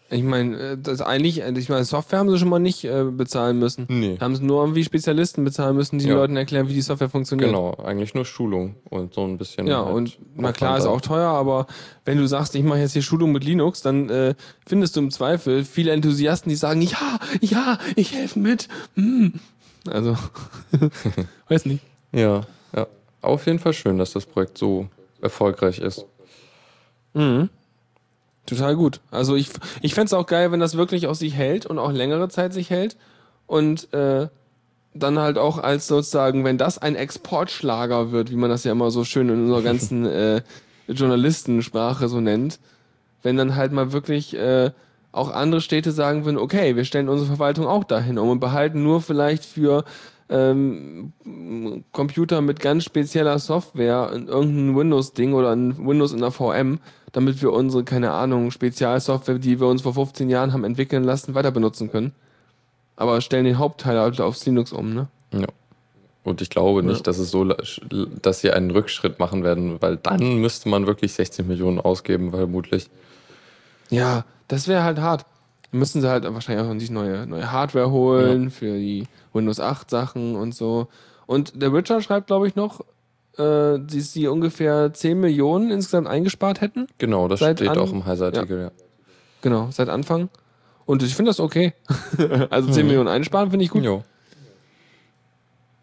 Ich 0.10 0.24
meine, 0.24 0.58
äh, 0.58 0.78
das 0.78 1.02
eigentlich, 1.02 1.42
äh, 1.42 1.52
ich 1.58 1.68
meine, 1.68 1.84
Software 1.84 2.20
haben 2.20 2.30
sie 2.30 2.38
schon 2.38 2.48
mal 2.48 2.60
nicht 2.60 2.86
äh, 2.86 3.04
bezahlen 3.04 3.60
müssen. 3.60 3.86
Nee. 3.90 4.18
Haben 4.22 4.36
sie 4.38 4.44
nur 4.44 4.62
irgendwie 4.62 4.84
Spezialisten 4.86 5.44
bezahlen 5.44 5.76
müssen, 5.76 6.00
die 6.00 6.06
Ja. 6.06 6.12
den 6.14 6.18
Leuten 6.18 6.38
erklären, 6.38 6.70
wie 6.70 6.74
die 6.74 6.82
Software 6.82 7.10
funktioniert. 7.10 7.50
Genau, 7.50 7.74
eigentlich 7.84 8.14
nur 8.14 8.24
Schulung 8.24 8.76
und 8.90 9.14
so 9.14 9.26
ein 9.26 9.38
bisschen. 9.38 9.68
Ja, 9.68 9.84
halt 9.84 9.94
und 9.96 10.18
na 10.36 10.54
klar, 10.54 10.78
ist 10.78 10.86
da. 10.86 10.90
auch 10.90 11.02
teuer, 11.02 11.30
aber 11.30 11.68
wenn 12.06 12.18
du 12.18 12.26
sagst, 12.28 12.56
ich 12.56 12.64
mache 12.64 12.80
jetzt 12.80 12.94
hier 12.94 13.02
Schulung 13.02 13.34
mit 13.34 13.44
Linux, 13.44 13.82
dann 13.82 14.10
äh, 14.10 14.36
findest 14.66 14.96
du 14.96 15.02
im 15.02 15.12
Zweifel 15.12 15.66
viele 15.66 15.92
Enthusiasten, 15.92 16.50
die 16.50 16.56
sagen, 16.56 16.82
ja, 16.82 17.20
ja, 17.42 17.78
ich 17.98 18.14
helfe 18.14 18.40
mit. 18.40 18.70
Hm. 18.96 19.34
Also, 19.90 20.16
weiß 21.50 21.66
nicht. 21.66 21.84
Ja, 22.14 22.42
ja. 22.76 22.88
Auf 23.22 23.46
jeden 23.46 23.60
Fall 23.60 23.74
schön, 23.74 23.98
dass 23.98 24.14
das 24.14 24.26
Projekt 24.26 24.58
so 24.58 24.88
erfolgreich 25.22 25.80
ist. 25.80 26.06
Mhm. 27.14 27.50
Total 28.48 28.76
gut. 28.76 29.02
Also 29.12 29.36
ich, 29.36 29.50
ich 29.82 29.94
fände 29.94 30.06
es 30.06 30.14
auch 30.14 30.26
geil, 30.26 30.52
wenn 30.52 30.62
das 30.62 30.78
wirklich 30.78 31.08
auch 31.08 31.16
sich 31.16 31.36
hält 31.36 31.66
und 31.66 31.78
auch 31.78 31.92
längere 31.92 32.30
Zeit 32.30 32.54
sich 32.54 32.70
hält. 32.70 32.96
Und 33.46 33.94
äh, 33.94 34.30
dann 34.94 35.20
halt 35.20 35.38
auch 35.38 35.60
als 35.60 35.88
sozusagen, 35.88 36.44
wenn 36.44 36.58
das 36.58 36.78
ein 36.78 36.96
Exportschlager 36.96 38.12
wird, 38.12 38.32
wie 38.32 38.36
man 38.36 38.50
das 38.50 38.64
ja 38.64 38.72
immer 38.72 38.90
so 38.90 39.04
schön 39.04 39.30
in 39.30 39.44
unserer 39.44 39.62
ganzen 39.62 40.06
äh, 40.06 40.42
Journalistensprache 40.88 42.08
so 42.08 42.22
nennt, 42.22 42.60
wenn 43.22 43.36
dann 43.36 43.56
halt 43.56 43.74
mal 43.74 43.92
wirklich 43.92 44.34
äh, 44.36 44.72
auch 45.12 45.30
andere 45.30 45.60
Städte 45.60 45.92
sagen 45.92 46.24
würden, 46.24 46.38
okay, 46.38 46.78
wir 46.78 46.86
stellen 46.86 47.10
unsere 47.10 47.28
Verwaltung 47.28 47.68
auch 47.68 47.84
dahin 47.84 48.18
um 48.18 48.30
und 48.30 48.40
behalten 48.40 48.82
nur 48.82 49.02
vielleicht 49.02 49.44
für 49.44 49.84
ähm, 50.30 51.14
Computer 51.92 52.42
mit 52.42 52.62
ganz 52.62 52.86
spezieller 52.86 53.40
Software 53.40 54.12
in 54.14 54.28
irgendein 54.28 54.76
Windows-Ding 54.76 55.34
oder 55.34 55.52
ein 55.52 55.86
Windows 55.86 56.14
in 56.14 56.20
der 56.20 56.32
VM, 56.32 56.80
damit 57.18 57.42
wir 57.42 57.52
unsere, 57.52 57.84
keine 57.84 58.12
Ahnung, 58.12 58.52
Spezialsoftware, 58.52 59.40
die 59.40 59.60
wir 59.60 59.66
uns 59.66 59.82
vor 59.82 59.96
15 59.96 60.30
Jahren 60.30 60.54
haben 60.54 60.64
entwickeln 60.64 61.04
lassen, 61.04 61.34
weiter 61.34 61.50
benutzen 61.50 61.90
können. 61.90 62.12
Aber 62.96 63.22
stellen 63.22 63.46
den 63.46 63.58
Hauptteil 63.58 63.98
halt 63.98 64.22
aufs 64.22 64.46
Linux 64.46 64.72
um, 64.72 64.94
ne? 64.94 65.08
Ja. 65.32 65.48
Und 66.24 66.44
ich 66.44 66.52
glaube 66.52 66.82
Ja. 66.82 66.86
nicht, 66.86 67.08
dass 67.08 67.18
es 67.18 67.32
so, 67.32 67.44
dass 67.44 68.40
sie 68.40 68.52
einen 68.52 68.70
Rückschritt 68.70 69.18
machen 69.18 69.44
werden, 69.44 69.82
weil 69.82 69.98
dann 69.98 70.36
müsste 70.42 70.70
man 70.70 70.86
wirklich 70.86 71.14
16 71.14 71.48
Millionen 71.48 71.80
ausgeben, 71.80 72.30
vermutlich. 72.30 72.88
Ja, 73.90 74.24
das 74.48 74.68
wäre 74.68 74.84
halt 74.84 75.00
hart. 75.00 75.26
Dann 75.72 75.80
müssen 75.80 76.02
sie 76.02 76.10
halt 76.12 76.24
wahrscheinlich 76.32 76.68
auch 76.68 76.80
sich 76.80 76.92
neue, 76.92 77.26
neue 77.26 77.52
Hardware 77.52 77.90
holen 77.90 78.52
für 78.52 78.78
die 78.78 79.08
Windows 79.34 79.60
8 79.60 79.90
Sachen 79.90 80.36
und 80.36 80.54
so. 80.54 80.88
Und 81.26 81.60
der 81.60 81.74
Richard 81.74 82.04
schreibt, 82.04 82.28
glaube 82.28 82.48
ich, 82.48 82.56
noch, 82.56 82.82
äh, 83.38 83.80
dass 83.80 84.14
sie 84.14 84.28
ungefähr 84.28 84.94
10 84.94 85.20
Millionen 85.20 85.72
insgesamt 85.72 86.08
eingespart 86.08 86.62
hätten. 86.62 86.88
Genau, 86.98 87.28
das 87.28 87.40
Seit 87.40 87.58
steht 87.60 87.70
an- 87.70 87.78
auch 87.80 87.92
im 87.92 88.06
Heise-Artikel, 88.06 88.60
ja. 88.62 88.72
Genau, 89.42 89.70
seit 89.72 89.90
Anfang. 89.90 90.30
Und 90.86 91.04
ich 91.04 91.16
finde 91.16 91.30
das 91.30 91.40
okay. 91.40 91.74
also 92.50 92.72
10 92.72 92.86
Millionen 92.88 93.08
einsparen 93.10 93.50
finde 93.52 93.66
ich 93.66 93.72
gut. 93.72 93.84
Jo. 93.84 94.04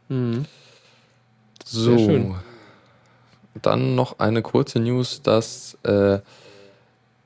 Mhm. 0.08 0.44
So. 1.64 2.34
Dann 3.62 3.94
noch 3.94 4.18
eine 4.18 4.42
kurze 4.42 4.80
News, 4.80 5.22
dass 5.22 5.78
äh, 5.84 6.18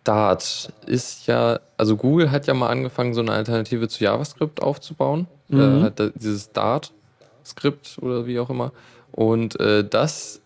Dart 0.04 0.72
ist 0.86 1.26
ja, 1.26 1.60
also 1.76 1.96
Google 1.96 2.30
hat 2.30 2.46
ja 2.46 2.54
mal 2.54 2.68
angefangen, 2.68 3.14
so 3.14 3.20
eine 3.20 3.32
Alternative 3.32 3.88
zu 3.88 4.04
JavaScript 4.04 4.62
aufzubauen. 4.62 5.26
Mhm. 5.48 5.60
Äh, 5.60 5.82
hat 5.82 6.00
da 6.00 6.08
dieses 6.14 6.52
Dart-Skript 6.52 7.98
oder 8.00 8.26
wie 8.26 8.38
auch 8.38 8.50
immer. 8.50 8.72
Und 9.18 9.58
äh, 9.58 9.82
das, 9.82 10.40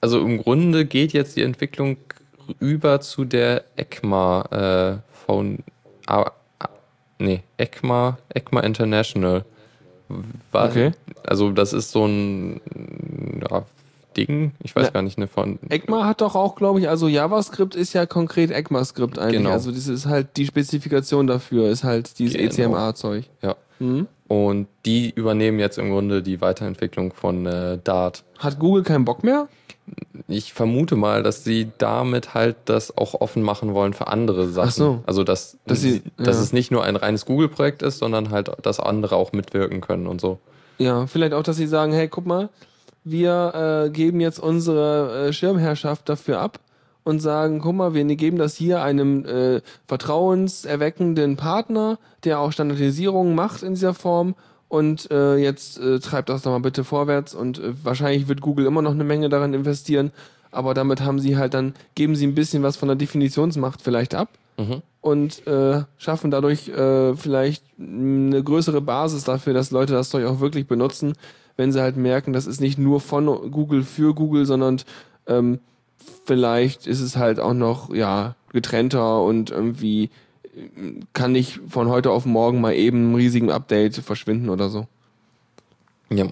also 0.00 0.20
im 0.20 0.38
Grunde 0.38 0.84
geht 0.84 1.12
jetzt 1.12 1.36
die 1.36 1.42
Entwicklung 1.42 1.96
über 2.58 3.00
zu 3.00 3.24
der 3.24 3.62
ECMA 3.76 4.98
äh, 4.98 5.24
von, 5.24 5.60
ah, 6.08 6.32
ah, 6.58 6.68
nee, 7.20 7.44
ECMA, 7.56 8.18
ECMA 8.34 8.60
International. 8.62 9.44
War, 10.50 10.70
Okay. 10.70 10.90
Also 11.24 11.52
das 11.52 11.72
ist 11.72 11.92
so 11.92 12.04
ein 12.06 12.60
ja, 13.48 13.62
Ding, 14.16 14.50
ich 14.60 14.74
weiß 14.74 14.86
Ja. 14.86 14.90
gar 14.90 15.02
nicht, 15.02 15.18
ne, 15.18 15.28
von 15.28 15.60
ECMA 15.68 16.04
hat 16.04 16.20
doch 16.20 16.34
auch, 16.34 16.56
glaube 16.56 16.80
ich, 16.80 16.88
also 16.88 17.06
JavaScript 17.06 17.76
ist 17.76 17.92
ja 17.92 18.06
konkret 18.06 18.50
ECMAScript 18.50 19.20
eigentlich. 19.20 19.38
Genau. 19.38 19.52
Also 19.52 19.70
das 19.70 19.86
ist 19.86 20.06
halt 20.06 20.36
die 20.36 20.46
Spezifikation 20.46 21.28
dafür, 21.28 21.68
ist 21.70 21.84
halt 21.84 22.18
dieses 22.18 22.34
Genau. 22.34 22.50
ECMA-Zeug. 22.74 23.26
Ja. 23.42 23.54
Mhm. 23.78 24.08
Und 24.28 24.66
die 24.84 25.10
übernehmen 25.10 25.58
jetzt 25.60 25.78
im 25.78 25.90
Grunde 25.90 26.22
die 26.22 26.40
Weiterentwicklung 26.40 27.12
von 27.12 27.46
äh, 27.46 27.78
Dart. 27.84 28.24
Hat 28.38 28.58
Google 28.58 28.82
keinen 28.82 29.04
Bock 29.04 29.22
mehr? 29.22 29.46
Ich 30.26 30.52
vermute 30.52 30.96
mal, 30.96 31.22
dass 31.22 31.44
sie 31.44 31.68
damit 31.78 32.34
halt 32.34 32.56
das 32.64 32.96
auch 32.98 33.14
offen 33.14 33.42
machen 33.42 33.72
wollen 33.72 33.92
für 33.94 34.08
andere 34.08 34.48
Sachen. 34.48 34.68
Ach 34.68 34.72
so. 34.72 35.02
Also, 35.06 35.22
dass, 35.22 35.58
Dass 35.66 35.80
sie- 35.80 36.02
dass 36.16 36.36
ja. 36.38 36.42
es 36.42 36.52
nicht 36.52 36.72
nur 36.72 36.82
ein 36.82 36.96
reines 36.96 37.24
Google-Projekt 37.24 37.82
ist, 37.82 37.98
sondern 37.98 38.30
halt, 38.30 38.50
dass 38.62 38.80
andere 38.80 39.14
auch 39.14 39.30
mitwirken 39.32 39.80
können 39.80 40.08
und 40.08 40.20
so. 40.20 40.40
Ja, 40.78 41.06
vielleicht 41.06 41.32
auch, 41.32 41.44
dass 41.44 41.56
sie 41.56 41.68
sagen, 41.68 41.92
hey, 41.92 42.08
guck 42.08 42.26
mal, 42.26 42.48
wir 43.04 43.84
äh, 43.86 43.90
geben 43.90 44.20
jetzt 44.20 44.40
unsere 44.40 45.28
äh, 45.28 45.32
Schirmherrschaft 45.32 46.08
dafür 46.08 46.40
ab 46.40 46.58
und 47.06 47.20
sagen, 47.20 47.60
guck 47.60 47.76
mal, 47.76 47.94
wir 47.94 48.04
geben 48.16 48.36
das 48.36 48.56
hier 48.56 48.82
einem 48.82 49.24
äh, 49.24 49.60
vertrauenserweckenden 49.86 51.36
Partner, 51.36 52.00
der 52.24 52.40
auch 52.40 52.50
Standardisierung 52.50 53.36
macht 53.36 53.62
in 53.62 53.74
dieser 53.74 53.94
Form. 53.94 54.34
Und 54.66 55.08
äh, 55.12 55.36
jetzt 55.36 55.78
äh, 55.78 56.00
treibt 56.00 56.28
das 56.28 56.42
doch 56.42 56.50
mal 56.50 56.58
bitte 56.58 56.82
vorwärts. 56.82 57.32
Und 57.32 57.60
äh, 57.60 57.72
wahrscheinlich 57.84 58.26
wird 58.26 58.40
Google 58.40 58.66
immer 58.66 58.82
noch 58.82 58.90
eine 58.90 59.04
Menge 59.04 59.28
daran 59.28 59.54
investieren, 59.54 60.10
aber 60.50 60.74
damit 60.74 61.00
haben 61.00 61.20
sie 61.20 61.36
halt 61.36 61.54
dann, 61.54 61.74
geben 61.94 62.16
sie 62.16 62.26
ein 62.26 62.34
bisschen 62.34 62.64
was 62.64 62.76
von 62.76 62.88
der 62.88 62.96
Definitionsmacht 62.96 63.82
vielleicht 63.82 64.14
ab. 64.16 64.28
Mhm. 64.58 64.80
und 65.02 65.46
äh, 65.46 65.82
schaffen 65.98 66.30
dadurch 66.30 66.70
äh, 66.70 67.14
vielleicht 67.14 67.62
eine 67.78 68.42
größere 68.42 68.80
Basis 68.80 69.24
dafür, 69.24 69.52
dass 69.52 69.70
Leute 69.70 69.92
das 69.92 70.08
Zeug 70.08 70.24
auch 70.24 70.40
wirklich 70.40 70.66
benutzen, 70.66 71.12
wenn 71.58 71.72
sie 71.72 71.82
halt 71.82 71.98
merken, 71.98 72.32
das 72.32 72.46
ist 72.46 72.62
nicht 72.62 72.78
nur 72.78 73.00
von 73.00 73.26
Google 73.50 73.82
für 73.82 74.14
Google, 74.14 74.46
sondern 74.46 74.80
ähm, 75.26 75.60
vielleicht 76.24 76.86
ist 76.86 77.00
es 77.00 77.16
halt 77.16 77.40
auch 77.40 77.54
noch 77.54 77.92
ja 77.94 78.34
getrennter 78.52 79.22
und 79.22 79.50
irgendwie 79.50 80.10
kann 81.12 81.32
nicht 81.32 81.60
von 81.68 81.88
heute 81.88 82.10
auf 82.10 82.24
morgen 82.24 82.60
mal 82.60 82.74
eben 82.74 82.98
einen 82.98 83.14
riesigen 83.14 83.50
Update 83.50 83.96
verschwinden 83.96 84.48
oder 84.48 84.68
so. 84.70 84.86
Ja. 86.10 86.26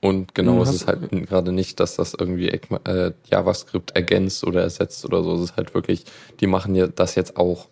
Und 0.00 0.34
genau, 0.34 0.54
Mhm, 0.56 0.60
es 0.62 0.74
ist 0.74 0.86
halt 0.86 1.10
gerade 1.10 1.52
nicht, 1.52 1.78
dass 1.78 1.96
das 1.96 2.14
irgendwie 2.18 2.48
äh, 2.48 3.12
JavaScript 3.30 3.92
ergänzt 3.94 4.44
oder 4.44 4.62
ersetzt 4.62 5.04
oder 5.04 5.22
so. 5.22 5.34
Es 5.34 5.42
ist 5.42 5.56
halt 5.56 5.74
wirklich, 5.74 6.04
die 6.40 6.46
machen 6.48 6.74
ja 6.74 6.88
das 6.88 7.14
jetzt 7.14 7.36
auch. 7.36 7.68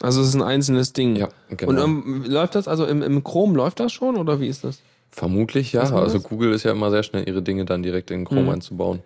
Also 0.00 0.20
es 0.20 0.28
ist 0.28 0.34
ein 0.34 0.42
einzelnes 0.42 0.92
Ding. 0.92 1.16
Ja, 1.16 1.28
genau. 1.48 1.70
Und 1.70 1.78
ähm, 1.78 2.24
läuft 2.26 2.54
das, 2.54 2.68
also 2.68 2.84
im, 2.86 3.02
im 3.02 3.24
Chrome 3.24 3.56
läuft 3.56 3.80
das 3.80 3.92
schon 3.92 4.16
oder 4.16 4.40
wie 4.40 4.48
ist 4.48 4.64
das? 4.64 4.80
Vermutlich 5.10 5.72
ja. 5.72 5.82
Also? 5.82 6.20
Google 6.20 6.52
ist 6.52 6.64
ja 6.64 6.72
immer 6.72 6.90
sehr 6.90 7.02
schnell, 7.02 7.26
ihre 7.28 7.42
Dinge 7.42 7.64
dann 7.64 7.82
direkt 7.82 8.10
in 8.10 8.24
Chrome 8.24 8.42
Mhm. 8.42 8.48
einzubauen. 8.50 9.00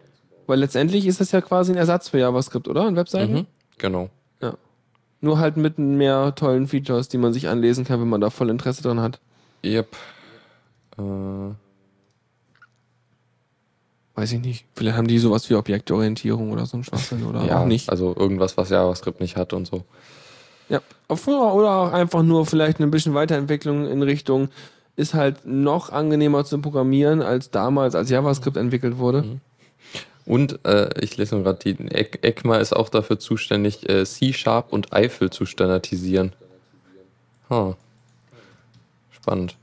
Weil 0.47 0.61
letztendlich 0.61 1.07
ist 1.07 1.21
das 1.21 1.33
ja 1.33 1.41
quasi 1.41 1.73
ein 1.73 1.79
Ersatz 1.79 2.09
für 2.09 2.19
JavaScript, 2.19 2.69
oder? 2.69 2.83
An 2.83 2.97
Webseiten? 2.97 3.33
Mhm. 3.33 3.47
Genau. 3.79 4.11
Ja. 4.41 4.55
Nur 5.21 5.39
halt 5.39 5.57
mit 5.57 5.79
mehr 5.79 6.35
tollen 6.35 6.69
Features, 6.69 7.09
die 7.09 7.19
man 7.19 7.33
sich 7.33 7.49
anlesen 7.49 7.85
kann, 7.85 8.01
wenn 8.01 8.09
man 8.09 8.21
da 8.21 8.31
voll 8.31 8.51
Interesse 8.51 8.83
dran 8.83 9.01
hat. 9.01 9.21
Yep. 9.65 9.97
Äh, 10.99 11.03
Weiß 14.17 14.33
ich 14.33 14.41
nicht. 14.41 14.65
Vielleicht 14.75 14.97
haben 14.97 15.09
die 15.09 15.19
sowas 15.19 15.49
wie 15.51 15.55
Objektorientierung 15.57 16.51
oder 16.51 16.65
so 16.65 16.79
ein 16.79 16.85
Schwachsinn 16.85 17.27
oder 17.27 17.45
ja, 17.45 17.61
auch 17.61 17.67
nicht. 17.67 17.91
also 17.91 18.17
irgendwas, 18.17 18.57
was 18.57 18.71
JavaScript 18.71 19.21
nicht 19.21 19.37
hat 19.37 19.53
und 19.53 19.67
so. 19.67 19.85
Ja. 20.71 20.81
Oder 21.09 21.71
auch 21.71 21.93
einfach 21.93 22.23
nur 22.23 22.47
vielleicht 22.47 22.81
ein 22.81 22.91
bisschen 22.91 23.13
Weiterentwicklung 23.13 23.87
in 23.87 24.03
Richtung 24.03 24.49
ist 24.97 25.13
halt 25.13 25.45
noch 25.45 25.91
angenehmer 25.91 26.47
zu 26.47 26.59
programmieren 26.63 27.21
als 27.21 27.51
damals, 27.51 27.95
als 27.95 28.09
JavaScript 28.09 28.57
entwickelt 28.57 28.97
wurde. 28.97 29.39
Und 30.27 30.59
äh, 30.67 30.91
ich 31.01 31.17
lese 31.17 31.37
nur 31.37 31.45
gerade, 31.45 31.59
die 31.73 31.85
Eck- 31.95 32.19
ECMA 32.23 32.59
ist 32.59 32.75
auch 32.75 32.89
dafür 32.89 33.19
zuständig, 33.19 33.89
äh, 33.89 34.05
C-Sharp 34.05 34.73
und 34.73 34.93
Eiffel 34.93 35.31
zu 35.31 35.47
standardisieren. 35.47 36.33
Huh. 37.49 37.75
Spannend. 39.13 39.57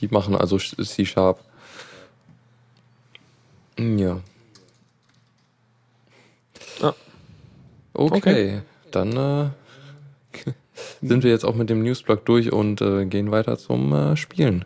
Die 0.00 0.08
machen 0.08 0.34
also 0.34 0.56
C-Sharp. 0.58 1.40
Hm, 3.76 3.98
Ja. 3.98 4.20
Ja. 6.80 6.94
Okay, 7.92 8.16
Okay. 8.16 8.60
dann 8.90 9.16
äh, 9.16 10.50
sind 11.06 11.24
wir 11.24 11.30
jetzt 11.30 11.44
auch 11.44 11.54
mit 11.54 11.68
dem 11.68 11.82
Newsblock 11.82 12.24
durch 12.24 12.52
und 12.52 12.80
äh, 12.80 13.04
gehen 13.04 13.30
weiter 13.30 13.58
zum 13.58 13.92
äh, 13.92 14.16
Spielen. 14.16 14.64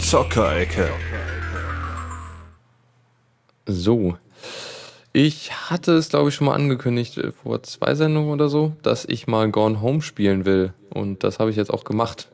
Zockerecke. 0.00 0.88
So. 3.66 4.16
Ich 5.12 5.52
hatte 5.70 5.92
es, 5.92 6.10
glaube 6.10 6.28
ich, 6.28 6.36
schon 6.36 6.46
mal 6.46 6.54
angekündigt 6.54 7.18
äh, 7.18 7.32
vor 7.32 7.62
zwei 7.62 7.94
Sendungen 7.94 8.30
oder 8.30 8.48
so, 8.48 8.72
dass 8.82 9.04
ich 9.04 9.26
mal 9.26 9.50
Gone 9.50 9.80
Home 9.80 10.02
spielen 10.02 10.44
will. 10.44 10.72
Und 10.88 11.24
das 11.24 11.38
habe 11.38 11.50
ich 11.50 11.56
jetzt 11.56 11.72
auch 11.72 11.84
gemacht. 11.84 12.28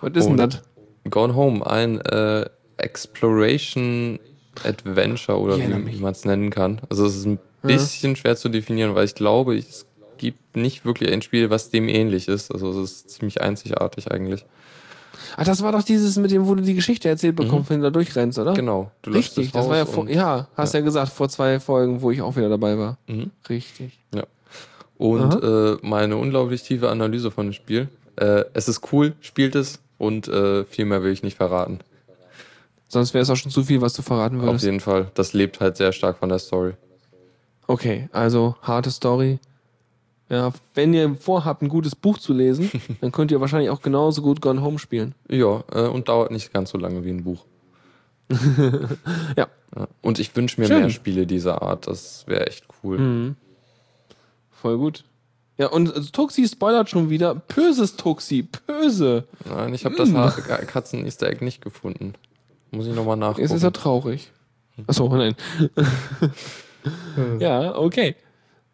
Was 0.00 0.12
ist 0.14 0.26
denn 0.26 0.36
das? 0.36 0.62
Gone 1.08 1.34
Home, 1.34 1.66
ein 1.66 2.00
äh, 2.00 2.46
Exploration 2.76 4.18
Adventure 4.64 5.38
oder 5.38 5.58
wie, 5.58 6.00
man 6.00 6.12
es 6.12 6.24
nennen 6.24 6.50
kann. 6.50 6.80
Also 6.90 7.06
es 7.06 7.16
ist 7.16 7.26
ein 7.26 7.38
bisschen 7.62 8.16
schwer 8.16 8.36
zu 8.36 8.48
definieren, 8.48 8.94
weil 8.94 9.04
ich 9.04 9.14
glaube, 9.14 9.56
es 9.56 9.86
gibt 10.18 10.56
nicht 10.56 10.84
wirklich 10.84 11.10
ein 11.10 11.22
Spiel, 11.22 11.50
was 11.50 11.70
dem 11.70 11.88
ähnlich 11.88 12.28
ist. 12.28 12.52
Also 12.52 12.70
es 12.70 12.90
ist 12.90 13.10
ziemlich 13.10 13.40
einzigartig 13.40 14.10
eigentlich. 14.10 14.44
Ach, 15.36 15.44
das 15.44 15.62
war 15.62 15.72
doch 15.72 15.82
dieses 15.82 16.16
mit 16.16 16.30
dem, 16.30 16.46
wo 16.46 16.54
du 16.54 16.62
die 16.62 16.74
Geschichte 16.74 17.08
erzählt 17.08 17.36
bekommst, 17.36 17.70
wenn 17.70 17.78
du 17.78 17.84
da 17.84 17.90
durchrennst, 17.90 18.38
oder? 18.38 18.54
Genau. 18.54 18.90
Richtig, 19.06 19.52
das 19.52 19.62
das 19.62 19.70
war 19.70 19.76
ja 19.76 19.86
vor, 19.86 20.08
ja, 20.08 20.48
hast 20.56 20.74
ja. 20.74 20.80
gesagt, 20.80 21.12
vor 21.12 21.28
zwei 21.28 21.60
Folgen, 21.60 22.02
wo 22.02 22.10
ich 22.10 22.22
auch 22.22 22.36
wieder 22.36 22.48
dabei 22.48 22.78
war. 22.78 22.98
Mhm. 23.06 23.30
Richtig. 23.48 23.98
Ja. 24.14 24.24
Und 24.98 25.42
äh, 25.42 25.76
meine 25.82 26.16
unglaublich 26.16 26.62
tiefe 26.62 26.88
Analyse 26.88 27.30
von 27.30 27.46
dem 27.46 27.52
Spiel. 27.52 27.88
Äh, 28.16 28.44
es 28.54 28.68
ist 28.68 28.92
cool, 28.92 29.14
spielt 29.20 29.54
es 29.54 29.80
und 29.98 30.28
äh, 30.28 30.64
viel 30.64 30.84
mehr 30.84 31.02
will 31.02 31.12
ich 31.12 31.22
nicht 31.22 31.36
verraten. 31.36 31.80
Sonst 32.88 33.14
wäre 33.14 33.22
es 33.22 33.30
auch 33.30 33.36
schon 33.36 33.50
zu 33.50 33.64
viel, 33.64 33.80
was 33.80 33.94
du 33.94 34.02
verraten 34.02 34.38
Auf 34.40 34.46
würdest. 34.46 34.64
jeden 34.64 34.80
Fall. 34.80 35.10
Das 35.14 35.32
lebt 35.32 35.60
halt 35.60 35.76
sehr 35.76 35.92
stark 35.92 36.18
von 36.18 36.28
der 36.28 36.38
Story. 36.38 36.74
Okay, 37.66 38.08
also 38.12 38.54
harte 38.62 38.90
Story. 38.90 39.38
Ja, 40.32 40.50
wenn 40.74 40.94
ihr 40.94 41.14
vorhabt, 41.14 41.60
ein 41.62 41.68
gutes 41.68 41.94
Buch 41.94 42.16
zu 42.18 42.32
lesen, 42.32 42.70
dann 43.02 43.12
könnt 43.12 43.30
ihr 43.30 43.40
wahrscheinlich 43.40 43.68
auch 43.70 43.82
genauso 43.82 44.22
gut 44.22 44.40
Gone 44.40 44.62
Home 44.62 44.78
spielen. 44.78 45.14
Ja, 45.28 45.62
äh, 45.72 45.86
und 45.88 46.08
dauert 46.08 46.30
nicht 46.30 46.52
ganz 46.54 46.70
so 46.70 46.78
lange 46.78 47.04
wie 47.04 47.10
ein 47.10 47.22
Buch. 47.24 47.44
Ja. 49.36 49.46
Ja. 49.76 49.88
Und 50.02 50.18
ich 50.18 50.34
wünsche 50.36 50.60
mir 50.60 50.66
Schön. 50.66 50.80
mehr 50.80 50.90
Spiele 50.90 51.26
dieser 51.26 51.62
Art. 51.62 51.86
Das 51.86 52.24
wäre 52.26 52.46
echt 52.46 52.64
cool. 52.82 52.98
Mhm. 52.98 53.36
Voll 54.50 54.76
gut. 54.78 55.04
Ja, 55.58 55.68
und 55.68 56.12
Tuxi 56.12 56.46
spoilert 56.48 56.88
schon 56.90 57.08
wieder. 57.10 57.34
Böses 57.34 57.96
Tuxi, 57.96 58.46
böse. 58.66 59.24
Nein, 59.48 59.72
ich 59.74 59.84
habe 59.84 59.96
das 59.96 60.12
Ha- 60.12 60.30
Katzen-Easter 60.66 61.26
Egg 61.28 61.42
nicht 61.44 61.62
gefunden. 61.62 62.14
Muss 62.70 62.86
ich 62.86 62.94
nochmal 62.94 63.16
nachgucken. 63.16 63.42
Jetzt 63.42 63.52
ist 63.52 63.62
er 63.62 63.72
traurig. 63.72 64.30
Achso, 64.86 65.08
nein. 65.14 65.34
ja, 67.38 67.74
okay. 67.76 68.16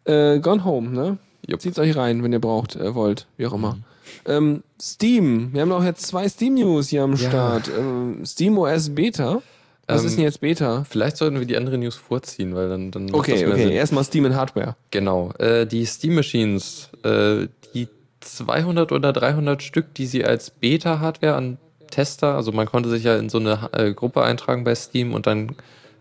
Äh, 0.05 0.39
Gone 0.39 0.63
Home, 0.65 0.89
ne? 0.89 1.17
Jupp. 1.49 1.61
Zieht's 1.61 1.79
euch 1.79 1.95
rein, 1.95 2.23
wenn 2.23 2.31
ihr 2.31 2.39
braucht, 2.39 2.75
äh, 2.75 2.93
wollt, 2.95 3.27
wie 3.37 3.47
auch 3.47 3.53
immer. 3.53 3.77
Ähm, 4.25 4.63
Steam. 4.81 5.49
Wir 5.53 5.61
haben 5.61 5.71
auch 5.71 5.83
jetzt 5.83 6.05
zwei 6.05 6.27
Steam-News 6.27 6.89
hier 6.89 7.03
am 7.03 7.13
Ja. 7.13 7.29
Start. 7.29 7.69
Ähm, 7.77 8.25
Steam 8.25 8.57
OS 8.57 8.89
Beta. 8.93 9.41
Was 9.87 10.01
Ähm, 10.01 10.07
ist 10.07 10.15
denn 10.17 10.23
jetzt 10.23 10.41
Beta? 10.41 10.83
Vielleicht 10.87 11.17
sollten 11.17 11.39
wir 11.39 11.47
die 11.47 11.57
andere 11.57 11.77
News 11.77 11.95
vorziehen, 11.95 12.53
weil 12.55 12.69
dann, 12.69 12.91
dann 12.91 13.11
Okay, 13.13 13.47
okay. 13.47 13.73
Erstmal 13.73 14.03
Steam 14.03 14.25
in 14.25 14.35
Hardware. 14.35 14.75
Genau. 14.91 15.31
Äh, 15.39 15.65
die 15.65 15.85
Steam 15.85 16.15
Machines, 16.15 16.89
äh, 17.03 17.47
die 17.73 17.87
200 18.21 18.91
oder 18.91 19.13
300 19.13 19.63
Stück, 19.63 19.93
die 19.95 20.05
sie 20.05 20.23
als 20.25 20.51
Beta-Hardware 20.51 21.35
an 21.35 21.57
Tester, 21.89 22.35
also 22.35 22.51
man 22.51 22.67
konnte 22.67 22.87
sich 22.89 23.03
ja 23.03 23.17
in 23.17 23.29
so 23.29 23.39
eine 23.39 23.69
äh, 23.71 23.91
Gruppe 23.93 24.21
eintragen 24.21 24.63
bei 24.63 24.75
Steam 24.75 25.13
und 25.15 25.25
dann 25.25 25.55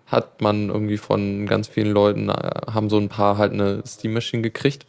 hat 0.07 0.43
man 0.43 0.69
irgendwie 0.69 0.99
von 0.99 1.47
ganz 1.47 1.69
vielen 1.69 1.93
Leuten, 1.93 2.29
äh, 2.29 2.33
haben 2.71 2.91
so 2.91 2.99
ein 2.99 3.09
paar 3.09 3.39
halt 3.39 3.53
eine 3.53 3.83
Steam 3.87 4.13
Machine 4.13 4.43
gekriegt. 4.43 4.85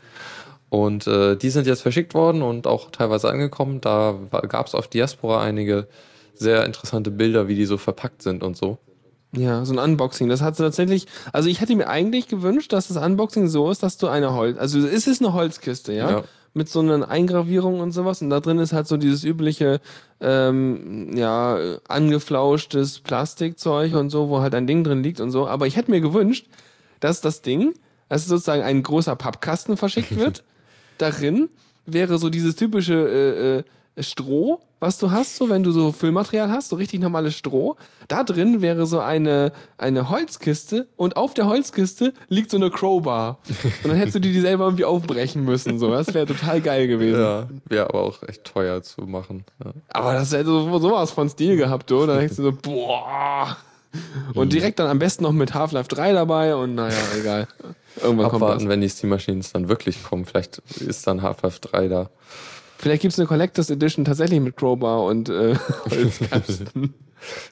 Und 0.70 1.08
äh, 1.08 1.36
die 1.36 1.50
sind 1.50 1.66
jetzt 1.66 1.82
verschickt 1.82 2.14
worden 2.14 2.42
und 2.42 2.68
auch 2.68 2.92
teilweise 2.92 3.30
angekommen. 3.30 3.82
Da 3.82 4.16
gab 4.48 4.68
es 4.68 4.76
auf 4.76 4.88
Diaspora 4.88 5.42
einige 5.42 5.88
sehr 6.36 6.66
interessante 6.66 7.12
Bilder, 7.12 7.48
wie 7.48 7.56
die 7.56 7.66
so 7.66 7.78
verpackt 7.78 8.22
sind 8.22 8.44
und 8.44 8.56
so. 8.56 8.78
Ja, 9.36 9.64
so 9.66 9.74
ein 9.74 9.80
Unboxing. 9.80 10.30
Das 10.30 10.42
hat 10.42 10.56
sie 10.56 10.64
tatsächlich. 10.64 11.06
Also 11.34 11.50
ich 11.50 11.62
hätte 11.62 11.76
mir 11.76 11.88
eigentlich 11.88 12.28
gewünscht, 12.28 12.74
dass 12.74 12.88
das 12.88 12.98
Unboxing 12.98 13.48
so 13.48 13.70
ist, 13.70 13.84
dass 13.84 13.98
du 13.98 14.08
eine 14.08 14.34
Holz. 14.34 14.58
Also 14.58 14.80
es 14.80 15.08
ist 15.08 15.22
eine 15.22 15.34
Holzkiste, 15.34 15.94
ja. 15.94 16.12
Ja. 16.12 16.24
Mit 16.56 16.68
so 16.68 16.80
einer 16.80 17.08
Eingravierung 17.10 17.80
und 17.80 17.92
sowas. 17.92 18.24
Und 18.24 18.32
da 18.32 18.40
drin 18.40 18.58
ist 18.58 18.74
halt 18.74 18.88
so 18.88 18.98
dieses 18.98 19.24
übliche, 19.24 19.82
ähm, 20.20 21.16
ja, 21.16 21.60
angeflauschtes 21.88 23.02
Plastikzeug 23.02 23.94
und 23.94 24.10
so, 24.10 24.30
wo 24.30 24.40
halt 24.40 24.56
ein 24.56 24.66
Ding 24.66 24.84
drin 24.84 25.04
liegt 25.04 25.20
und 25.20 25.30
so. 25.30 25.48
Aber 25.48 25.68
ich 25.68 25.76
hätte 25.76 25.92
mir 25.92 26.02
gewünscht, 26.02 26.48
dass 27.00 27.22
das 27.22 27.44
Ding, 27.44 27.76
dass 28.08 28.26
sozusagen 28.26 28.64
ein 28.64 28.82
großer 28.82 29.16
Pappkasten 29.16 29.78
verschickt 29.78 30.16
wird. 30.18 30.44
Darin 31.00 31.50
wäre 31.86 32.20
so 32.20 32.30
dieses 32.30 32.56
typische 32.56 32.94
äh, 32.94 33.58
äh, 33.58 33.64
Stroh, 34.04 34.60
was 34.80 34.98
du 34.98 35.12
hast, 35.12 35.36
so 35.36 35.50
wenn 35.50 35.64
du 35.64 35.72
so 35.72 35.92
Füllmaterial 35.92 36.50
hast, 36.50 36.70
so 36.70 36.78
richtig 36.78 37.02
normales 37.02 37.36
Stroh. 37.36 37.76
Da 38.08 38.24
drin 38.24 38.62
wäre 38.62 38.86
so 38.86 39.00
eine, 39.00 39.52
eine 39.78 40.10
Holzkiste 40.10 40.88
und 40.96 41.18
auf 41.18 41.34
der 41.34 41.48
Holzkiste 41.48 42.14
liegt 42.30 42.50
so 42.52 42.58
eine 42.58 42.70
Crowbar. 42.70 43.40
Und 43.84 43.92
dann 43.92 43.98
hättest 43.98 44.16
du 44.16 44.20
die, 44.20 44.32
die 44.32 44.40
selber 44.40 44.66
irgendwie 44.66 44.86
aufbrechen 44.86 45.44
müssen. 45.44 45.80
So. 45.80 45.92
Das 45.92 46.14
wäre 46.14 46.26
total 46.26 46.62
geil 46.62 46.88
gewesen. 46.88 47.20
Ja, 47.20 47.50
wäre 47.66 47.90
aber 47.90 48.04
auch 48.04 48.24
echt 48.24 48.46
teuer 48.46 48.82
zu 48.82 49.02
machen. 49.02 49.44
Ja. 49.64 49.74
Aber 49.90 50.14
das 50.14 50.32
hätte 50.32 50.46
so, 50.46 50.80
sowas 50.80 51.12
von 51.12 51.30
Stil 51.30 51.58
gehabt, 51.58 51.92
oder? 51.92 52.14
Da 52.14 52.20
denkst 52.20 52.38
du 52.38 52.44
so, 52.44 52.52
boah. 52.54 53.58
Und 54.34 54.54
direkt 54.54 54.80
dann 54.80 54.88
am 54.88 55.00
besten 55.00 55.24
noch 55.24 55.32
mit 55.32 55.54
Half-Life 55.54 55.90
3 55.90 56.14
dabei 56.14 56.56
und 56.56 56.76
naja, 56.76 56.96
egal. 57.20 57.48
Irgendwann. 58.02 58.28
Abwarten, 58.28 58.70
wenn 58.70 58.82
die 58.82 58.90
Steam 58.90 59.10
Machines 59.10 59.52
dann 59.52 59.70
wirklich 59.70 60.04
kommen. 60.04 60.26
Vielleicht 60.26 60.60
ist 60.80 61.06
dann 61.08 61.22
Half-Life 61.22 61.60
3 61.62 61.88
da. 61.88 62.10
Vielleicht 62.78 63.02
gibt's 63.02 63.20
eine 63.20 63.28
Collectors 63.28 63.70
Edition 63.70 64.06
tatsächlich 64.06 64.40
mit 64.40 64.56
Crowbar 64.56 65.04
und 65.04 65.30
äh, 65.30 65.56
Holzkasten. 65.90 66.94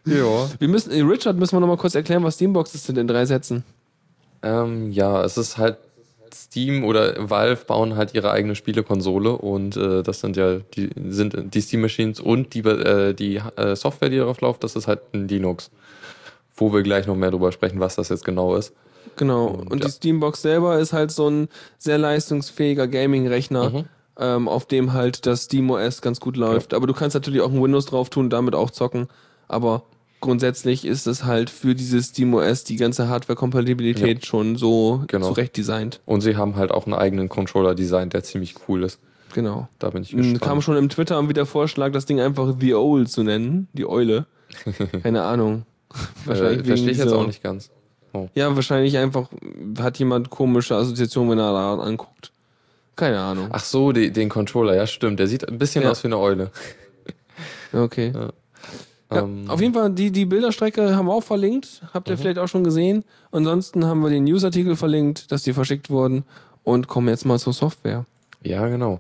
Ja. 0.05 0.49
wir 0.59 0.67
müssen, 0.69 0.91
äh, 0.91 1.01
Richard, 1.01 1.35
müssen 1.35 1.53
wir 1.53 1.59
noch 1.59 1.67
mal 1.67 1.75
kurz 1.75 1.93
erklären, 1.93 2.23
was 2.23 2.35
Steamboxes 2.35 2.85
sind 2.85 2.97
in 2.97 3.05
drei 3.05 3.25
Sätzen. 3.25 3.65
Ähm, 4.41 4.93
ja, 4.93 5.21
es 5.25 5.37
ist 5.37 5.57
halt 5.57 5.77
Steam 6.33 6.85
oder 6.85 7.29
Valve 7.29 7.65
bauen 7.65 7.97
halt 7.97 8.13
ihre 8.13 8.31
eigene 8.31 8.55
Spielekonsole 8.55 9.33
und 9.33 9.75
äh, 9.75 10.03
das 10.03 10.21
sind 10.21 10.37
ja 10.37 10.59
die 10.75 10.89
sind 11.09 11.53
die 11.53 11.61
Steam 11.61 11.81
Machines 11.81 12.19
und 12.19 12.53
die 12.53 12.59
äh, 12.59 13.13
die 13.13 13.41
äh, 13.57 13.75
Software, 13.75 14.09
die 14.09 14.17
darauf 14.17 14.39
läuft, 14.41 14.63
das 14.63 14.75
ist 14.75 14.87
halt 14.87 15.01
ein 15.13 15.27
Linux. 15.27 15.69
Wo 16.55 16.73
wir 16.73 16.81
gleich 16.81 17.05
noch 17.05 17.15
mehr 17.15 17.31
drüber 17.31 17.51
sprechen, 17.51 17.79
was 17.79 17.95
das 17.95 18.09
jetzt 18.09 18.25
genau 18.25 18.55
ist. 18.55 18.73
Genau. 19.17 19.47
Und, 19.47 19.71
Und, 19.71 19.79
ja. 19.81 19.85
die 19.87 19.91
Steambox 19.91 20.41
selber 20.41 20.79
ist 20.79 20.93
halt 20.93 21.11
so 21.11 21.29
ein 21.29 21.49
sehr 21.77 21.97
leistungsfähiger 21.97 22.87
Gaming-Rechner, 22.87 23.69
Mhm. 23.71 23.83
ähm, 24.19 24.47
auf 24.47 24.65
dem 24.65 24.93
halt 24.93 25.25
das 25.25 25.43
SteamOS 25.45 26.01
ganz 26.01 26.19
gut 26.19 26.37
läuft. 26.37 26.73
Aber 26.73 26.87
du 26.87 26.93
kannst 26.93 27.13
natürlich 27.15 27.41
auch 27.41 27.51
ein 27.51 27.61
Windows 27.61 27.85
drauf 27.87 28.09
tun, 28.09 28.29
damit 28.29 28.55
auch 28.55 28.71
zocken. 28.71 29.07
Aber 29.47 29.83
grundsätzlich 30.21 30.85
ist 30.85 31.05
es 31.07 31.23
halt 31.25 31.49
für 31.49 31.75
dieses 31.75 32.07
SteamOS 32.07 32.63
die 32.63 32.75
ganze 32.77 33.07
Hardware-Kompatibilität 33.09 34.25
schon 34.25 34.55
so 34.55 35.03
Genau. 35.07 35.27
zurecht 35.29 35.55
designt. 35.57 35.99
Und 36.05 36.21
sie 36.21 36.35
haben 36.37 36.55
halt 36.55 36.71
auch 36.71 36.85
einen 36.85 36.95
eigenen 36.95 37.29
Controller 37.29 37.75
designt, 37.75 38.13
der 38.13 38.23
ziemlich 38.23 38.55
cool 38.67 38.83
ist. 38.83 38.99
Genau. 39.33 39.67
Da 39.79 39.89
bin 39.89 40.03
ich 40.03 40.13
Mhm, 40.13 40.17
gespannt. 40.21 40.41
Kam 40.41 40.61
schon 40.61 40.77
im 40.77 40.89
Twitter 40.89 41.27
wieder 41.29 41.45
Vorschlag, 41.45 41.91
das 41.91 42.05
Ding 42.05 42.19
einfach 42.19 42.53
The 42.59 42.73
Owl 42.75 43.07
zu 43.07 43.23
nennen, 43.23 43.67
die 43.73 43.85
Eule. 43.87 44.25
Keine 45.03 45.23
Ahnung. 45.23 45.65
äh, 46.25 46.29
wegen 46.29 46.35
verstehe 46.65 46.73
ich 46.75 46.97
jetzt 46.97 47.03
dieser- 47.05 47.17
auch 47.17 47.27
nicht 47.27 47.43
ganz. 47.43 47.69
Oh. 48.13 48.27
Ja, 48.35 48.55
wahrscheinlich 48.55 48.97
einfach 48.97 49.29
hat 49.79 49.99
jemand 49.99 50.29
komische 50.29 50.75
Assoziationen, 50.75 51.31
wenn 51.31 51.39
er 51.39 51.51
da 51.53 51.75
anguckt. 51.75 52.31
Keine 52.95 53.19
Ahnung. 53.19 53.49
Ach 53.51 53.63
so, 53.63 53.91
die, 53.91 54.11
den 54.11 54.29
Controller, 54.29 54.75
ja 54.75 54.87
stimmt. 54.87 55.19
Der 55.19 55.27
sieht 55.27 55.47
ein 55.47 55.57
bisschen 55.59 55.83
Ja. 55.83 55.91
aus 55.91 56.03
wie 56.03 56.07
eine 56.07 56.17
Eule. 56.17 56.51
Okay. 57.73 58.11
Ja. 58.15 58.29
Ja, 59.11 59.21
Ähm, 59.23 59.45
auf 59.49 59.61
jeden 59.61 59.73
Fall, 59.73 59.89
die, 59.91 60.11
die 60.11 60.25
Bilderstrecke 60.25 60.95
haben 60.95 61.05
wir 61.07 61.13
auch 61.13 61.23
verlinkt. 61.23 61.81
Habt 61.93 62.09
ihr 62.09 62.17
vielleicht 62.17 62.39
auch 62.39 62.47
schon 62.47 62.63
gesehen. 62.63 63.03
Ansonsten 63.31 63.85
haben 63.85 64.01
wir 64.01 64.09
den 64.09 64.23
Newsartikel 64.23 64.75
verlinkt, 64.75 65.31
dass 65.31 65.43
die 65.43 65.53
verschickt 65.53 65.89
wurden. 65.89 66.23
und 66.63 66.87
kommen 66.87 67.07
jetzt 67.09 67.25
mal 67.25 67.39
zur 67.39 67.53
Software. 67.53 68.05
Ja, 68.43 68.67
genau. 68.67 68.99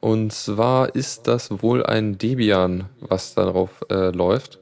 Und 0.00 0.32
zwar 0.32 0.94
ist 0.94 1.26
das 1.26 1.50
wohl 1.62 1.84
ein 1.84 2.16
Debian, 2.18 2.84
was 3.00 3.34
darauf 3.34 3.70
äh, 3.90 4.10
läuft. 4.10 4.58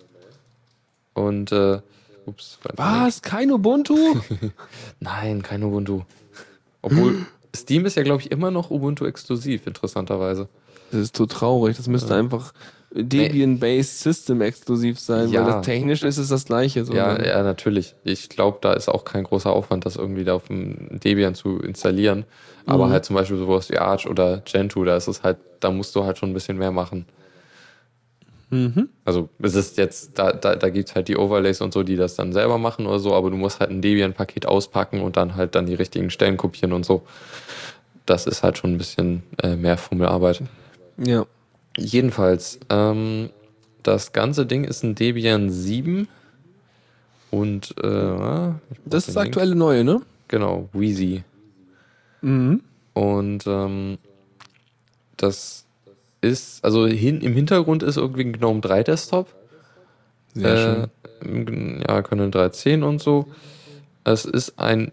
Und 1.14 1.52
äh, 1.52 1.80
ups. 2.26 2.58
Was? 2.76 3.22
Kein 3.22 3.50
Ubuntu? 3.50 3.96
Nein, 5.00 5.42
kein 5.42 5.62
Ubuntu. 5.62 6.02
Obwohl 6.80 7.26
Steam 7.56 7.84
ist 7.84 7.96
ja, 7.96 8.02
glaube 8.02 8.22
ich, 8.22 8.30
immer 8.30 8.50
noch 8.50 8.70
Ubuntu 8.70 9.04
exklusiv, 9.04 9.66
interessanterweise. 9.66 10.48
Das 10.90 11.00
ist 11.00 11.16
so 11.16 11.26
traurig. 11.26 11.76
Das 11.76 11.88
müsste 11.88 12.14
ja. 12.14 12.20
einfach 12.20 12.52
Debian-based 12.94 14.00
System 14.00 14.42
exklusiv 14.42 15.00
sein, 15.00 15.30
ja. 15.30 15.44
weil 15.44 15.52
das 15.52 15.64
technisch 15.66 16.02
ist 16.02 16.18
es 16.18 16.28
das 16.28 16.44
gleiche. 16.44 16.84
So 16.84 16.92
ja, 16.92 17.22
ja, 17.22 17.42
natürlich. 17.42 17.94
Ich 18.04 18.28
glaube, 18.28 18.58
da 18.60 18.74
ist 18.74 18.88
auch 18.88 19.04
kein 19.04 19.24
großer 19.24 19.50
Aufwand, 19.50 19.86
das 19.86 19.96
irgendwie 19.96 20.24
da 20.24 20.34
auf 20.34 20.48
dem 20.48 21.00
Debian 21.00 21.34
zu 21.34 21.58
installieren. 21.58 22.24
Aber 22.66 22.86
mhm. 22.86 22.90
halt 22.92 23.04
zum 23.04 23.16
Beispiel 23.16 23.38
sowas 23.38 23.70
wie 23.70 23.78
Arch 23.78 24.06
oder 24.06 24.42
Gentoo, 24.44 24.84
da 24.84 24.96
ist 24.96 25.08
es 25.08 25.22
halt, 25.22 25.38
da 25.60 25.70
musst 25.70 25.96
du 25.96 26.04
halt 26.04 26.18
schon 26.18 26.30
ein 26.30 26.34
bisschen 26.34 26.58
mehr 26.58 26.70
machen. 26.70 27.06
Mhm. 28.52 28.90
Also 29.06 29.30
es 29.40 29.54
ist 29.54 29.78
jetzt, 29.78 30.18
da, 30.18 30.32
da, 30.32 30.54
da 30.56 30.68
gibt 30.68 30.90
es 30.90 30.94
halt 30.94 31.08
die 31.08 31.16
Overlays 31.16 31.62
und 31.62 31.72
so, 31.72 31.82
die 31.82 31.96
das 31.96 32.16
dann 32.16 32.34
selber 32.34 32.58
machen 32.58 32.86
oder 32.86 32.98
so, 32.98 33.14
aber 33.14 33.30
du 33.30 33.36
musst 33.36 33.60
halt 33.60 33.70
ein 33.70 33.80
Debian-Paket 33.80 34.44
auspacken 34.44 35.00
und 35.00 35.16
dann 35.16 35.36
halt 35.36 35.54
dann 35.54 35.64
die 35.64 35.74
richtigen 35.74 36.10
Stellen 36.10 36.36
kopieren 36.36 36.74
und 36.74 36.84
so. 36.84 37.02
Das 38.04 38.26
ist 38.26 38.42
halt 38.42 38.58
schon 38.58 38.74
ein 38.74 38.78
bisschen 38.78 39.22
äh, 39.42 39.56
mehr 39.56 39.78
Fummelarbeit. 39.78 40.42
Ja. 40.98 41.24
Jedenfalls, 41.78 42.60
ähm, 42.68 43.30
das 43.82 44.12
ganze 44.12 44.44
Ding 44.44 44.64
ist 44.64 44.84
ein 44.84 44.94
Debian 44.94 45.48
7 45.48 46.06
und 47.30 47.74
äh, 47.82 48.52
das 48.84 49.08
ist 49.08 49.16
das 49.16 49.16
aktuelle 49.16 49.54
neue, 49.54 49.82
ne? 49.82 50.02
Genau, 50.28 50.68
Wheezy. 50.74 51.24
Mhm. 52.20 52.60
Und 52.92 53.46
ähm, 53.46 53.96
das 55.16 55.64
ist, 56.22 56.64
also 56.64 56.86
hin, 56.86 57.20
im 57.20 57.34
Hintergrund 57.34 57.82
ist 57.82 57.98
irgendwie 57.98 58.22
ein 58.22 58.32
GNOME 58.32 58.60
3 58.60 58.82
Desktop. 58.84 59.28
Sehr 60.34 60.54
äh, 60.54 60.88
schön. 61.22 61.84
Ja, 61.86 62.02
Kernel 62.02 62.30
3.10 62.30 62.82
und 62.82 63.00
so. 63.00 63.26
Es 64.04 64.24
ist 64.24 64.58
ein 64.58 64.92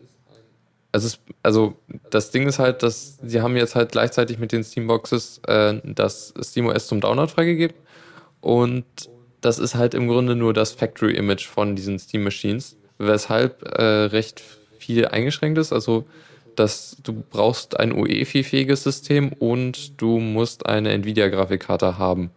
also, 0.92 1.08
es, 1.08 1.20
also 1.44 1.76
das 2.10 2.32
Ding 2.32 2.48
ist 2.48 2.58
halt, 2.58 2.82
dass 2.82 3.20
sie 3.22 3.42
haben 3.42 3.56
jetzt 3.56 3.76
halt 3.76 3.92
gleichzeitig 3.92 4.40
mit 4.40 4.52
den 4.52 4.64
Steamboxes 4.64 5.40
äh, 5.48 5.80
das 5.84 6.34
SteamOS 6.42 6.88
zum 6.88 7.00
Download 7.00 7.32
freigegeben 7.32 7.76
und 8.42 8.86
das 9.42 9.60
ist 9.60 9.76
halt 9.76 9.94
im 9.94 10.08
Grunde 10.08 10.36
nur 10.36 10.54
das 10.54 10.72
Factory-Image 10.72 11.48
von 11.48 11.76
diesen 11.76 12.00
Steam 12.00 12.24
Machines, 12.24 12.76
weshalb 12.98 13.64
äh, 13.78 13.84
recht 13.84 14.42
viel 14.78 15.06
eingeschränkt 15.08 15.58
ist. 15.58 15.72
Also 15.72 16.06
dass 16.60 16.98
du 17.02 17.14
brauchst 17.14 17.80
ein 17.80 17.94
UEFI-fähiges 17.94 18.84
System 18.84 19.32
und 19.34 20.02
du 20.02 20.20
musst 20.20 20.66
eine 20.66 20.92
Nvidia-Grafikkarte 20.92 21.98
haben. 21.98 22.32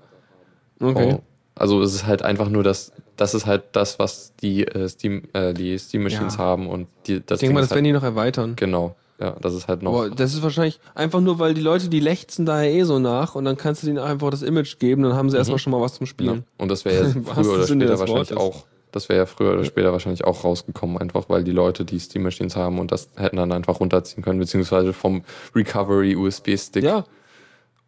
Okay. 0.81 1.15
Oh, 1.15 1.23
also 1.55 1.83
es 1.83 1.95
ist 1.95 2.07
halt 2.07 2.23
einfach 2.23 2.49
nur 2.49 2.63
das, 2.63 2.93
das 3.17 3.35
ist 3.35 3.47
halt 3.47 3.65
das, 3.73 3.99
was 3.99 4.33
die 4.41 4.67
äh, 4.67 4.89
Steam, 4.89 5.25
äh, 5.33 5.53
die 5.53 5.77
Steam 5.79 6.05
Machines 6.05 6.35
ja. 6.37 6.41
haben 6.41 6.69
und 6.69 6.89
die, 7.07 7.21
das. 7.25 7.37
Ich 7.37 7.41
denke 7.41 7.55
mal, 7.55 7.61
das 7.61 7.71
halt, 7.71 7.77
werden 7.77 7.85
die 7.85 7.93
noch 7.93 8.03
erweitern. 8.03 8.55
Genau. 8.57 8.95
Ja, 9.21 9.37
das 9.41 9.55
ist 9.55 9.69
halt 9.69 9.83
noch. 9.83 9.95
Aber 9.95 10.11
das 10.11 10.35
ist 10.35 10.43
wahrscheinlich 10.43 10.81
einfach 10.95 11.21
nur, 11.21 11.39
weil 11.39 11.55
die 11.55 11.61
Leute, 11.61 11.89
die 11.89 12.01
lechzen 12.01 12.47
daher 12.47 12.73
eh 12.73 12.83
so 12.83 12.99
nach 12.99 13.35
und 13.35 13.45
dann 13.45 13.57
kannst 13.57 13.83
du 13.83 13.87
denen 13.87 13.99
einfach 13.99 14.31
das 14.31 14.43
Image 14.43 14.79
geben, 14.79 15.03
dann 15.03 15.15
haben 15.15 15.31
sie 15.31 15.37
mhm. 15.37 15.41
erstmal 15.41 15.59
schon 15.59 15.71
mal 15.71 15.81
was 15.81 15.95
zum 15.95 16.07
Spielen. 16.07 16.37
Ja. 16.37 16.43
Und 16.59 16.69
das 16.71 16.85
wäre 16.85 17.05
ja 17.05 17.23
früher 17.25 17.55
oder 17.55 17.67
später 17.67 17.99
wahrscheinlich 17.99 18.37
auch. 18.37 18.65
Das 18.93 19.09
wäre 19.09 19.19
ja 19.21 19.27
früher 19.27 19.53
oder 19.53 19.65
später 19.65 19.93
wahrscheinlich 19.93 20.25
auch 20.25 20.45
rausgekommen, 20.45 20.99
einfach 20.99 21.29
weil 21.29 21.45
die 21.45 21.51
Leute 21.51 21.85
die 21.85 21.99
Steam 21.99 22.23
Machines 22.23 22.57
haben 22.57 22.79
und 22.79 22.93
das 22.93 23.09
hätten 23.17 23.37
dann 23.37 23.51
einfach 23.51 23.81
runterziehen 23.81 24.23
können, 24.23 24.39
beziehungsweise 24.39 24.93
vom 24.93 25.25
Recovery 25.55 26.15
USB-Stick. 26.15 26.85
Ja, 26.85 27.05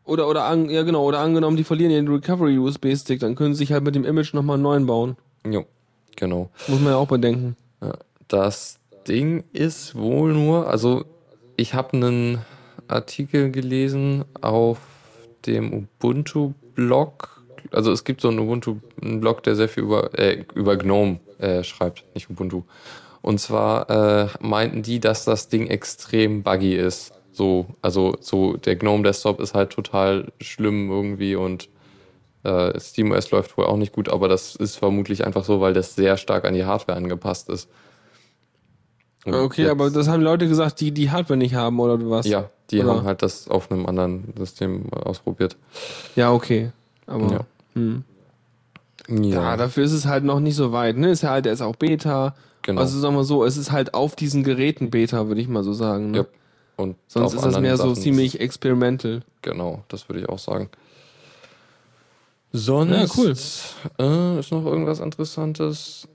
oder, 0.05 0.29
oder, 0.29 0.45
an, 0.45 0.69
ja 0.69 0.83
genau, 0.83 1.05
oder 1.05 1.21
angenommen, 1.21 1.57
die 1.57 1.65
verlieren 1.65 1.91
den 1.91 2.09
Recovery-USB-Stick, 2.09 3.21
dann 3.21 3.35
können 3.35 3.55
sie 3.55 3.61
sich 3.61 3.73
halt 3.73 3.85
mit 3.85 3.95
dem 3.95 4.05
Image 4.05 4.35
nochmal 4.35 4.55
einen 4.55 4.63
neuen 4.63 4.87
bauen. 4.87 5.17
Jo, 5.47 5.65
genau. 6.17 6.51
Muss 6.69 6.81
man 6.81 6.93
ja 6.93 6.97
auch 6.97 7.09
bedenken. 7.09 7.57
Ja, 7.81 7.95
das 8.29 8.79
Ding 9.09 9.45
ist 9.53 9.95
wohl 9.95 10.35
nur, 10.35 10.69
also 10.69 11.05
ich 11.57 11.73
habe 11.73 11.95
einen 11.95 12.39
Artikel 12.87 13.51
gelesen 13.51 14.25
auf 14.43 14.79
dem 15.47 15.73
Ubuntu-Blog. 15.73 17.34
Also 17.71 17.93
es 17.93 18.05
gibt 18.05 18.21
so 18.21 18.29
einen 18.29 18.39
Ubuntu-Blog, 18.39 19.43
der 19.43 19.57
sehr 19.57 19.69
viel 19.69 19.85
über, 19.85 20.19
äh, 20.19 20.45
über 20.55 20.77
GNOME 20.77 21.21
äh, 21.39 21.63
schreibt, 21.63 22.05
nicht 22.15 22.31
Ubuntu. 22.31 22.63
Und 23.23 23.41
zwar 23.41 23.91
äh, 23.91 24.29
meinten 24.41 24.83
die, 24.83 25.01
dass 25.01 25.25
das 25.25 25.49
Ding 25.49 25.67
extrem 25.67 26.43
buggy 26.43 26.75
ist. 26.75 27.13
So, 27.33 27.67
also 27.83 28.17
so 28.21 28.57
der 28.57 28.77
GNOME 28.77 29.03
Desktop 29.03 29.41
ist 29.41 29.55
halt 29.55 29.71
total 29.71 30.33
schlimm 30.41 30.91
irgendwie 30.91 31.35
und 31.35 31.69
äh, 32.45 32.79
SteamOS 32.79 33.31
läuft 33.31 33.57
wohl 33.57 33.65
auch 33.65 33.77
nicht 33.77 33.93
gut, 33.93 34.09
aber 34.09 34.29
das 34.29 34.55
ist 34.55 34.77
vermutlich 34.77 35.27
einfach 35.27 35.45
so, 35.45 35.61
weil 35.61 35.73
das 35.73 35.95
sehr 35.97 36.17
stark 36.17 36.45
an 36.45 36.55
die 36.55 36.65
Hardware 36.65 36.97
angepasst 36.97 37.49
ist. 37.49 37.69
Und 39.25 39.35
okay, 39.35 39.63
jetzt, 39.63 39.71
aber 39.71 39.91
das 39.91 40.07
haben 40.07 40.23
Leute 40.23 40.47
gesagt, 40.47 40.81
die 40.81 40.93
die 40.93 41.11
Hardware 41.11 41.39
nicht 41.39 41.55
haben 41.55 41.81
oder 41.81 41.99
was? 42.11 42.27
Ja, 42.27 42.51
die 42.71 42.81
oder? 42.81 42.97
haben 42.97 43.05
halt 43.05 43.23
das 43.23 43.49
auf 43.49 43.71
einem 43.71 43.87
anderen 43.87 44.35
System 44.37 44.93
ausprobiert. 44.93 45.57
Ja, 46.15 46.33
okay. 46.33 46.73
Aber 47.07 47.33
ja. 47.33 47.47
Hm. 47.75 48.05
Ja. 49.09 49.25
ja. 49.25 49.57
dafür 49.57 49.85
ist 49.85 49.93
es 49.93 50.07
halt 50.07 50.25
noch 50.25 50.41
nicht 50.41 50.57
so 50.57 50.73
weit. 50.73 50.97
Ne? 50.97 51.11
Ist 51.11 51.23
ja 51.23 51.31
halt, 51.31 51.45
der 51.45 51.53
ist 51.53 51.61
auch 51.61 51.77
Beta. 51.77 52.35
Genau. 52.63 52.81
Also 52.81 52.99
sagen 52.99 53.15
wir 53.15 53.25
so, 53.25 53.45
es 53.45 53.57
ist 53.57 53.73
halt 53.73 53.93
auf 53.93 54.17
diesen 54.17 54.43
Geräten 54.43 54.91
Beta, 54.91 55.29
würde 55.29 55.41
ich 55.41 55.49
mal 55.49 55.63
so 55.63 55.73
sagen. 55.73 56.13
Ne? 56.13 56.19
Ja. 56.19 56.27
Und 56.77 56.97
Sonst 57.07 57.35
ist 57.35 57.45
das 57.45 57.61
mehr 57.61 57.77
Sachen 57.77 57.95
so 57.95 58.01
ziemlich 58.01 58.41
experimental. 58.41 59.23
Genau, 59.43 59.85
das 59.89 60.09
würde 60.09 60.21
ich 60.21 60.29
auch 60.29 60.39
sagen. 60.39 60.71
Sonst 62.53 63.17
ja, 63.17 63.23
cool. 63.23 63.35
Äh, 63.99 64.41
ist 64.41 64.51
noch 64.51 64.65
irgendwas 64.65 65.01
Interessantes? 65.01 66.09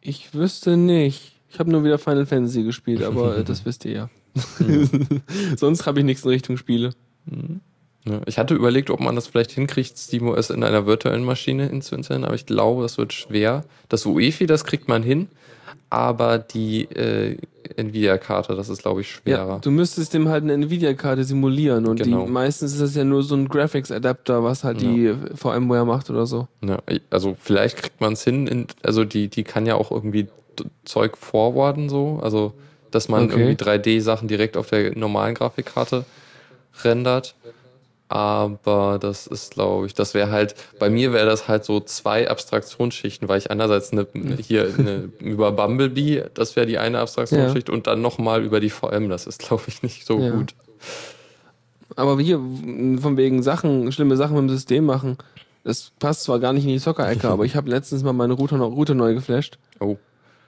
Ich 0.00 0.34
wüsste 0.34 0.76
nicht. 0.76 1.36
Ich 1.48 1.58
habe 1.58 1.70
nur 1.70 1.84
wieder 1.84 1.98
Final 1.98 2.26
Fantasy 2.26 2.62
gespielt, 2.62 3.02
aber 3.02 3.38
äh, 3.38 3.44
das 3.44 3.64
wisst 3.64 3.84
ihr 3.84 3.92
ja. 3.92 4.10
ja. 4.58 4.86
Sonst 5.56 5.86
habe 5.86 6.00
ich 6.00 6.04
nichts 6.04 6.24
in 6.24 6.30
Richtung 6.30 6.56
Spiele. 6.56 6.90
Mhm. 7.26 7.60
Ich 8.26 8.38
hatte 8.38 8.54
überlegt, 8.54 8.90
ob 8.90 9.00
man 9.00 9.14
das 9.14 9.28
vielleicht 9.28 9.52
hinkriegt, 9.52 9.96
SteamOS 9.96 10.50
in 10.50 10.64
einer 10.64 10.86
virtuellen 10.86 11.24
Maschine 11.24 11.68
hinzuinstallieren, 11.68 12.24
aber 12.24 12.34
ich 12.34 12.46
glaube, 12.46 12.82
das 12.82 12.98
wird 12.98 13.12
schwer. 13.12 13.64
Das 13.88 14.06
UEFI, 14.06 14.46
das 14.46 14.64
kriegt 14.64 14.88
man 14.88 15.04
hin, 15.04 15.28
aber 15.88 16.38
die 16.38 16.84
äh, 16.84 17.36
Nvidia-Karte, 17.76 18.56
das 18.56 18.68
ist, 18.68 18.82
glaube 18.82 19.02
ich, 19.02 19.10
schwerer. 19.10 19.54
Ja, 19.54 19.58
du 19.58 19.70
müsstest 19.70 20.14
dem 20.14 20.28
halt 20.28 20.42
eine 20.42 20.54
Nvidia-Karte 20.54 21.22
simulieren 21.22 21.86
und 21.86 22.02
genau. 22.02 22.24
die, 22.24 22.30
meistens 22.30 22.72
ist 22.72 22.80
das 22.80 22.96
ja 22.96 23.04
nur 23.04 23.22
so 23.22 23.36
ein 23.36 23.46
Graphics-Adapter, 23.48 24.42
was 24.42 24.64
halt 24.64 24.82
ja. 24.82 24.88
die 24.88 25.14
VMware 25.36 25.84
macht 25.86 26.10
oder 26.10 26.26
so. 26.26 26.48
Ja, 26.64 26.78
also 27.10 27.36
vielleicht 27.40 27.76
kriegt 27.76 28.00
man 28.00 28.14
es 28.14 28.24
hin, 28.24 28.48
in, 28.48 28.66
also 28.82 29.04
die, 29.04 29.28
die 29.28 29.44
kann 29.44 29.64
ja 29.64 29.76
auch 29.76 29.92
irgendwie 29.92 30.26
Zeug 30.84 31.16
forwarden 31.16 31.88
so, 31.88 32.18
also 32.22 32.52
dass 32.90 33.08
man 33.08 33.26
okay. 33.26 33.40
irgendwie 33.40 33.64
3D-Sachen 33.64 34.28
direkt 34.28 34.56
auf 34.56 34.68
der 34.68 34.96
normalen 34.98 35.34
Grafikkarte 35.34 36.04
rendert 36.82 37.34
aber 38.12 38.98
das 39.00 39.26
ist, 39.26 39.54
glaube 39.54 39.86
ich, 39.86 39.94
das 39.94 40.12
wäre 40.12 40.30
halt, 40.30 40.54
bei 40.78 40.90
mir 40.90 41.14
wäre 41.14 41.24
das 41.24 41.48
halt 41.48 41.64
so 41.64 41.80
zwei 41.80 42.28
Abstraktionsschichten, 42.28 43.26
weil 43.26 43.38
ich 43.38 43.50
einerseits 43.50 43.90
eine, 43.90 44.06
hier 44.38 44.68
eine, 44.76 45.08
über 45.18 45.50
Bumblebee, 45.50 46.24
das 46.34 46.54
wäre 46.54 46.66
die 46.66 46.76
eine 46.76 46.98
Abstraktionsschicht 46.98 47.68
ja. 47.68 47.74
und 47.74 47.86
dann 47.86 48.02
nochmal 48.02 48.44
über 48.44 48.60
die 48.60 48.68
VM, 48.68 49.08
das 49.08 49.26
ist, 49.26 49.38
glaube 49.38 49.62
ich, 49.68 49.82
nicht 49.82 50.04
so 50.04 50.20
ja. 50.20 50.28
gut. 50.28 50.54
Aber 51.96 52.20
hier, 52.20 52.36
von 52.36 53.16
wegen 53.16 53.42
Sachen, 53.42 53.90
schlimme 53.92 54.18
Sachen 54.18 54.34
mit 54.34 54.42
dem 54.42 54.50
System 54.50 54.84
machen, 54.84 55.16
das 55.64 55.92
passt 55.98 56.24
zwar 56.24 56.38
gar 56.38 56.52
nicht 56.52 56.64
in 56.64 56.70
die 56.70 56.80
Zocker-Ecke, 56.80 57.28
aber 57.30 57.46
ich 57.46 57.56
habe 57.56 57.70
letztens 57.70 58.02
mal 58.02 58.12
meine 58.12 58.34
Router, 58.34 58.58
Router 58.58 58.94
neu 58.94 59.14
geflasht. 59.14 59.58
Oh. 59.80 59.96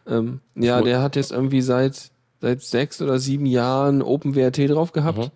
Ähm, 0.06 0.40
ja, 0.54 0.82
der 0.82 1.00
hat 1.00 1.16
jetzt 1.16 1.32
irgendwie 1.32 1.62
seit, 1.62 2.10
seit 2.42 2.60
sechs 2.60 3.00
oder 3.00 3.18
sieben 3.18 3.46
Jahren 3.46 4.02
OpenWRT 4.02 4.68
drauf 4.68 4.92
gehabt. 4.92 5.16
Mhm 5.16 5.30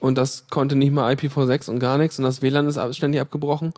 und 0.00 0.18
das 0.18 0.46
konnte 0.50 0.76
nicht 0.76 0.92
mal 0.92 1.12
IPv6 1.12 1.70
und 1.70 1.78
gar 1.78 1.98
nichts 1.98 2.18
und 2.18 2.24
das 2.24 2.42
WLAN 2.42 2.66
ist 2.66 2.80
ständig 2.96 3.20
abgebrochen. 3.20 3.72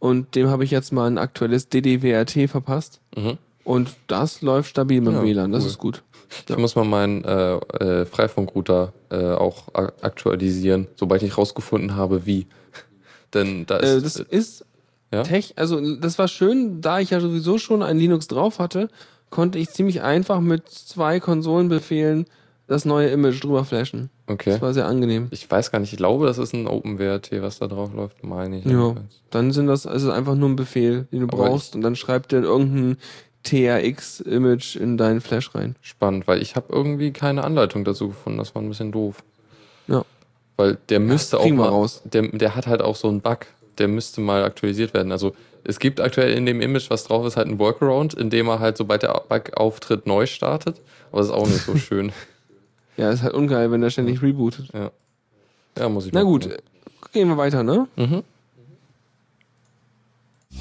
Und 0.00 0.34
dem 0.34 0.48
habe 0.48 0.64
ich 0.64 0.70
jetzt 0.70 0.92
mal 0.92 1.06
ein 1.06 1.16
aktuelles 1.16 1.70
DDWRT 1.70 2.50
verpasst. 2.50 3.00
Mhm. 3.16 3.38
Und 3.62 3.94
das 4.08 4.42
läuft 4.42 4.68
stabil 4.68 5.00
mit 5.00 5.14
dem 5.14 5.20
ja, 5.20 5.22
WLAN, 5.22 5.52
das 5.52 5.62
cool. 5.62 5.70
ist 5.70 5.78
gut. 5.78 6.02
Ich 6.48 6.56
muss 6.58 6.74
mal 6.74 6.84
meinen 6.84 7.24
äh, 7.24 7.54
äh, 7.54 8.04
Freifunkrouter 8.04 8.92
äh, 9.10 9.32
auch 9.32 9.68
aktualisieren, 9.72 10.88
sobald 10.96 11.22
ich 11.22 11.38
rausgefunden 11.38 11.96
habe, 11.96 12.26
wie. 12.26 12.46
Denn 13.34 13.64
da 13.66 13.78
äh, 13.78 13.96
ist. 13.96 14.04
das 14.04 14.16
ist 14.16 14.66
ja? 15.12 15.22
Tech, 15.22 15.54
also 15.56 15.96
das 15.96 16.18
war 16.18 16.26
schön, 16.26 16.80
da 16.80 16.98
ich 16.98 17.10
ja 17.10 17.20
sowieso 17.20 17.58
schon 17.58 17.82
ein 17.82 17.98
Linux 17.98 18.26
drauf 18.26 18.58
hatte, 18.58 18.88
konnte 19.30 19.58
ich 19.58 19.70
ziemlich 19.70 20.02
einfach 20.02 20.40
mit 20.40 20.68
zwei 20.68 21.20
Konsolenbefehlen 21.20 22.26
das 22.66 22.84
neue 22.84 23.08
Image 23.08 23.42
drüber 23.42 23.64
flashen. 23.64 24.10
Okay. 24.26 24.52
Das 24.52 24.62
war 24.62 24.72
sehr 24.72 24.86
angenehm. 24.86 25.28
Ich 25.30 25.50
weiß 25.50 25.70
gar 25.70 25.80
nicht, 25.80 25.92
ich 25.92 25.98
glaube, 25.98 26.26
das 26.26 26.38
ist 26.38 26.54
ein 26.54 26.66
OpenWRT, 26.66 27.42
was 27.42 27.58
da 27.58 27.66
drauf 27.66 27.92
läuft, 27.94 28.24
meine 28.24 28.58
ich. 28.58 28.64
Ja, 28.64 28.94
dann 29.30 29.52
sind 29.52 29.66
das 29.66 29.86
also 29.86 30.10
einfach 30.10 30.34
nur 30.34 30.48
ein 30.48 30.56
Befehl, 30.56 31.06
den 31.12 31.20
du 31.20 31.26
Aber 31.26 31.48
brauchst 31.48 31.74
und 31.74 31.82
dann 31.82 31.96
schreibt 31.96 32.32
der 32.32 32.42
irgendein 32.42 32.96
TRX-Image 33.42 34.76
in 34.76 34.96
deinen 34.96 35.20
Flash 35.20 35.54
rein. 35.54 35.76
Spannend, 35.82 36.26
weil 36.26 36.40
ich 36.40 36.56
habe 36.56 36.72
irgendwie 36.72 37.12
keine 37.12 37.44
Anleitung 37.44 37.84
dazu 37.84 38.08
gefunden. 38.08 38.38
Das 38.38 38.54
war 38.54 38.62
ein 38.62 38.68
bisschen 38.68 38.90
doof. 38.90 39.22
Ja. 39.86 40.04
Weil 40.56 40.78
der 40.88 41.00
müsste 41.00 41.38
auch 41.38 41.42
kriegen 41.42 41.56
wir 41.56 41.64
mal, 41.64 41.70
raus. 41.70 42.00
Der, 42.04 42.22
der 42.22 42.56
hat 42.56 42.66
halt 42.66 42.80
auch 42.80 42.96
so 42.96 43.08
einen 43.08 43.20
Bug. 43.20 43.46
Der 43.78 43.88
müsste 43.88 44.20
mal 44.20 44.44
aktualisiert 44.44 44.94
werden. 44.94 45.12
Also 45.12 45.34
es 45.64 45.78
gibt 45.78 46.00
aktuell 46.00 46.32
in 46.32 46.46
dem 46.46 46.60
Image, 46.60 46.90
was 46.90 47.04
drauf 47.04 47.26
ist, 47.26 47.36
halt 47.36 47.48
ein 47.48 47.58
Workaround, 47.58 48.14
in 48.14 48.30
dem 48.30 48.48
er 48.48 48.60
halt, 48.60 48.76
sobald 48.76 49.02
der 49.02 49.22
Bug 49.28 49.52
auftritt, 49.56 50.06
neu 50.06 50.26
startet. 50.26 50.80
Aber 51.10 51.20
das 51.20 51.28
ist 51.28 51.34
auch 51.34 51.46
nicht 51.46 51.64
so 51.64 51.76
schön. 51.76 52.12
Ja, 52.96 53.10
ist 53.10 53.22
halt 53.22 53.34
ungeil, 53.34 53.70
wenn 53.70 53.80
der 53.80 53.90
ständig 53.90 54.22
rebootet. 54.22 54.68
Ja. 54.72 54.90
Ja, 55.76 55.88
muss 55.88 56.06
ich 56.06 56.12
Na 56.12 56.22
gut, 56.22 56.42
gucken. 56.44 56.58
gehen 57.12 57.28
wir 57.28 57.36
weiter, 57.36 57.62
ne? 57.62 57.88
Mhm. 57.96 58.22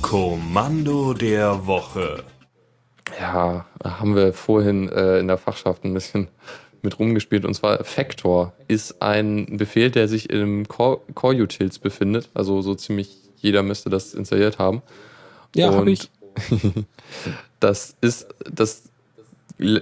Kommando 0.02 1.14
der 1.14 1.66
Woche. 1.68 2.24
Ja, 3.20 3.66
haben 3.84 4.16
wir 4.16 4.34
vorhin 4.34 4.90
äh, 4.90 5.20
in 5.20 5.28
der 5.28 5.38
Fachschaft 5.38 5.84
ein 5.84 5.94
bisschen 5.94 6.30
mit 6.82 6.98
rumgespielt. 7.00 7.46
Und 7.46 7.54
zwar 7.54 7.84
Factor 7.84 8.54
ist 8.68 9.02
ein 9.02 9.58
Befehl, 9.58 9.92
der 9.92 10.08
sich 10.08 10.30
im 10.30 10.68
Core, 10.68 11.02
Core 11.14 11.36
Utils 11.36 11.80
befindet. 11.80 12.30
Also 12.34 12.62
so 12.62 12.74
ziemlich 12.76 13.16
jeder 13.38 13.62
müsste 13.62 13.90
das 13.90 14.14
installiert 14.14 14.58
haben. 14.58 14.82
Ja, 15.56 15.72
habe 15.74 15.92
ich. 15.92 16.10
Das 17.60 17.96
ist, 18.02 18.28
das 18.52 18.84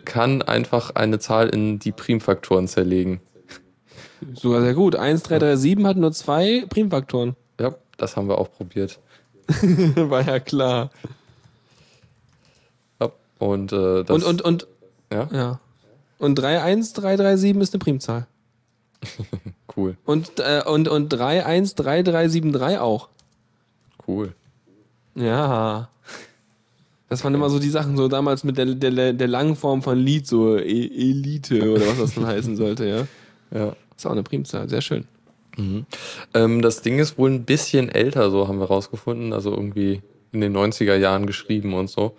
kann 0.06 0.42
einfach 0.42 0.96
eine 0.96 1.20
Zahl 1.20 1.50
in 1.50 1.80
die 1.80 1.92
Primfaktoren 1.92 2.68
zerlegen. 2.68 3.22
Sogar 4.34 4.62
sehr 4.62 4.74
gut. 4.74 4.96
1, 4.96 5.24
3, 5.24 5.40
3, 5.40 5.56
7 5.56 5.88
hat 5.88 5.98
nur 5.98 6.12
zwei 6.12 6.66
Primfaktoren. 6.70 7.36
Ja, 7.60 7.76
das 7.98 8.16
haben 8.16 8.28
wir 8.28 8.38
auch 8.38 8.52
probiert. 8.52 9.00
War 9.48 10.22
ja 10.26 10.40
klar. 10.40 10.92
Ja, 13.00 13.12
und, 13.40 13.72
äh, 13.74 14.04
das, 14.04 14.24
Und, 14.24 14.24
und, 14.24 14.42
und, 14.42 14.68
ja, 15.12 15.28
ja. 15.32 15.60
Und 16.20 16.36
3, 16.36 16.62
1, 16.62 16.94
3, 16.94 17.16
3, 17.18 17.36
7 17.38 17.62
ist 17.62 17.74
eine 17.74 17.80
Primzahl. 17.80 18.28
cool, 19.76 19.98
Und, 20.06 20.40
äh, 20.40 20.62
und, 20.66 20.88
und 20.88 21.10
3, 21.10 21.44
1, 21.46 21.74
3, 21.76 22.04
3, 22.04 22.28
7, 22.28 22.52
3 22.54 22.80
auch. 22.80 23.10
cool. 24.08 24.34
Ja. 25.16 25.90
Das 27.12 27.26
waren 27.26 27.36
immer 27.36 27.50
so 27.50 27.60
die 27.60 27.70
Sachen, 27.70 27.98
so 27.98 28.08
damals 28.08 28.46
mit 28.46 28.58
der, 28.58 28.68
der, 28.68 29.12
der 29.12 29.28
langen 29.28 29.58
Form 29.58 29.82
von 29.82 29.98
Lied, 30.00 30.26
so 30.26 30.58
e 30.58 30.62
Elite 30.62 31.70
oder 31.70 31.86
was 31.86 32.00
das 32.00 32.16
dann 32.16 32.26
heißen 32.26 32.56
sollte, 32.56 32.86
ja. 32.88 33.08
Ja. 33.54 33.76
Ist 33.98 34.06
auch 34.08 34.12
eine 34.12 34.24
Primzahl, 34.24 34.70
sehr 34.70 34.80
schön. 34.80 35.06
Ähm, 36.34 36.62
das 36.62 36.82
Ding 36.82 37.00
ist 37.00 37.18
wohl 37.18 37.30
ein 37.30 37.44
bisschen 37.44 37.90
älter, 37.90 38.32
so 38.32 38.48
haben 38.48 38.60
wir 38.60 38.68
rausgefunden. 38.68 39.34
Also 39.34 39.52
irgendwie 39.52 40.02
in 40.32 40.40
den 40.40 40.56
90er 40.56 40.96
Jahren 40.96 41.28
geschrieben 41.28 41.74
und 41.74 41.90
so. 41.90 42.16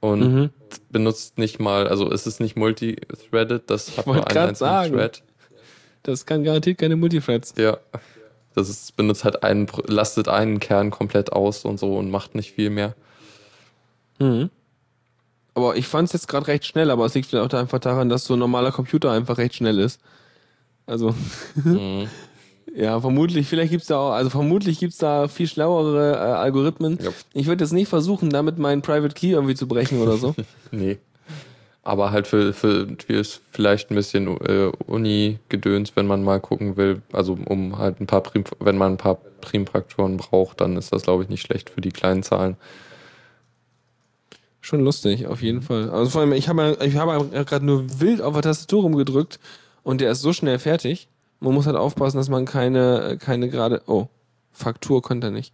Und 0.00 0.20
Mhm. 0.20 0.50
benutzt 0.90 1.38
nicht 1.38 1.60
mal, 1.60 1.86
also 1.86 2.10
es 2.10 2.26
ist 2.26 2.40
nicht 2.40 2.56
multithreaded, 2.56 3.70
das 3.70 3.96
hat 3.96 4.08
wollte 4.08 4.34
nur 4.34 4.46
einen 4.46 4.54
sagen. 4.56 4.94
Thread. 4.94 5.22
Das 6.02 6.26
kann 6.26 6.42
garantiert 6.42 6.78
keine 6.78 6.96
Multithreads. 6.96 7.54
Ja. 7.56 7.78
Das 8.56 8.68
ist, 8.68 8.96
benutzt 8.96 9.22
halt 9.22 9.44
einen, 9.44 9.68
lastet 9.86 10.26
einen 10.26 10.58
Kern 10.58 10.90
komplett 10.90 11.32
aus 11.32 11.64
und 11.64 11.78
so 11.78 11.96
und 11.96 12.10
macht 12.10 12.34
nicht 12.34 12.50
viel 12.52 12.70
mehr. 12.70 12.96
Mhm. 14.18 14.50
Aber 15.54 15.76
ich 15.76 15.86
fand 15.86 16.06
es 16.08 16.12
jetzt 16.12 16.28
gerade 16.28 16.48
recht 16.48 16.64
schnell, 16.66 16.90
aber 16.90 17.06
es 17.06 17.14
liegt 17.14 17.28
vielleicht 17.28 17.54
auch 17.54 17.58
einfach 17.58 17.78
daran, 17.78 18.08
dass 18.08 18.24
so 18.24 18.34
ein 18.34 18.40
normaler 18.40 18.72
Computer 18.72 19.12
einfach 19.12 19.38
recht 19.38 19.54
schnell 19.54 19.78
ist. 19.78 20.00
Also, 20.86 21.14
Mhm. 21.54 22.08
ja, 22.74 23.00
vermutlich, 23.00 23.46
vielleicht 23.46 23.70
gibt's 23.70 23.86
da 23.86 23.98
auch, 23.98 24.12
also 24.12 24.30
vermutlich 24.30 24.80
gibt's 24.80 24.98
da 24.98 25.28
viel 25.28 25.46
schlauere 25.46 26.12
äh, 26.14 26.16
Algorithmen. 26.16 26.98
Ja. 27.00 27.10
Ich 27.32 27.46
würde 27.46 27.62
jetzt 27.64 27.72
nicht 27.72 27.88
versuchen, 27.88 28.30
damit 28.30 28.58
meinen 28.58 28.82
Private 28.82 29.14
Key 29.14 29.30
irgendwie 29.30 29.54
zu 29.54 29.68
brechen 29.68 30.00
oder 30.00 30.16
so. 30.16 30.34
Nee. 30.72 30.98
Aber 31.86 32.10
halt 32.12 32.26
für, 32.26 32.54
für, 32.54 32.88
für 33.06 33.22
vielleicht 33.52 33.90
ein 33.90 33.94
bisschen 33.94 34.26
äh, 34.40 34.72
Uni-Gedöns, 34.86 35.94
wenn 35.94 36.06
man 36.06 36.24
mal 36.24 36.40
gucken 36.40 36.78
will, 36.78 37.02
also 37.12 37.36
um 37.44 37.76
halt 37.76 38.00
ein 38.00 38.06
paar 38.06 38.22
Prim, 38.22 38.44
wenn 38.58 38.78
man 38.78 38.94
ein 38.94 38.96
paar 38.96 39.18
Primfaktoren 39.42 40.16
braucht, 40.16 40.62
dann 40.62 40.78
ist 40.78 40.92
das, 40.94 41.02
glaube 41.02 41.22
ich, 41.24 41.28
nicht 41.28 41.42
schlecht 41.42 41.68
für 41.68 41.82
die 41.82 41.90
kleinen 41.90 42.22
Zahlen. 42.22 42.56
Schon 44.64 44.80
lustig, 44.80 45.26
auf 45.26 45.42
jeden 45.42 45.60
Fall. 45.60 45.90
Also 45.90 46.10
vor 46.10 46.22
allem, 46.22 46.32
ich 46.32 46.48
habe 46.48 46.78
ich 46.82 46.96
habe 46.96 47.28
gerade 47.44 47.66
nur 47.66 48.00
wild 48.00 48.22
auf 48.22 48.32
der 48.32 48.40
Tastatur 48.40 48.80
rumgedrückt 48.84 49.38
und 49.82 50.00
der 50.00 50.10
ist 50.10 50.22
so 50.22 50.32
schnell 50.32 50.58
fertig. 50.58 51.06
Man 51.40 51.52
muss 51.52 51.66
halt 51.66 51.76
aufpassen, 51.76 52.16
dass 52.16 52.30
man 52.30 52.46
keine, 52.46 53.18
keine 53.20 53.50
gerade, 53.50 53.82
oh, 53.86 54.06
Faktur 54.52 55.02
konnte 55.02 55.26
er 55.26 55.30
nicht. 55.32 55.52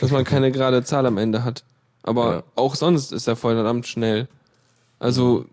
Dass 0.00 0.12
man 0.12 0.22
keine 0.22 0.52
gerade 0.52 0.84
Zahl 0.84 1.04
am 1.06 1.18
Ende 1.18 1.42
hat. 1.42 1.64
Aber 2.04 2.30
Ja. 2.32 2.42
auch 2.54 2.76
sonst 2.76 3.10
ist 3.10 3.26
er 3.26 3.34
voll 3.34 3.54
verdammt 3.54 3.88
schnell. 3.88 4.28
Also, 5.00 5.46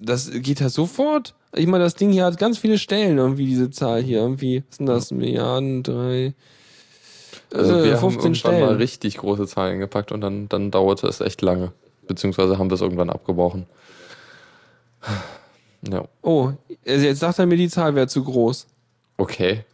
das 0.00 0.30
geht 0.32 0.62
halt 0.62 0.72
sofort. 0.72 1.34
Ich 1.54 1.66
meine, 1.66 1.84
das 1.84 1.94
Ding 1.94 2.10
hier 2.10 2.24
hat 2.24 2.38
ganz 2.38 2.56
viele 2.56 2.78
Stellen, 2.78 3.18
irgendwie 3.18 3.44
diese 3.44 3.70
Zahl 3.70 4.00
hier. 4.02 4.20
Irgendwie, 4.20 4.62
was 4.70 4.76
sind 4.78 4.86
das? 4.86 5.10
Milliarden, 5.10 5.82
drei, 5.82 6.32
Also 7.52 7.76
äh, 7.76 7.84
wir 7.84 8.00
haben 8.00 8.10
15 8.12 8.32
irgendwann 8.32 8.52
mal 8.60 8.66
Stellen. 8.66 8.76
richtig 8.78 9.18
große 9.18 9.46
Zahlen 9.46 9.78
gepackt 9.78 10.10
und 10.10 10.22
dann, 10.22 10.48
dann 10.48 10.70
dauerte 10.70 11.06
es 11.06 11.20
echt 11.20 11.42
lange. 11.42 11.72
Beziehungsweise 12.10 12.58
haben 12.58 12.68
wir 12.68 12.74
es 12.74 12.80
irgendwann 12.80 13.08
abgebrochen. 13.08 13.66
Ja, 15.88 16.04
Oh, 16.22 16.50
also 16.86 17.06
jetzt 17.06 17.20
sagt 17.20 17.38
er 17.38 17.46
mir, 17.46 17.56
die 17.56 17.68
Zahl 17.68 17.94
wäre 17.94 18.08
zu 18.08 18.24
groß. 18.24 18.66
okay. 19.16 19.64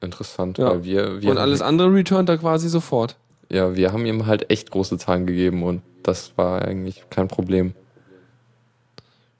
Interessant, 0.00 0.58
Ja. 0.58 0.84
wir, 0.84 1.22
wir 1.22 1.30
Und 1.32 1.38
alles 1.38 1.60
andere 1.60 1.92
returnt 1.92 2.28
er 2.28 2.38
quasi 2.38 2.68
sofort. 2.68 3.16
Ja, 3.48 3.74
wir 3.74 3.92
haben 3.92 4.06
ihm 4.06 4.26
halt 4.26 4.48
echt 4.48 4.70
große 4.70 4.96
Zahlen 4.96 5.26
gegeben 5.26 5.64
und 5.64 5.82
das 6.04 6.34
war 6.36 6.62
eigentlich 6.62 7.02
kein 7.10 7.26
Problem. 7.26 7.74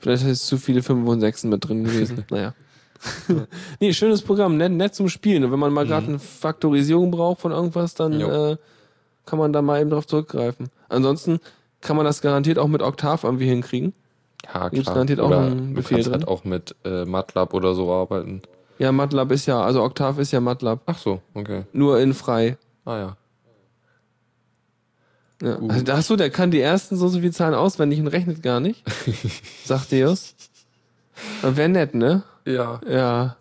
Vielleicht 0.01 0.24
ist 0.24 0.46
zu 0.49 0.57
viele 0.59 0.82
5 0.82 1.07
und 1.07 1.20
6 1.20 1.44
mit 1.44 1.68
drin 1.68 1.84
gewesen. 1.84 2.24
naja. 2.30 2.55
nee, 3.78 3.92
schönes 3.92 4.22
Programm, 4.22 4.57
nett, 4.57 4.72
nett 4.72 4.96
zum 4.96 5.09
Spielen. 5.09 5.44
Und 5.44 5.53
wenn 5.53 5.61
man 5.61 5.72
mal 5.72 5.86
gerade 5.86 6.09
eine 6.09 6.18
Faktorisierung 6.18 7.12
braucht 7.12 7.40
von 7.42 7.53
irgendwas, 7.53 7.94
dann 7.94 8.20
äh, 8.20 8.57
kann 9.26 9.38
man 9.38 9.53
da 9.53 9.62
mal 9.62 9.80
eben 9.80 9.90
drauf 9.90 10.09
zurückgreifen. 10.09 10.70
Ansonsten 10.88 11.38
kann 11.81 11.97
man 11.97 12.05
das 12.05 12.20
garantiert 12.20 12.59
auch 12.59 12.68
mit 12.68 12.83
Oktav 12.83 13.24
irgendwie 13.24 13.47
hinkriegen. 13.47 13.93
Ja, 14.45 14.68
Gibt's 14.68 14.85
klar. 14.85 14.95
garantiert 14.95 15.20
auch 15.20 15.29
oder 15.29 15.41
einen 15.47 15.70
du 15.70 15.74
Befehl 15.74 15.99
kannst 15.99 16.11
halt 16.11 16.22
drin? 16.22 16.29
auch 16.29 16.45
mit 16.45 16.74
äh, 16.85 17.05
MATLAB 17.05 17.55
oder 17.55 17.74
so 17.74 17.93
arbeiten. 17.93 18.43
Ja, 18.79 18.93
MATLAB 18.93 19.33
ist 19.33 19.47
ja, 19.47 19.61
also 19.61 19.83
Oktav 19.83 20.18
ist 20.18 20.33
ja 20.33 20.41
MATLAB. 20.41 20.81
Ach 20.87 20.99
so, 20.99 21.20
okay. 21.35 21.64
Nur 21.72 21.99
in 22.01 22.14
frei. 22.14 22.57
Ah 22.85 22.97
ja. 22.97 23.16
Ja. 25.43 25.55
Gut. 25.57 25.70
Also, 25.70 25.93
ach 25.93 26.03
so, 26.03 26.16
der 26.16 26.31
kann 26.31 26.51
die 26.51 26.61
ersten 26.61 26.97
so, 26.97 27.09
so 27.09 27.20
viele 27.20 27.33
Zahlen 27.33 27.55
auswendig 27.55 28.01
und 28.01 28.09
rechnet 28.09 28.43
gar 28.43 28.61
nicht. 28.61 28.83
Sagt 29.64 29.93
Deus. 29.93 30.35
Wäre 31.43 31.68
nett, 31.68 31.95
ne? 31.95 32.22
Ja. 32.45 32.81
Ja. 32.89 33.37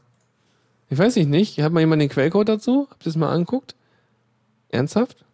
Ich 0.90 0.98
weiß 0.98 1.16
nicht, 1.16 1.28
nicht. 1.30 1.60
Hat 1.62 1.74
mal 1.74 1.80
jemand 1.80 2.02
den 2.02 2.10
Quellcode 2.10 2.50
dazu? 2.50 2.88
Habt 2.90 3.04
ihr 3.04 3.06
das 3.10 3.16
mal 3.16 3.30
angeguckt? 3.32 3.76
Ernsthaft? 4.70 5.26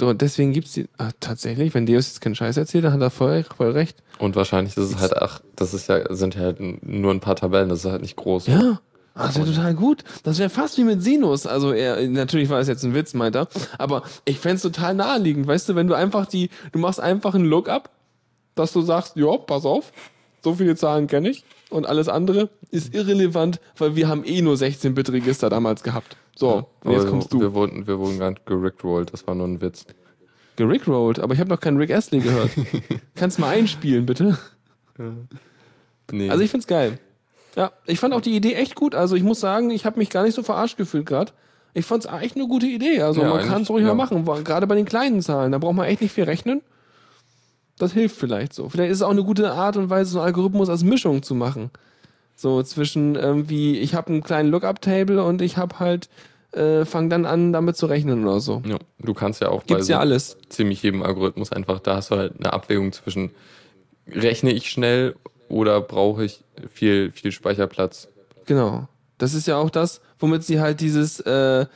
Deswegen 0.00 0.52
gibt's 0.52 0.72
die. 0.72 0.88
Ah, 0.98 1.10
tatsächlich, 1.18 1.74
wenn 1.74 1.86
Deus 1.86 2.06
jetzt 2.06 2.20
keinen 2.20 2.34
Scheiß 2.34 2.56
erzählt, 2.56 2.84
dann 2.84 2.92
hat 2.92 3.00
er 3.00 3.10
voll, 3.10 3.44
voll 3.56 3.72
recht. 3.72 4.02
Und 4.18 4.36
wahrscheinlich 4.36 4.76
ist 4.76 4.94
es 4.94 4.98
halt, 4.98 5.16
ach, 5.16 5.40
das 5.56 5.74
ist 5.74 5.88
ja, 5.88 6.14
sind 6.14 6.34
ja 6.34 6.42
halt 6.42 6.58
nur 6.60 7.12
ein 7.12 7.20
paar 7.20 7.36
Tabellen, 7.36 7.68
das 7.68 7.84
ist 7.84 7.90
halt 7.90 8.02
nicht 8.02 8.16
groß. 8.16 8.46
Ja. 8.46 8.80
Das 9.14 9.36
wäre 9.36 9.46
total 9.46 9.74
gut. 9.74 10.04
Das 10.22 10.38
wäre 10.38 10.48
fast 10.48 10.78
wie 10.78 10.84
mit 10.84 11.02
Sinus. 11.02 11.46
Also 11.46 11.72
er, 11.72 12.06
natürlich 12.06 12.48
war 12.50 12.60
es 12.60 12.68
jetzt 12.68 12.84
ein 12.84 12.94
Witz, 12.94 13.14
meint 13.14 13.34
er. 13.34 13.48
Aber 13.76 14.02
ich 14.24 14.38
fänd's 14.38 14.62
total 14.62 14.94
naheliegend, 14.94 15.46
weißt 15.46 15.68
du, 15.68 15.74
wenn 15.74 15.88
du 15.88 15.94
einfach 15.94 16.26
die, 16.26 16.50
du 16.70 16.78
machst 16.78 17.00
einfach 17.00 17.34
einen 17.34 17.46
Lookup, 17.46 17.90
dass 18.54 18.72
du 18.72 18.80
sagst, 18.80 19.16
ja, 19.16 19.36
pass 19.36 19.64
auf, 19.64 19.92
so 20.42 20.54
viele 20.54 20.76
Zahlen 20.76 21.08
kenne 21.08 21.30
ich. 21.30 21.44
Und 21.70 21.86
alles 21.86 22.08
andere 22.08 22.48
ist 22.70 22.94
irrelevant, 22.94 23.60
weil 23.76 23.96
wir 23.96 24.08
haben 24.08 24.24
eh 24.24 24.40
nur 24.40 24.54
16-Bit-Register 24.54 25.50
damals 25.50 25.82
gehabt. 25.82 26.16
So, 26.38 26.68
und 26.84 26.92
jetzt 26.92 27.08
kommst 27.08 27.32
du. 27.32 27.40
Wir 27.40 27.52
wurden, 27.52 27.88
wir 27.88 27.98
wurden 27.98 28.18
nicht 28.18 28.46
gerickrollt, 28.46 29.12
das 29.12 29.26
war 29.26 29.34
nur 29.34 29.48
ein 29.48 29.60
Witz. 29.60 29.86
Gerickrollt, 30.54 31.18
aber 31.18 31.34
ich 31.34 31.40
habe 31.40 31.50
noch 31.50 31.58
keinen 31.58 31.78
Rick 31.78 31.90
Astley 31.90 32.20
gehört. 32.20 32.50
Kannst 33.16 33.40
mal 33.40 33.48
einspielen, 33.48 34.06
bitte? 34.06 34.38
Nee. 36.12 36.30
Also 36.30 36.44
ich 36.44 36.50
find's 36.52 36.68
geil. 36.68 37.00
Ja, 37.56 37.72
ich 37.86 37.98
fand 37.98 38.14
auch 38.14 38.20
die 38.20 38.36
Idee 38.36 38.54
echt 38.54 38.76
gut. 38.76 38.94
Also 38.94 39.16
ich 39.16 39.24
muss 39.24 39.40
sagen, 39.40 39.70
ich 39.70 39.84
habe 39.84 39.98
mich 39.98 40.10
gar 40.10 40.22
nicht 40.22 40.36
so 40.36 40.44
verarscht 40.44 40.76
gefühlt 40.76 41.06
gerade. 41.06 41.32
Ich 41.74 41.84
fand's 41.84 42.06
echt 42.06 42.36
eine 42.36 42.46
gute 42.46 42.66
Idee. 42.66 43.02
Also 43.02 43.20
Ja, 43.22 43.30
man 43.30 43.44
kann 43.44 43.62
es 43.62 43.70
ruhig 43.70 43.84
ja. 43.84 43.92
mal 43.92 44.04
machen, 44.04 44.24
gerade 44.44 44.68
bei 44.68 44.76
den 44.76 44.84
kleinen 44.84 45.22
Zahlen. 45.22 45.50
Da 45.50 45.58
braucht 45.58 45.74
man 45.74 45.86
echt 45.86 46.02
nicht 46.02 46.12
viel 46.12 46.24
rechnen. 46.24 46.62
Das 47.78 47.92
hilft 47.92 48.16
vielleicht 48.16 48.52
so. 48.52 48.68
Vielleicht 48.68 48.92
ist 48.92 48.98
es 48.98 49.02
auch 49.02 49.10
eine 49.10 49.24
gute 49.24 49.50
Art 49.50 49.76
und 49.76 49.90
Weise, 49.90 50.12
so 50.12 50.20
einen 50.20 50.26
Algorithmus 50.26 50.68
als 50.68 50.84
Mischung 50.84 51.24
zu 51.24 51.34
machen. 51.34 51.70
So 52.40 52.62
zwischen 52.62 53.16
irgendwie, 53.16 53.78
ich 53.78 53.96
habe 53.96 54.12
einen 54.12 54.22
kleinen 54.22 54.48
Lookup-Table 54.50 55.24
und 55.24 55.42
ich 55.42 55.56
habe 55.56 55.80
halt, 55.80 56.08
äh, 56.52 56.84
fang 56.84 57.10
dann 57.10 57.26
an, 57.26 57.52
damit 57.52 57.76
zu 57.76 57.86
rechnen 57.86 58.22
oder 58.24 58.38
so. 58.38 58.62
ja, 58.64 58.78
du 59.00 59.12
kannst 59.12 59.40
ja 59.40 59.48
auch 59.48 59.66
Gibt's 59.66 59.86
so 59.86 59.94
ja 59.94 59.98
alles. 59.98 60.36
ziemlich 60.48 60.80
jedem 60.84 61.02
Algorithmus 61.02 61.50
einfach, 61.50 61.80
da 61.80 61.96
hast 61.96 62.12
du 62.12 62.16
halt 62.16 62.34
eine 62.38 62.52
Abwägung 62.52 62.92
zwischen, 62.92 63.32
rechne 64.06 64.52
ich 64.52 64.70
schnell 64.70 65.16
oder 65.48 65.80
brauche 65.80 66.24
ich 66.24 66.44
viel, 66.72 67.10
viel 67.10 67.32
Speicherplatz? 67.32 68.06
Genau. 68.46 68.86
Das 69.18 69.34
ist 69.34 69.48
ja 69.48 69.56
auch 69.56 69.70
das, 69.70 70.00
womit 70.20 70.44
sie 70.44 70.60
halt 70.60 70.80
dieses, 70.80 71.18
äh, 71.18 71.66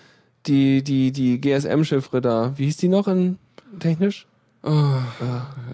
die, 0.46 0.84
die, 0.84 1.10
die 1.10 1.40
GSM-Chiffre 1.40 2.20
da, 2.20 2.52
wie 2.56 2.66
hieß 2.66 2.76
die 2.76 2.88
noch 2.88 3.08
in 3.08 3.38
technisch? 3.80 4.28
Oh, 4.64 4.98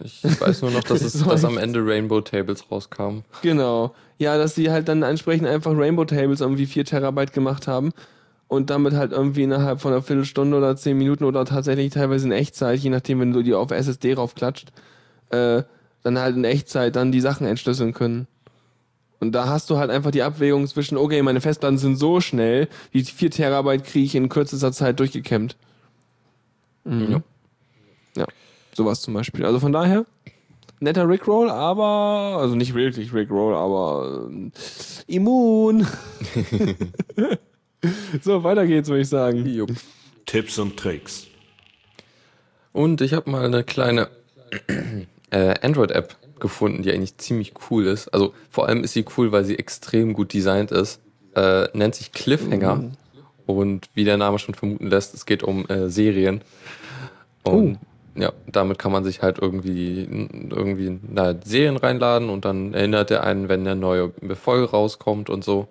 ich 0.03 0.23
weiß 0.23 0.63
nur 0.63 0.71
noch, 0.71 0.83
dass, 0.83 1.03
es, 1.03 1.23
dass 1.23 1.45
am 1.45 1.59
Ende 1.59 1.85
Rainbow 1.85 2.21
Tables 2.23 2.71
rauskam. 2.71 3.21
Genau. 3.43 3.95
Ja, 4.17 4.39
dass 4.39 4.55
sie 4.55 4.71
halt 4.71 4.89
dann 4.89 5.03
entsprechend 5.03 5.47
einfach 5.47 5.73
Rainbow 5.77 6.05
Tables 6.05 6.41
irgendwie 6.41 6.67
4 6.67 6.85
Terabyte 6.87 7.33
gemacht 7.33 7.69
haben 7.69 7.93
und 8.49 8.71
damit 8.71 8.95
halt 8.95 9.13
irgendwie 9.13 9.43
innerhalb 9.43 9.81
von 9.81 9.93
einer 9.93 10.03
Viertelstunde 10.03 10.57
oder 10.57 10.75
10 10.75 10.97
Minuten 10.97 11.25
oder 11.25 11.45
tatsächlich 11.45 11.93
teilweise 11.93 12.27
in 12.27 12.33
Echtzeit, 12.33 12.81
je 12.81 12.91
nachdem, 12.91 13.21
wenn 13.21 13.33
du 13.33 13.43
die 13.43 13.55
auf 13.55 13.71
SSD 13.71 14.15
raufklatscht, 14.15 14.73
äh, 15.31 15.63
dann 16.03 16.19
halt 16.19 16.37
in 16.37 16.45
Echtzeit 16.45 16.97
dann 16.97 17.13
die 17.13 17.21
Sachen 17.21 17.47
entschlüsseln 17.47 17.93
können. 17.93 18.27
Und 19.21 19.33
da 19.33 19.49
hast 19.49 19.69
du 19.69 19.77
halt 19.79 19.91
einfach 19.91 20.13
die 20.13 20.23
Abwägung 20.23 20.67
zwischen, 20.67 20.97
okay, 20.97 21.21
meine 21.23 21.41
Festplatten 21.41 21.77
sind 21.77 21.97
so 21.97 22.21
schnell, 22.21 22.69
die 22.95 23.05
4 23.05 23.31
Terabyte 23.31 23.85
kriege 23.85 24.07
ich 24.07 24.15
in 24.15 24.31
kürzester 24.31 24.73
Zeit 24.73 24.99
durchgekämmt. 24.99 25.57
Mhm. 26.85 27.11
Ja. 27.11 27.23
ja. 28.17 28.27
Sowas 28.79 29.01
zum 29.01 29.13
Beispiel. 29.13 29.45
Also 29.45 29.59
von 29.59 29.73
daher, 29.73 30.07
netter 30.79 31.09
Rickroll, 31.09 31.51
aber, 31.51 32.39
also 32.41 32.55
nicht 32.55 32.75
wirklich 32.75 33.13
Rickroll, 33.13 33.53
aber 33.53 34.31
äh, 34.31 35.13
immun. 35.13 35.85
so, 38.23 38.45
weiter 38.45 38.69
geht's, 38.69 38.89
würde 38.89 39.01
ich 39.03 39.09
sagen. 39.09 39.45
Jupp. 39.47 39.73
Tipps 40.27 40.61
und 40.61 40.77
Tricks. 40.77 41.27
Und 42.73 43.01
ich 43.01 43.15
habe 43.15 43.29
mal 43.29 43.45
eine 43.45 43.65
kleine 43.65 44.11
äh, 45.31 45.55
Android-App 45.61 46.15
gefunden, 46.39 46.85
die 46.85 46.93
eigentlich 46.93 47.17
ziemlich 47.19 47.55
cool 47.73 47.85
ist. 47.85 48.07
Also 48.15 48.33
vor 48.49 48.69
allem 48.69 48.85
ist 48.85 48.93
sie 48.93 49.05
cool, 49.17 49.33
weil 49.33 49.45
sie 49.45 49.59
extrem 49.59 50.13
gut 50.13 50.33
designt 50.33 50.71
ist. 50.71 51.01
Äh, 51.35 51.67
nennt 51.77 51.97
sich 51.97 52.13
Cliffhanger. 52.13 52.77
Mhm. 52.77 52.93
Und 53.45 53.89
wie 53.95 54.05
der 54.05 54.19
Name 54.19 54.39
schon 54.39 54.55
vermuten 54.55 54.87
lässt, 54.87 55.15
es 55.15 55.27
geht 55.27 55.43
um 55.43 55.67
äh, 55.69 55.91
Serien. 55.91 56.43
Und 57.43 57.79
oh. 57.83 57.88
Ja, 58.19 58.33
damit 58.51 58.79
kann 58.79 58.91
man 58.91 59.05
sich 59.05 59.23
halt 59.23 59.39
irgendwie, 59.39 60.29
irgendwie 60.51 60.99
na, 61.09 61.35
Serien 61.45 61.77
reinladen 61.77 62.31
und 62.31 62.45
dann 62.45 62.75
erinnert 62.75 63.11
er 63.11 63.23
einen, 63.23 63.49
wenn 63.49 63.61
eine 63.61 63.77
neue 63.77 64.13
Folge 64.35 64.71
rauskommt 64.71 65.31
und 65.31 65.45
so. 65.45 65.69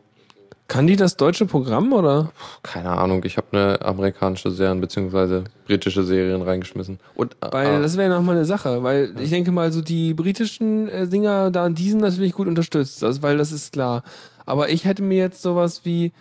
Kann 0.68 0.88
die 0.88 0.98
das 0.98 1.16
deutsche 1.16 1.46
Programm 1.46 1.94
oder? 1.94 2.32
Keine 2.62 2.90
Ahnung, 2.90 3.24
ich 3.24 3.38
habe 3.38 3.48
eine 3.52 3.82
amerikanische 3.82 4.52
Serien 4.52 4.82
bzw. 4.82 5.44
britische 5.66 6.04
Serien 6.04 6.42
reingeschmissen. 6.42 7.00
Und, 7.16 7.34
äh, 7.42 7.52
weil 7.52 7.68
ah, 7.68 7.80
das 7.80 7.96
wäre 7.96 8.14
nochmal 8.14 8.36
eine 8.36 8.46
Sache, 8.46 8.84
weil 8.84 9.14
ja. 9.16 9.22
ich 9.22 9.30
denke 9.30 9.52
mal, 9.52 9.72
so 9.72 9.82
die 9.82 10.14
britischen 10.14 10.90
äh, 10.90 11.08
Dinger 11.08 11.52
da 11.52 11.70
diesen 11.70 12.02
natürlich 12.02 12.34
gut 12.34 12.48
unterstützt, 12.48 13.04
also, 13.04 13.22
weil 13.22 13.38
das 13.38 13.52
ist 13.52 13.74
klar. 13.74 14.04
Aber 14.46 14.70
ich 14.70 14.84
hätte 14.86 15.04
mir 15.04 15.18
jetzt 15.18 15.42
sowas 15.42 15.82
wie 15.84 16.12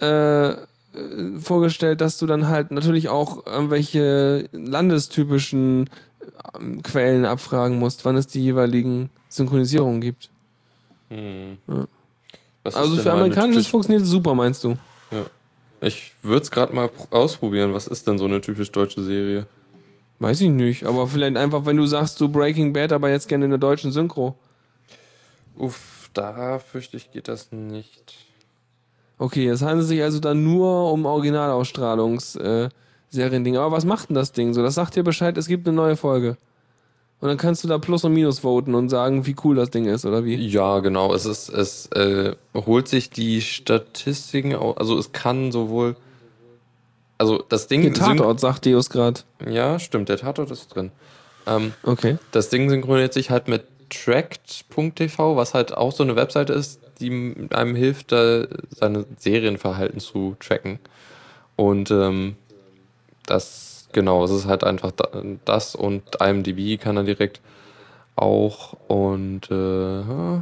äh, 0.00 0.50
äh, 0.50 0.56
vorgestellt, 1.40 2.00
dass 2.00 2.18
du 2.18 2.26
dann 2.26 2.48
halt 2.48 2.70
natürlich 2.70 3.08
auch 3.08 3.46
irgendwelche 3.46 4.48
landestypischen 4.52 5.90
ähm, 6.58 6.82
Quellen 6.82 7.24
abfragen 7.24 7.78
musst, 7.78 8.04
wann 8.04 8.16
es 8.16 8.26
die 8.26 8.42
jeweiligen 8.42 9.10
Synchronisierungen 9.28 10.00
gibt. 10.00 10.30
Hm. 11.10 11.58
Ja. 11.68 11.86
Also 12.64 12.96
für 12.96 13.12
amerikanisches 13.12 13.68
funktioniert 13.68 14.02
es 14.02 14.08
super, 14.08 14.34
meinst 14.34 14.64
du? 14.64 14.76
Ja. 15.10 15.26
Ich 15.80 16.12
würde 16.22 16.42
es 16.42 16.50
gerade 16.50 16.74
mal 16.74 16.90
ausprobieren. 17.10 17.74
Was 17.74 17.86
ist 17.86 18.06
denn 18.08 18.18
so 18.18 18.24
eine 18.24 18.40
typisch 18.40 18.72
deutsche 18.72 19.02
Serie? 19.02 19.46
Weiß 20.18 20.40
ich 20.40 20.48
nicht, 20.48 20.84
aber 20.84 21.06
vielleicht 21.06 21.36
einfach, 21.36 21.66
wenn 21.66 21.76
du 21.76 21.86
sagst, 21.86 22.20
du 22.20 22.28
Breaking 22.28 22.72
Bad, 22.72 22.92
aber 22.92 23.10
jetzt 23.10 23.28
gerne 23.28 23.44
in 23.44 23.50
der 23.50 23.58
deutschen 23.58 23.92
Synchro. 23.92 24.34
Uff, 25.56 26.10
da 26.14 26.58
fürchte 26.58 26.96
ich, 26.96 27.12
geht 27.12 27.28
das 27.28 27.52
nicht. 27.52 28.25
Okay, 29.18 29.48
es 29.48 29.62
handelt 29.62 29.88
sich 29.88 30.02
also 30.02 30.20
dann 30.20 30.44
nur 30.44 30.92
um 30.92 31.06
Originalausstrahlungs-Serien-Ding. 31.06 33.54
Äh, 33.54 33.58
Aber 33.58 33.74
was 33.74 33.86
macht 33.86 34.10
denn 34.10 34.14
das 34.14 34.32
Ding 34.32 34.52
so? 34.52 34.62
Das 34.62 34.74
sagt 34.74 34.94
dir 34.96 35.04
Bescheid, 35.04 35.38
es 35.38 35.48
gibt 35.48 35.66
eine 35.66 35.74
neue 35.76 35.96
Folge. 35.96 36.36
Und 37.20 37.28
dann 37.28 37.38
kannst 37.38 37.64
du 37.64 37.68
da 37.68 37.78
Plus 37.78 38.04
und 38.04 38.12
Minus 38.12 38.40
voten 38.40 38.74
und 38.74 38.90
sagen, 38.90 39.24
wie 39.24 39.34
cool 39.42 39.56
das 39.56 39.70
Ding 39.70 39.86
ist, 39.86 40.04
oder 40.04 40.26
wie? 40.26 40.34
Ja, 40.34 40.80
genau. 40.80 41.14
Es 41.14 41.24
ist, 41.24 41.48
es 41.48 41.86
äh, 41.92 42.34
holt 42.54 42.88
sich 42.88 43.08
die 43.08 43.40
Statistiken, 43.40 44.54
also 44.54 44.98
es 44.98 45.12
kann 45.12 45.50
sowohl, 45.50 45.96
also 47.16 47.42
das 47.48 47.68
Ding. 47.68 47.80
Der 47.82 47.94
Tatort, 47.94 48.38
sagt 48.38 48.66
Deus 48.66 48.90
gerade. 48.90 49.20
Ja, 49.48 49.78
stimmt, 49.78 50.10
der 50.10 50.18
Tatort 50.18 50.50
ist 50.50 50.68
drin. 50.68 50.92
Ähm, 51.46 51.72
okay. 51.84 52.18
Das 52.32 52.50
Ding 52.50 52.68
synchronisiert 52.68 53.14
sich 53.14 53.30
halt 53.30 53.48
mit 53.48 53.64
tracked.tv, 53.88 55.36
was 55.36 55.54
halt 55.54 55.74
auch 55.74 55.92
so 55.92 56.02
eine 56.02 56.16
Webseite 56.16 56.52
ist, 56.52 56.80
die 57.00 57.48
einem 57.50 57.74
hilft, 57.74 58.12
da 58.12 58.46
seine 58.70 59.06
Serienverhalten 59.18 60.00
zu 60.00 60.36
tracken. 60.40 60.78
Und 61.56 61.90
ähm, 61.90 62.36
das, 63.26 63.88
genau, 63.92 64.24
es 64.24 64.30
ist 64.30 64.46
halt 64.46 64.64
einfach 64.64 64.92
das 65.44 65.74
und 65.74 66.02
IMDb 66.20 66.80
kann 66.80 66.96
er 66.96 67.04
direkt 67.04 67.40
auch 68.14 68.74
und 68.88 69.50
äh, 69.50 70.36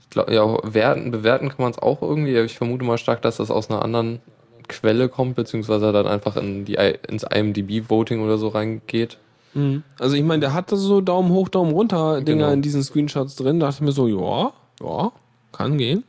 ich 0.00 0.10
glaub, 0.10 0.30
ja, 0.30 0.58
werten, 0.62 1.10
bewerten 1.10 1.48
kann 1.48 1.62
man 1.62 1.72
es 1.72 1.78
auch 1.78 2.02
irgendwie. 2.02 2.36
Ich 2.38 2.56
vermute 2.56 2.84
mal 2.84 2.98
stark, 2.98 3.22
dass 3.22 3.38
das 3.38 3.50
aus 3.50 3.70
einer 3.70 3.82
anderen 3.82 4.20
Quelle 4.68 5.08
kommt, 5.08 5.36
beziehungsweise 5.36 5.92
dann 5.92 6.06
einfach 6.06 6.36
in 6.36 6.64
die, 6.64 6.74
ins 7.08 7.22
IMDb-Voting 7.22 8.22
oder 8.22 8.38
so 8.38 8.48
reingeht. 8.48 9.18
Mhm. 9.54 9.82
Also 9.98 10.16
ich 10.16 10.22
meine, 10.22 10.40
der 10.40 10.54
hatte 10.54 10.76
so 10.76 11.00
Daumen 11.00 11.30
hoch, 11.30 11.48
Daumen 11.48 11.72
runter 11.72 12.20
Dinger 12.20 12.44
genau. 12.44 12.52
in 12.52 12.62
diesen 12.62 12.82
Screenshots 12.82 13.36
drin. 13.36 13.60
Da 13.60 13.66
dachte 13.66 13.78
ich 13.78 13.86
mir 13.86 13.92
so, 13.92 14.06
ja, 14.06 14.52
ja, 14.80 15.12
kann 15.56 15.78
gehen. 15.78 16.04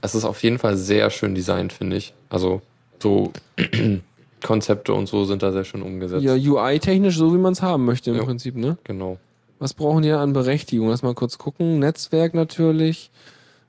Es 0.00 0.14
ist 0.14 0.24
auf 0.24 0.42
jeden 0.42 0.58
Fall 0.58 0.76
sehr 0.76 1.10
schön 1.10 1.34
designt, 1.34 1.72
finde 1.72 1.96
ich. 1.96 2.14
Also 2.28 2.60
so 3.00 3.32
Konzepte 4.42 4.94
und 4.94 5.06
so 5.06 5.24
sind 5.24 5.42
da 5.42 5.52
sehr 5.52 5.64
schön 5.64 5.82
umgesetzt. 5.82 6.24
Ja, 6.24 6.34
UI-technisch 6.34 7.16
so, 7.16 7.32
wie 7.32 7.38
man 7.38 7.52
es 7.52 7.62
haben 7.62 7.84
möchte 7.84 8.10
im 8.10 8.16
ja, 8.16 8.24
Prinzip, 8.24 8.56
ne? 8.56 8.78
Genau. 8.84 9.18
Was 9.58 9.74
brauchen 9.74 10.02
die 10.02 10.10
an 10.10 10.32
Berechtigung? 10.32 10.88
Lass 10.88 11.02
mal 11.02 11.14
kurz 11.14 11.38
gucken. 11.38 11.78
Netzwerk 11.78 12.34
natürlich. 12.34 13.10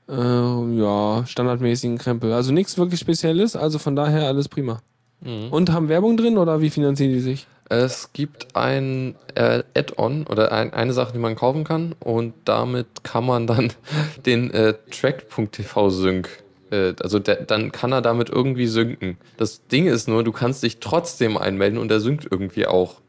Äh, 0.09 0.13
ja, 0.15 1.23
standardmäßigen 1.25 1.97
Krempel. 1.97 2.33
Also 2.33 2.51
nichts 2.51 2.77
wirklich 2.77 2.99
Spezielles, 2.99 3.55
also 3.55 3.77
von 3.77 3.95
daher 3.95 4.27
alles 4.27 4.49
prima. 4.49 4.81
Mhm. 5.21 5.49
Und 5.51 5.71
haben 5.71 5.89
Werbung 5.89 6.17
drin 6.17 6.37
oder 6.37 6.61
wie 6.61 6.69
finanzieren 6.69 7.11
die 7.11 7.19
sich? 7.19 7.47
Es 7.69 8.11
gibt 8.13 8.55
ein 8.55 9.15
äh, 9.35 9.63
Add-on 9.75 10.27
oder 10.27 10.51
ein, 10.51 10.73
eine 10.73 10.93
Sache, 10.93 11.13
die 11.13 11.19
man 11.19 11.35
kaufen 11.35 11.63
kann 11.63 11.95
und 11.99 12.33
damit 12.45 12.87
kann 13.03 13.25
man 13.25 13.47
dann 13.47 13.73
den 14.25 14.51
äh, 14.51 14.75
Track.tv 14.91 15.89
Sync, 15.89 16.29
äh, 16.71 16.93
also 17.01 17.19
der, 17.19 17.37
dann 17.43 17.71
kann 17.71 17.91
er 17.91 18.01
damit 18.01 18.29
irgendwie 18.29 18.67
synken. 18.67 19.17
Das 19.37 19.65
Ding 19.67 19.87
ist 19.87 20.07
nur, 20.07 20.23
du 20.23 20.31
kannst 20.31 20.63
dich 20.63 20.79
trotzdem 20.79 21.37
einmelden 21.37 21.79
und 21.79 21.91
er 21.91 21.99
synkt 21.99 22.27
irgendwie 22.29 22.67
auch. 22.67 23.01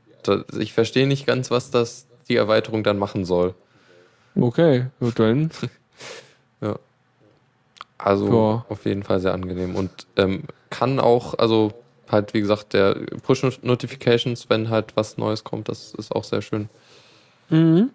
Ich 0.59 0.73
verstehe 0.73 1.07
nicht 1.07 1.27
ganz, 1.27 1.51
was 1.51 1.71
das 1.71 2.07
die 2.29 2.37
Erweiterung 2.37 2.83
dann 2.83 2.99
machen 2.99 3.27
soll. 3.27 3.55
Okay, 4.35 4.87
gut 5.01 5.19
dann. 5.19 5.51
ja. 6.61 6.79
Also 7.99 8.27
ja. 8.29 8.65
auf 8.69 8.85
jeden 8.87 9.03
Fall 9.03 9.21
sehr 9.21 9.33
angenehm 9.33 9.77
und 9.77 9.91
ähm, 10.17 10.45
kann 10.71 10.99
auch, 10.99 11.39
also 11.39 11.73
halt, 12.11 12.35
wie 12.35 12.41
gesagt, 12.41 12.73
der 12.73 12.95
Push-Notifications, 13.23 14.49
wenn 14.51 14.71
halt 14.71 14.97
was 14.97 15.17
Neues 15.17 15.45
kommt, 15.45 15.69
das 15.69 15.95
ist 15.95 16.15
auch 16.15 16.25
sehr 16.25 16.43
schön. 16.43 16.69
Mhm. 17.51 17.91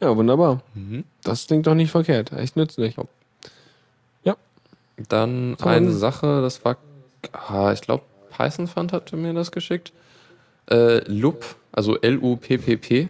Ja, 0.00 0.16
wunderbar. 0.16 0.62
Mhm. 0.74 1.04
Das 1.24 1.46
klingt 1.46 1.66
doch 1.66 1.74
nicht 1.74 1.90
verkehrt. 1.90 2.32
Echt 2.32 2.56
nützlich. 2.56 2.96
Ja. 4.24 4.36
Dann 5.08 5.56
Toll. 5.58 5.72
eine 5.72 5.92
Sache, 5.92 6.40
das 6.40 6.64
war, 6.64 6.76
ah, 7.32 7.72
ich 7.72 7.80
glaube, 7.80 8.04
Python 8.36 8.68
Fund 8.68 8.92
hatte 8.92 9.16
mir 9.16 9.34
das 9.34 9.50
geschickt. 9.50 9.92
Äh, 10.70 10.98
Loop, 11.10 11.56
also 11.72 11.98
L-U-P-P-P, 11.98 13.08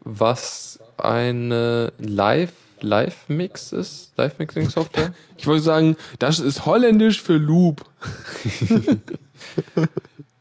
was 0.00 0.80
eine 0.98 1.92
Live 1.98 2.52
Live-Mix 2.82 3.72
ist, 3.72 4.12
Live-Mixing-Software. 4.16 5.12
Ich 5.36 5.46
wollte 5.46 5.62
sagen, 5.62 5.96
das 6.18 6.40
ist 6.40 6.66
holländisch 6.66 7.22
für 7.22 7.36
Loop. 7.36 7.84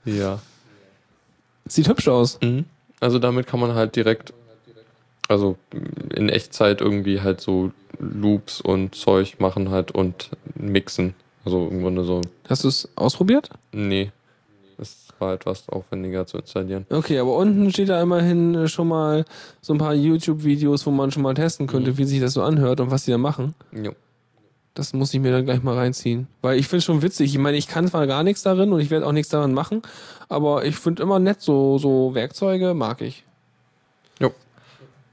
ja. 0.06 0.40
Sieht 1.68 1.88
hübsch 1.88 2.08
aus. 2.08 2.40
Mhm. 2.42 2.66
Also 3.00 3.20
damit 3.20 3.46
kann 3.46 3.60
man 3.60 3.76
halt 3.76 3.96
direkt, 3.96 4.34
also 5.28 5.58
in 6.16 6.30
Echtzeit 6.30 6.82
irgendwie 6.82 7.22
halt 7.22 7.42
so 7.42 7.72
Loops 8.00 8.60
und 8.60 8.96
Zeug 8.96 9.40
machen 9.40 9.70
halt 9.70 9.92
und 9.92 10.32
mixen. 10.56 11.14
Also 11.46 11.68
im 11.68 11.82
Grunde 11.82 12.04
so. 12.04 12.22
Hast 12.50 12.64
du 12.64 12.68
es 12.68 12.90
ausprobiert? 12.96 13.50
Nee. 13.72 14.12
War 15.20 15.34
etwas 15.34 15.68
aufwendiger 15.70 16.26
zu 16.28 16.38
installieren. 16.38 16.86
Okay, 16.90 17.18
aber 17.20 17.36
unten 17.36 17.72
steht 17.72 17.90
da 17.90 18.02
immerhin 18.02 18.68
schon 18.68 18.88
mal 18.88 19.26
so 19.62 19.74
ein 19.74 19.80
paar 19.80 19.94
YouTube-Videos, 19.94 20.86
wo 20.86 20.92
man 20.92 21.12
schon 21.12 21.24
mal 21.24 21.34
testen 21.34 21.68
könnte, 21.68 21.92
mhm. 21.92 21.98
wie 21.98 22.04
sich 22.06 22.20
das 22.20 22.34
so 22.34 22.44
anhört 22.44 22.80
und 22.80 22.92
was 22.92 23.06
die 23.06 23.12
da 23.12 23.18
machen. 23.18 23.56
Jo. 23.72 23.94
Das 24.76 24.94
muss 24.94 25.12
ich 25.14 25.20
mir 25.20 25.32
dann 25.32 25.46
gleich 25.46 25.64
mal 25.64 25.76
reinziehen. 25.76 26.28
Weil 26.44 26.60
ich 26.60 26.68
finde 26.68 26.80
es 26.80 26.86
schon 26.86 27.02
witzig. 27.02 27.32
Ich 27.34 27.40
meine, 27.40 27.58
ich 27.58 27.68
kann 27.68 27.88
zwar 27.88 28.06
gar 28.06 28.22
nichts 28.22 28.44
darin 28.44 28.72
und 28.72 28.80
ich 28.80 28.92
werde 28.92 29.08
auch 29.08 29.12
nichts 29.12 29.30
daran 29.30 29.54
machen, 29.54 29.82
aber 30.30 30.66
ich 30.66 30.76
finde 30.76 31.02
immer 31.02 31.18
nett, 31.18 31.42
so, 31.42 31.80
so 31.80 32.14
Werkzeuge 32.14 32.76
mag 32.76 33.02
ich. 33.02 33.24
Jo. 34.20 34.32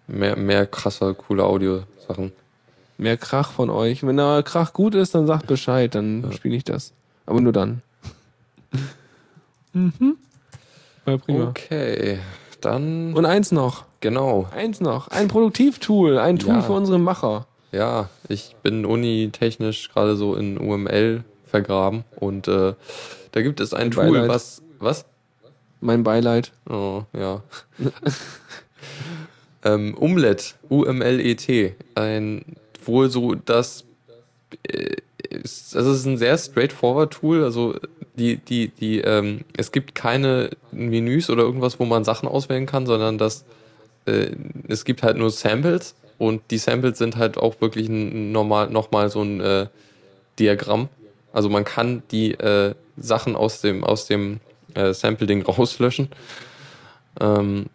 Mehr, 0.06 0.36
mehr 0.36 0.66
krasse, 0.66 1.14
coole 1.14 1.44
Audiosachen. 1.44 2.32
Mehr 2.98 3.16
Krach 3.16 3.52
von 3.52 3.70
euch. 3.70 4.06
Wenn 4.06 4.16
der 4.16 4.42
Krach 4.42 4.72
gut 4.72 4.94
ist, 4.94 5.14
dann 5.14 5.26
sagt 5.26 5.46
Bescheid, 5.46 5.94
dann 5.94 6.22
ja. 6.22 6.32
spiele 6.32 6.56
ich 6.56 6.64
das. 6.64 6.92
Aber 7.26 7.40
nur 7.40 7.52
dann. 7.52 7.82
mhm. 9.74 10.16
Ja, 11.06 11.16
prima. 11.18 11.48
Okay. 11.48 12.18
Dann. 12.60 13.12
Und 13.14 13.26
eins 13.26 13.52
noch. 13.52 13.84
Genau. 14.00 14.48
Eins 14.54 14.80
noch. 14.80 15.08
Ein 15.08 15.28
Produktivtool. 15.28 16.18
Ein 16.18 16.38
Tool 16.38 16.54
Ja. 16.54 16.62
für 16.62 16.72
unsere 16.72 16.98
Macher. 16.98 17.46
Ja, 17.72 18.08
ich 18.28 18.54
bin 18.62 18.86
unitechnisch 18.86 19.90
gerade 19.92 20.16
so 20.16 20.34
in 20.36 20.58
UML 20.58 21.24
vergraben 21.46 22.04
und 22.16 22.46
äh, 22.48 22.74
da 23.32 23.42
gibt 23.42 23.60
es 23.60 23.74
ein 23.74 23.90
Tool, 23.90 24.10
Beileid. 24.12 24.28
was. 24.28 24.62
Was? 24.78 25.04
Mein 25.80 26.02
Beileid. 26.04 26.52
Oh, 26.68 27.02
ja. 27.12 27.42
ähm, 29.64 29.94
Umlet, 29.94 30.54
U-M-L-E-T. 30.70 31.74
Ein 31.94 32.44
wohl 32.84 33.10
so 33.10 33.34
das. 33.34 33.84
Äh, 34.68 34.96
ist, 35.42 35.76
also 35.76 35.90
es 35.90 36.00
ist 36.00 36.06
ein 36.06 36.18
sehr 36.18 36.36
straightforward 36.38 37.12
Tool. 37.12 37.44
Also 37.44 37.74
die, 38.16 38.36
die, 38.36 38.68
die, 38.68 39.00
ähm, 39.00 39.40
es 39.56 39.72
gibt 39.72 39.94
keine 39.94 40.50
Menüs 40.72 41.30
oder 41.30 41.42
irgendwas, 41.42 41.78
wo 41.80 41.84
man 41.84 42.04
Sachen 42.04 42.28
auswählen 42.28 42.66
kann, 42.66 42.86
sondern 42.86 43.18
das, 43.18 43.44
äh, 44.06 44.30
es 44.68 44.84
gibt 44.84 45.02
halt 45.02 45.16
nur 45.16 45.30
Samples 45.30 45.94
und 46.18 46.42
die 46.50 46.58
Samples 46.58 46.98
sind 46.98 47.16
halt 47.16 47.38
auch 47.38 47.60
wirklich 47.60 47.88
ein 47.88 48.32
normal 48.32 48.70
nochmal 48.70 49.10
so 49.10 49.22
ein 49.22 49.40
äh, 49.40 49.66
Diagramm. 50.38 50.88
Also 51.32 51.48
man 51.48 51.64
kann 51.64 52.02
die 52.10 52.32
äh, 52.32 52.74
Sachen 52.96 53.34
aus 53.34 53.60
dem, 53.60 53.82
aus 53.82 54.06
dem 54.06 54.40
äh, 54.74 54.92
Sample-Ding 54.92 55.42
rauslöschen. 55.42 56.08
Ähm, 57.20 57.66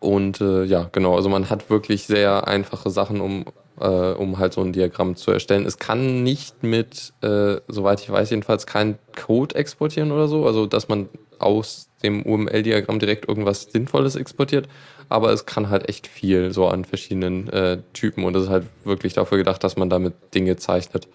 und 0.00 0.40
äh, 0.40 0.64
ja, 0.64 0.88
genau, 0.92 1.16
also 1.16 1.28
man 1.28 1.50
hat 1.50 1.70
wirklich 1.70 2.06
sehr 2.06 2.46
einfache 2.46 2.90
Sachen, 2.90 3.20
um, 3.20 3.44
äh, 3.80 4.12
um 4.12 4.38
halt 4.38 4.52
so 4.52 4.60
ein 4.60 4.72
Diagramm 4.72 5.16
zu 5.16 5.30
erstellen. 5.30 5.66
Es 5.66 5.78
kann 5.78 6.22
nicht 6.22 6.62
mit, 6.62 7.12
äh, 7.22 7.56
soweit 7.68 8.00
ich 8.00 8.10
weiß, 8.10 8.30
jedenfalls 8.30 8.66
kein 8.66 8.98
Code 9.16 9.54
exportieren 9.54 10.12
oder 10.12 10.28
so, 10.28 10.46
also 10.46 10.66
dass 10.66 10.88
man 10.88 11.08
aus 11.38 11.88
dem 12.02 12.24
UML-Diagramm 12.24 12.98
direkt 12.98 13.28
irgendwas 13.28 13.62
Sinnvolles 13.62 14.16
exportiert, 14.16 14.68
aber 15.08 15.32
es 15.32 15.46
kann 15.46 15.70
halt 15.70 15.88
echt 15.88 16.06
viel 16.06 16.52
so 16.52 16.68
an 16.68 16.84
verschiedenen 16.84 17.48
äh, 17.48 17.78
Typen 17.92 18.24
und 18.24 18.36
es 18.36 18.44
ist 18.44 18.48
halt 18.50 18.66
wirklich 18.84 19.14
dafür 19.14 19.38
gedacht, 19.38 19.62
dass 19.64 19.76
man 19.76 19.90
damit 19.90 20.14
Dinge 20.34 20.56
zeichnet. 20.56 21.08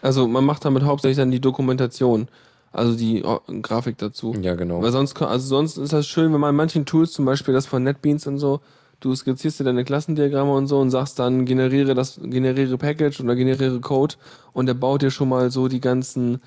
Also 0.00 0.26
man 0.26 0.44
macht 0.44 0.64
damit 0.64 0.82
hauptsächlich 0.82 1.18
dann 1.18 1.30
die 1.30 1.40
Dokumentation. 1.40 2.28
Also 2.72 2.96
die 2.96 3.22
oh, 3.22 3.40
Grafik 3.60 3.98
dazu. 3.98 4.34
Ja, 4.40 4.54
genau. 4.54 4.82
Weil 4.82 4.92
sonst, 4.92 5.20
also 5.20 5.46
sonst 5.46 5.76
ist 5.76 5.92
das 5.92 6.06
schön, 6.06 6.32
wenn 6.32 6.40
man 6.40 6.50
in 6.50 6.56
manchen 6.56 6.86
Tools, 6.86 7.12
zum 7.12 7.26
Beispiel 7.26 7.52
das 7.52 7.66
von 7.66 7.82
NetBeans 7.82 8.26
und 8.26 8.38
so, 8.38 8.60
du 9.02 9.14
skizzierst 9.14 9.60
dir 9.60 9.64
deine 9.64 9.84
Klassendiagramme 9.84 10.52
und 10.52 10.66
so 10.68 10.78
und 10.80 10.90
sagst 10.90 11.18
dann, 11.18 11.44
generiere 11.44 11.94
das, 11.94 12.18
generiere 12.22 12.78
Package 12.78 13.20
oder 13.20 13.34
generiere 13.34 13.80
Code 13.80 14.14
und 14.52 14.66
der 14.66 14.74
baut 14.74 15.02
dir 15.02 15.10
schon 15.10 15.28
mal 15.28 15.50
so 15.50 15.68
die 15.68 15.80
ganzen, 15.80 16.40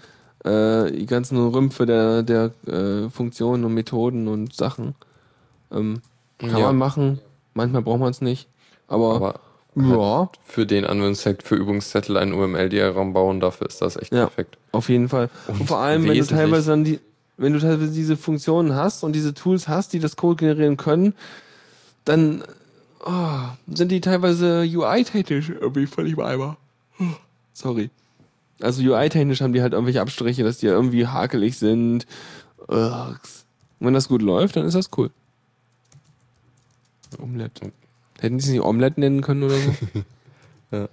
äh, 0.44 0.92
die 0.92 1.06
ganzen 1.06 1.38
Rümpfe 1.38 1.86
der, 1.86 2.24
der 2.24 2.52
äh, 2.68 3.10
Funktionen 3.10 3.64
und 3.66 3.74
Methoden 3.74 4.28
und 4.28 4.54
Sachen. 4.56 4.96
Ähm, 5.72 6.02
kann 6.40 6.50
Ja. 6.58 6.68
man 6.68 6.78
machen, 6.78 7.20
manchmal 7.54 7.82
braucht 7.82 8.00
man 8.00 8.12
es 8.12 8.22
nicht. 8.22 8.48
Aber, 8.88 9.16
Aber 9.16 9.40
ja, 9.76 10.30
für 10.46 10.66
den 10.66 10.86
Anwendungszweck 10.86 11.44
für 11.44 11.56
Übungszettel 11.56 12.16
ein 12.18 12.32
UML-Diagramm 12.34 13.14
bauen, 13.14 13.40
dafür 13.40 13.68
ist 13.68 13.82
das 13.82 13.98
echt 13.98 14.14
Ja. 14.14 14.28
perfekt. 14.28 14.58
Auf 14.72 14.90
jeden 14.90 15.10
Fall. 15.10 15.30
Und, 15.48 15.62
Und 15.62 15.68
vor 15.68 15.80
allem, 15.80 16.08
wenn 16.08 16.18
du 16.18 16.26
teilweise 16.26 16.70
dann 16.72 16.84
die, 16.86 17.00
wenn 17.38 17.52
du 17.52 17.60
teilweise 17.60 17.92
diese 17.92 18.16
Funktionen 18.16 18.76
hast 18.76 19.04
und 19.04 19.14
diese 19.14 19.34
Tools 19.34 19.68
hast, 19.68 19.92
die 19.92 20.00
das 20.00 20.16
Code 20.16 20.38
generieren 20.38 20.78
können, 20.78 21.14
dann 22.06 22.44
oh, 23.06 23.40
sind 23.68 23.92
die 23.92 24.02
teilweise 24.02 24.62
UI-technisch 24.62 25.50
irgendwie 25.50 25.88
völlig 25.88 26.16
beeimer. 26.16 26.58
Sorry. 27.54 27.90
Also 28.62 28.82
UI-technisch 28.82 29.42
haben 29.42 29.54
die 29.54 29.62
halt 29.62 29.74
irgendwelche 29.74 30.02
Abstriche, 30.02 30.44
dass 30.44 30.60
die 30.60 30.68
irgendwie 30.68 31.08
hakelig 31.08 31.58
sind. 31.58 32.06
Und 32.68 33.20
wenn 33.80 33.94
das 33.94 34.08
gut 34.08 34.22
läuft, 34.22 34.56
dann 34.56 34.66
ist 34.66 34.76
das 34.76 34.90
cool. 34.98 35.12
Omelette. 37.20 37.72
Hätten 38.20 38.38
die 38.38 38.44
es 38.44 38.50
nicht 38.50 38.62
Omelette 38.62 39.00
nennen 39.00 39.22
können 39.22 39.44
oder 39.44 39.58
so? 39.58 39.72
Ja. 40.72 40.90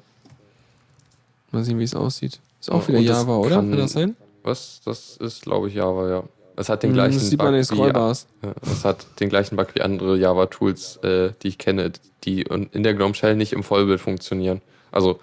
Mal 1.50 1.64
sehen, 1.64 1.78
wie 1.78 1.84
es 1.84 1.94
aussieht. 1.94 2.40
Ist 2.60 2.70
auch 2.70 2.86
wieder 2.86 2.98
Java, 2.98 3.36
oder? 3.36 3.56
kann- 3.56 3.70
Kann 3.70 3.78
das 3.78 3.92
sein? 3.92 4.16
Was? 4.42 4.80
Das 4.84 5.16
ist, 5.16 5.42
glaube 5.42 5.68
ich, 5.68 5.74
Java, 5.74 6.08
ja. 6.08 6.24
Es 6.56 6.68
hat 6.68 6.82
den 6.82 6.90
Hm, 6.90 6.94
gleichen 6.94 7.14
das 7.14 7.30
sieht 7.30 7.38
man 7.38 7.52
den 7.54 7.64
wie, 7.70 7.78
ja, 7.88 8.10
es 8.10 8.84
hat 8.84 9.06
den 9.20 9.28
gleichen 9.28 9.56
Bug 9.56 9.74
wie 9.74 9.80
andere 9.82 10.16
Java-Tools, 10.18 10.96
äh, 10.98 11.32
die 11.42 11.48
ich 11.48 11.58
kenne, 11.58 11.92
die 12.24 12.42
in 12.42 12.82
der 12.82 12.94
GNOME 12.94 13.14
Shell 13.14 13.36
nicht 13.36 13.52
im 13.52 13.62
Vollbild 13.62 14.00
funktionieren. 14.00 14.60
Also 14.90 15.18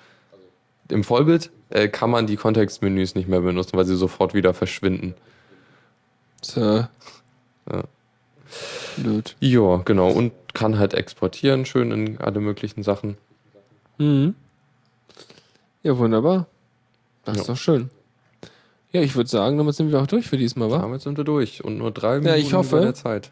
im 0.89 1.03
Vollbild 1.03 1.51
äh, 1.69 1.87
kann 1.87 2.09
man 2.09 2.25
die 2.25 2.35
Kontextmenüs 2.35 3.13
nicht 3.15 3.27
mehr 3.29 3.41
benutzen, 3.41 3.77
weil 3.77 3.85
sie 3.85 3.95
sofort 3.95 4.33
wieder 4.33 4.53
verschwinden. 4.55 5.13
Tja. 6.41 6.89
Ja. 7.71 7.83
Blöd. 8.97 9.35
Ja, 9.39 9.77
genau. 9.85 10.09
Und 10.09 10.33
kann 10.53 10.79
halt 10.79 10.95
exportieren, 10.95 11.65
schön 11.65 11.91
in 11.91 12.17
alle 12.19 12.39
möglichen 12.39 12.81
Sachen. 12.81 13.17
Mhm. 13.99 14.33
Ja, 15.83 15.97
wunderbar. 15.97 16.47
Das 17.25 17.35
Ja. 17.35 17.41
ist 17.41 17.49
doch 17.49 17.57
schön. 17.57 17.89
Ja, 18.91 19.01
ich 19.01 19.15
würde 19.15 19.29
sagen, 19.29 19.57
damit 19.57 19.75
sind 19.75 19.91
wir 19.91 20.01
auch 20.01 20.07
durch 20.07 20.27
für 20.27 20.37
diesmal, 20.37 20.71
wa? 20.71 20.79
Damit 20.79 21.01
sind 21.01 21.17
wir 21.17 21.23
durch 21.23 21.63
und 21.63 21.77
nur 21.77 21.91
drei 21.91 22.15
Minuten 22.19 22.27
Ja, 22.27 22.35
ich 22.35 22.53
hoffe. 22.53 22.79
der 22.81 22.93
Zeit. 22.95 23.31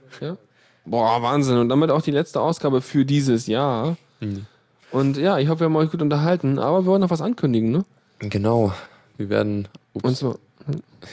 Boah, 0.86 1.22
Wahnsinn. 1.22 1.58
Und 1.58 1.70
damit 1.70 1.90
auch 1.92 2.02
die 2.02 2.12
letzte 2.12 2.40
Ausgabe 2.42 2.82
für 2.82 3.06
dieses 3.06 3.48
Jahr. 3.48 3.98
Mhm. 4.20 4.46
Und 4.92 5.18
ja, 5.18 5.38
ich 5.40 5.50
hoffe, 5.50 5.62
wir 5.62 5.66
haben 5.66 5.76
euch 5.76 5.92
gut 5.92 6.02
unterhalten. 6.02 6.60
Aber 6.60 6.82
wir 6.84 6.86
wollen 6.86 7.02
noch 7.02 7.10
was 7.10 7.22
ankündigen, 7.22 7.72
ne? 7.72 7.86
Genau. 8.20 8.72
Wir 9.18 9.30
werden. 9.30 9.68
Ups. 9.94 10.04
Und 10.06 10.16
zwar. 10.18 10.36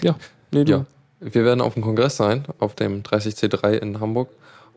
Ja, 0.03 0.15
nee, 0.53 0.65
du. 0.65 0.73
Ja, 0.73 0.85
wir 1.21 1.45
werden 1.45 1.61
auf 1.61 1.75
dem 1.75 1.83
Kongress 1.83 2.17
sein, 2.17 2.45
auf 2.59 2.75
dem 2.75 3.03
30C3 3.03 3.73
in 3.73 4.01
Hamburg 4.01 4.29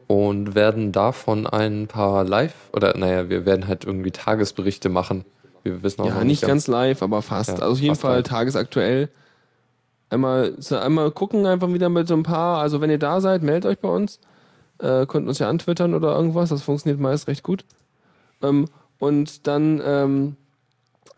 und 0.07 0.55
werden 0.55 0.91
davon 0.93 1.45
ein 1.45 1.87
paar 1.87 2.23
Live 2.23 2.53
oder 2.73 2.97
naja, 2.97 3.29
wir 3.29 3.45
werden 3.45 3.67
halt 3.67 3.83
irgendwie 3.85 4.11
Tagesberichte 4.11 4.87
machen. 4.89 5.25
Wir 5.63 5.83
wissen 5.83 6.01
auch 6.01 6.05
Ja, 6.07 6.13
noch 6.15 6.23
nicht 6.23 6.41
ganz 6.43 6.67
live, 6.67 7.01
aber 7.03 7.21
fast. 7.21 7.49
Ja, 7.49 7.55
also 7.55 7.73
auf 7.73 7.79
jeden 7.79 7.95
Fall 7.95 8.17
live. 8.17 8.27
tagesaktuell. 8.27 9.09
Einmal, 10.09 10.55
einmal 10.71 11.11
gucken, 11.11 11.45
einfach 11.45 11.71
wieder 11.73 11.89
mit 11.89 12.07
so 12.07 12.13
ein 12.13 12.23
paar. 12.23 12.59
Also, 12.59 12.81
wenn 12.81 12.89
ihr 12.89 12.99
da 12.99 13.19
seid, 13.21 13.43
meldet 13.43 13.65
euch 13.71 13.79
bei 13.79 13.89
uns. 13.89 14.19
Äh, 14.79 15.05
könnt 15.05 15.27
uns 15.27 15.39
ja 15.39 15.49
antwittern 15.49 15.93
oder 15.93 16.15
irgendwas. 16.15 16.49
Das 16.49 16.61
funktioniert 16.61 16.99
meist 16.99 17.27
recht 17.27 17.43
gut. 17.43 17.65
Ähm, 18.41 18.67
und 18.99 19.47
dann, 19.47 19.81
ähm, 19.85 20.35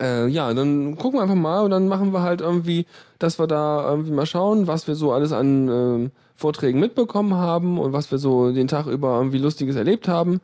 äh, 0.00 0.26
ja, 0.28 0.52
dann 0.54 0.96
gucken 0.96 1.18
wir 1.18 1.22
einfach 1.22 1.34
mal 1.34 1.60
und 1.60 1.70
dann 1.70 1.88
machen 1.88 2.12
wir 2.12 2.22
halt 2.22 2.40
irgendwie, 2.40 2.86
dass 3.18 3.38
wir 3.38 3.46
da 3.46 3.88
irgendwie 3.88 4.12
mal 4.12 4.26
schauen, 4.26 4.66
was 4.66 4.88
wir 4.88 4.94
so 4.94 5.12
alles 5.12 5.32
an 5.32 5.68
ähm, 5.68 6.10
Vorträgen 6.34 6.80
mitbekommen 6.80 7.34
haben 7.34 7.78
und 7.78 7.92
was 7.92 8.10
wir 8.10 8.16
so 8.18 8.50
den 8.50 8.66
Tag 8.66 8.86
über 8.86 9.18
irgendwie 9.18 9.38
Lustiges 9.38 9.76
erlebt 9.76 10.08
haben. 10.08 10.40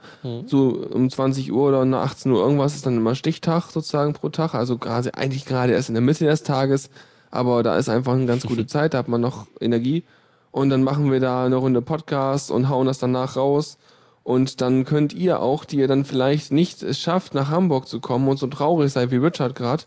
So 0.47 0.87
um 0.93 1.09
20 1.09 1.51
Uhr 1.53 1.69
oder 1.69 1.85
nach 1.87 2.11
18 2.11 2.31
Uhr 2.33 2.41
irgendwas 2.41 2.75
ist 2.75 2.85
dann 2.85 2.99
immer 2.99 3.15
Stichtag 3.15 3.71
sozusagen 3.71 4.13
pro 4.13 4.29
Tag. 4.29 4.55
Also 4.55 4.77
gerade 4.77 5.15
eigentlich 5.15 5.47
gerade 5.47 5.73
erst 5.73 5.89
in 5.89 5.95
der 5.95 6.03
Mitte 6.03 6.27
des 6.27 6.43
Tages, 6.43 6.91
aber 7.31 7.63
da 7.63 7.77
ist 7.77 7.89
einfach 7.89 8.13
eine 8.13 8.27
ganz 8.27 8.47
gute 8.47 8.67
Zeit, 8.67 8.95
da 8.95 8.99
hat 8.99 9.09
man 9.09 9.21
noch 9.21 9.47
Energie. 9.61 10.05
Und 10.51 10.71
dann 10.71 10.83
machen 10.83 11.11
wir 11.13 11.21
da 11.21 11.45
eine 11.45 11.57
Runde 11.57 11.83
Podcast 11.83 12.51
und 12.51 12.69
hauen 12.69 12.87
das 12.87 12.99
danach 12.99 13.37
raus. 13.37 13.77
Und 14.23 14.61
dann 14.61 14.85
könnt 14.85 15.13
ihr 15.13 15.41
auch, 15.41 15.65
die 15.65 15.77
ihr 15.77 15.87
dann 15.87 16.05
vielleicht 16.05 16.51
nicht 16.51 16.83
es 16.83 16.99
schafft, 16.99 17.35
nach 17.35 17.51
Hamburg 17.51 17.87
zu 17.87 18.01
kommen 18.01 18.27
und 18.27 18.39
so 18.39 18.47
traurig 18.47 18.93
seid 18.93 19.11
wie 19.11 19.17
Richard 19.17 19.55
gerade, 19.55 19.85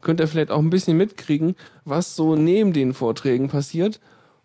könnt 0.00 0.20
ihr 0.20 0.28
vielleicht 0.28 0.50
auch 0.50 0.60
ein 0.60 0.70
bisschen 0.70 0.96
mitkriegen, 0.96 1.56
was 1.84 2.16
so 2.16 2.36
neben 2.36 2.72
den 2.72 2.94
Vorträgen 2.94 3.48
passiert 3.48 4.00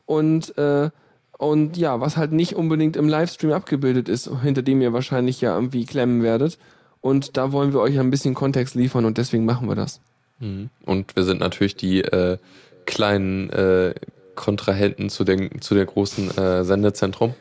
und 0.05 0.57
äh, 0.57 0.89
und 1.38 1.78
ja, 1.78 1.99
was 1.99 2.15
halt 2.15 2.32
nicht 2.32 2.55
unbedingt 2.55 2.95
im 2.95 3.09
Livestream 3.09 3.51
abgebildet 3.51 4.07
ist, 4.07 4.30
hinter 4.41 4.61
dem 4.61 4.82
ihr 4.82 4.93
wahrscheinlich 4.93 5.41
ja 5.41 5.55
irgendwie 5.55 5.86
klemmen 5.86 6.24
werdet. 6.24 6.57
Und 7.01 7.36
da 7.38 7.51
wollen 7.51 7.74
wir 7.74 7.82
euch 7.82 7.99
ein 7.99 8.11
bisschen 8.11 8.34
Kontext 8.34 8.76
liefern 8.76 9.03
und 9.03 9.17
deswegen 9.17 9.43
machen 9.43 9.67
wir 9.67 9.76
das. 9.76 9.99
Mhm. 10.39 10.69
Und 10.86 11.15
wir 11.15 11.23
sind 11.23 11.39
natürlich 11.39 11.75
die 11.75 12.01
äh, 12.01 12.38
kleinen 12.86 13.49
äh, 13.49 13.93
Kontrahenten 14.36 15.09
zu, 15.09 15.23
den, 15.23 15.61
zu 15.61 15.75
der 15.75 15.86
großen 15.86 16.38
äh, 16.38 16.63
Sendezentrum. 16.63 17.36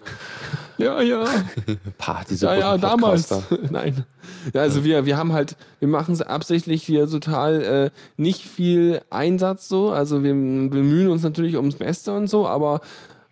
Ja, 0.79 1.01
ja. 1.01 1.25
Pah, 1.99 2.23
diese 2.29 2.47
Ja, 2.47 2.55
ja, 2.55 2.79
damals. 2.79 3.33
Nein. 3.71 4.05
Ja, 4.53 4.63
also 4.63 4.85
wir, 4.85 5.07
wir 5.07 5.17
haben 5.17 5.33
halt, 5.33 5.57
wir 5.79 5.89
machen 5.89 6.13
es 6.13 6.23
absichtlich 6.23 6.83
hier 6.83 7.09
total 7.09 7.63
äh, 7.63 7.91
nicht 8.17 8.43
viel 8.43 9.01
Einsatz 9.11 9.69
so. 9.69 9.91
Also 9.91 10.23
wir 10.23 10.33
bemühen 10.33 11.09
uns 11.09 11.23
natürlich 11.23 11.57
ums 11.57 11.77
Beste 11.77 12.13
und 12.13 12.29
so, 12.29 12.47
aber 12.47 12.81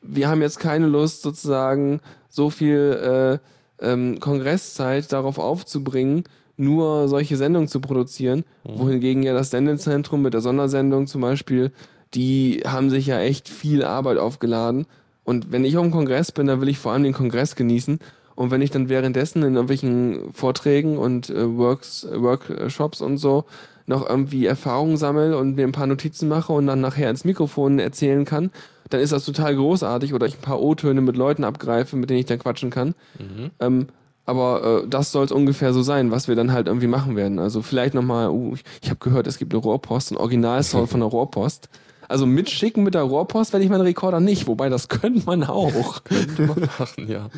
wir 0.03 0.29
haben 0.29 0.43
jetzt 0.43 0.61
keine 0.61 0.87
Lust 0.87 1.23
sozusagen 1.23 2.01
so 2.29 2.51
viel 2.51 3.41
äh, 3.81 3.85
ähm, 3.85 4.21
Kongresszeit 4.21 5.13
darauf 5.13 5.39
aufzubringen, 5.39 6.25
nur 6.61 7.09
solche 7.09 7.37
Sendungen 7.37 7.69
zu 7.69 7.81
produzieren, 7.81 8.45
wohingegen 8.65 9.23
ja 9.23 9.33
das 9.33 9.51
Sendezentrum 9.51 10.23
mit 10.23 10.35
der 10.35 10.41
Sondersendung 10.41 11.07
zum 11.07 11.23
Beispiel, 11.23 11.73
die 12.15 12.63
haben 12.67 12.91
sich 12.91 13.07
ja 13.07 13.21
echt 13.21 13.49
viel 13.49 13.85
Arbeit 13.85 14.19
aufgeladen. 14.19 14.87
Und 15.25 15.53
wenn 15.53 15.65
ich 15.65 15.77
auf 15.77 15.85
dem 15.85 15.93
Kongress 15.93 16.33
bin, 16.33 16.47
dann 16.47 16.61
will 16.61 16.69
ich 16.69 16.79
vor 16.79 16.93
allem 16.93 17.05
den 17.05 17.13
Kongress 17.13 17.55
genießen. 17.57 17.99
Und 18.35 18.51
wenn 18.51 18.63
ich 18.63 18.71
dann 18.71 18.89
währenddessen 18.89 19.43
in 19.43 19.55
irgendwelchen 19.55 20.33
Vorträgen 20.33 20.99
und 20.99 21.31
äh, 21.31 21.57
Works, 21.57 22.07
Workshops 22.11 23.01
und 23.01 23.19
so 23.19 23.45
noch 23.87 24.09
irgendwie 24.09 24.47
Erfahrungen 24.47 24.97
sammle 24.97 25.37
und 25.37 25.57
mir 25.57 25.67
ein 25.67 25.73
paar 25.73 25.87
Notizen 25.87 26.29
mache 26.29 26.53
und 26.53 26.67
dann 26.67 26.81
nachher 26.81 27.11
ins 27.11 27.25
Mikrofon 27.25 27.79
erzählen 27.79 28.25
kann, 28.25 28.51
dann 28.89 29.01
ist 29.01 29.13
das 29.13 29.25
total 29.25 29.57
großartig 29.57 30.15
oder 30.15 30.27
ich 30.27 30.37
ein 30.39 30.43
paar 30.43 30.61
O-Töne 30.61 31.01
mit 31.01 31.17
Leuten 31.17 31.45
abgreife, 31.45 31.97
mit 31.97 32.09
denen 32.09 32.21
ich 32.21 32.27
dann 32.27 32.39
quatschen 32.39 32.71
kann. 32.71 32.95
Mhm. 33.19 33.51
Ähm, 33.61 33.87
aber 34.31 34.83
äh, 34.85 34.89
das 34.89 35.11
soll 35.11 35.25
es 35.25 35.33
ungefähr 35.33 35.73
so 35.73 35.83
sein, 35.83 36.13
was 36.13 36.29
wir 36.29 36.37
dann 36.37 36.53
halt 36.53 36.69
irgendwie 36.69 36.87
machen 36.87 37.17
werden. 37.17 37.41
Also 37.41 37.63
vielleicht 37.63 37.95
nochmal, 37.95 38.31
uh, 38.31 38.55
ich, 38.55 38.63
ich 38.81 38.89
habe 38.89 39.01
gehört, 39.01 39.27
es 39.27 39.39
gibt 39.39 39.53
eine 39.53 39.61
Rohrpost, 39.61 40.13
ein 40.13 40.17
Original-Sound 40.17 40.89
von 40.89 41.01
der 41.01 41.09
Rohrpost. 41.09 41.69
Also 42.09 42.27
mitschicken 42.27 42.85
mit 42.85 42.95
der 42.95 43.03
Rohrpost 43.03 43.53
werde 43.53 43.65
ich 43.65 43.71
meinen 43.71 43.81
Rekorder 43.83 44.21
nicht, 44.21 44.47
wobei 44.47 44.69
das 44.69 44.89
könnte 45.01 45.27
man 45.27 45.43
auch. 45.43 46.05
könnte 46.05 46.43
man 46.43 46.61
machen, 46.79 47.09
ja. 47.09 47.29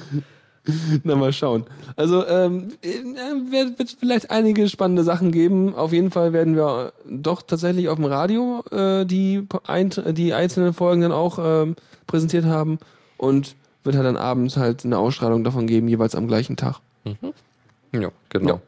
Na, 1.03 1.16
mal 1.16 1.32
schauen. 1.32 1.64
Also, 1.97 2.26
ähm, 2.26 2.68
äh, 2.82 2.90
wird, 3.51 3.78
wird 3.78 3.97
vielleicht 3.99 4.30
einige 4.30 4.68
spannende 4.68 5.03
Sachen 5.03 5.32
geben. 5.32 5.74
Auf 5.74 5.93
jeden 5.93 6.11
Fall 6.11 6.34
werden 6.34 6.57
wir 6.57 6.93
doch 7.09 7.43
tatsächlich 7.43 7.88
auf 7.88 7.97
dem 7.97 8.05
Radio 8.05 8.62
äh, 8.70 9.07
die, 9.07 9.49
ein, 9.66 9.90
die 10.11 10.34
einzelnen 10.34 10.74
Folgen 10.74 11.01
dann 11.01 11.12
auch 11.12 11.38
ähm, 11.43 11.74
präsentiert 12.07 12.45
haben 12.45 12.78
und 13.16 13.57
wird 13.85 13.97
halt 13.97 14.07
dann 14.07 14.16
abends 14.16 14.57
halt 14.57 14.85
eine 14.85 14.99
Ausstrahlung 14.99 15.45
davon 15.45 15.66
geben, 15.66 15.89
jeweils 15.89 16.14
am 16.14 16.28
gleichen 16.28 16.57
Tag. 16.57 16.80
Mhm. 17.05 17.33
Ja, 18.01 18.11
genau. 18.28 18.55
Ja. 18.55 18.61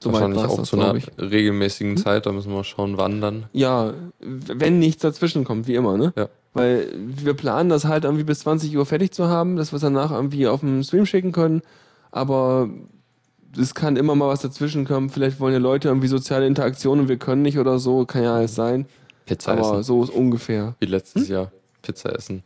So 0.00 0.12
Wahrscheinlich 0.12 0.44
auch 0.44 0.62
zu 0.62 0.78
einer 0.78 0.94
regelmäßigen 1.18 1.96
hm? 1.96 2.02
Zeit, 2.02 2.26
da 2.26 2.32
müssen 2.32 2.52
wir 2.52 2.62
schauen, 2.62 2.98
wann 2.98 3.22
dann. 3.22 3.46
Ja, 3.52 3.94
wenn 4.20 4.78
nichts 4.78 5.00
dazwischen 5.00 5.44
kommt, 5.44 5.66
wie 5.66 5.74
immer, 5.74 5.96
ne? 5.96 6.12
Ja. 6.14 6.28
Weil 6.52 6.88
wir 6.94 7.34
planen 7.34 7.70
das 7.70 7.86
halt 7.86 8.04
irgendwie 8.04 8.24
bis 8.24 8.40
20 8.40 8.76
Uhr 8.76 8.84
fertig 8.86 9.12
zu 9.12 9.28
haben, 9.28 9.56
dass 9.56 9.72
wir 9.72 9.76
es 9.76 9.82
danach 9.82 10.10
irgendwie 10.10 10.46
auf 10.46 10.60
dem 10.60 10.82
Stream 10.82 11.06
schicken 11.06 11.32
können. 11.32 11.62
Aber 12.12 12.68
es 13.58 13.74
kann 13.74 13.96
immer 13.96 14.14
mal 14.14 14.28
was 14.28 14.42
dazwischen 14.42 14.84
kommen. 14.84 15.08
Vielleicht 15.08 15.40
wollen 15.40 15.54
ja 15.54 15.58
Leute 15.58 15.88
irgendwie 15.88 16.08
soziale 16.08 16.46
Interaktion 16.46 17.00
und 17.00 17.08
wir 17.08 17.16
können 17.16 17.42
nicht 17.42 17.58
oder 17.58 17.78
so. 17.78 18.04
Kann 18.04 18.22
ja 18.22 18.36
alles 18.36 18.54
sein. 18.54 18.86
Pizza 19.26 19.52
Aber 19.52 19.62
essen. 19.62 19.82
so 19.84 20.04
ist 20.04 20.10
ungefähr. 20.10 20.74
Wie 20.80 20.86
letztes 20.86 21.28
hm? 21.28 21.34
Jahr. 21.34 21.52
Pizza 21.82 22.14
essen. 22.14 22.44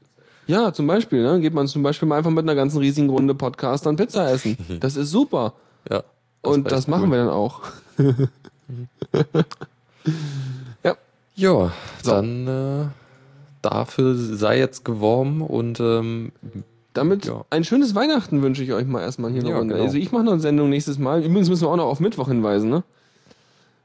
Ja, 0.48 0.72
zum 0.72 0.86
Beispiel. 0.86 1.22
Ne? 1.22 1.40
Geht 1.40 1.54
man 1.54 1.68
zum 1.68 1.82
Beispiel 1.82 2.08
mal 2.08 2.18
einfach 2.18 2.30
mit 2.30 2.42
einer 2.42 2.56
ganzen 2.56 2.78
riesigen 2.78 3.08
Runde 3.08 3.34
Podcast 3.34 3.86
dann 3.86 3.96
Pizza 3.96 4.30
essen. 4.30 4.56
Das 4.80 4.96
ist 4.96 5.10
super. 5.10 5.52
Ja. 5.88 6.02
Das 6.42 6.52
und 6.54 6.72
das 6.72 6.88
machen 6.88 7.10
wir 7.10 7.18
dann 7.18 7.28
auch. 7.28 7.60
ja. 10.82 10.96
Ja, 11.36 11.72
so. 12.02 12.10
dann. 12.10 12.48
Äh 12.48 12.86
dafür 13.62 14.14
sei 14.14 14.58
jetzt 14.58 14.84
geworben 14.84 15.42
und 15.42 15.80
ähm, 15.80 16.32
damit 16.94 17.26
ja. 17.26 17.44
ein 17.50 17.64
schönes 17.64 17.94
Weihnachten 17.94 18.42
wünsche 18.42 18.62
ich 18.62 18.72
euch 18.72 18.86
mal 18.86 19.02
erstmal 19.02 19.30
hier 19.30 19.42
ja, 19.42 19.50
noch. 19.50 19.60
Genau. 19.60 19.82
Also 19.82 19.96
ich 19.96 20.12
mache 20.12 20.24
noch 20.24 20.32
eine 20.32 20.40
Sendung 20.40 20.70
nächstes 20.70 20.98
Mal. 20.98 21.22
Übrigens 21.24 21.48
müssen 21.48 21.62
wir 21.62 21.68
auch 21.68 21.76
noch 21.76 21.86
auf 21.86 22.00
Mittwoch 22.00 22.28
hinweisen, 22.28 22.70
ne? 22.70 22.82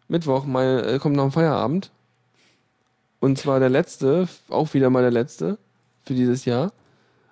Mittwoch 0.08 0.46
mein, 0.46 0.80
äh, 0.80 1.00
kommt 1.00 1.16
noch 1.16 1.26
ein 1.26 1.32
Feierabend. 1.32 1.92
Und 3.20 3.38
zwar 3.38 3.60
der 3.60 3.70
letzte, 3.70 4.28
auch 4.50 4.74
wieder 4.74 4.90
mal 4.90 5.02
der 5.02 5.12
letzte 5.12 5.58
für 6.04 6.14
dieses 6.14 6.46
Jahr. 6.46 6.72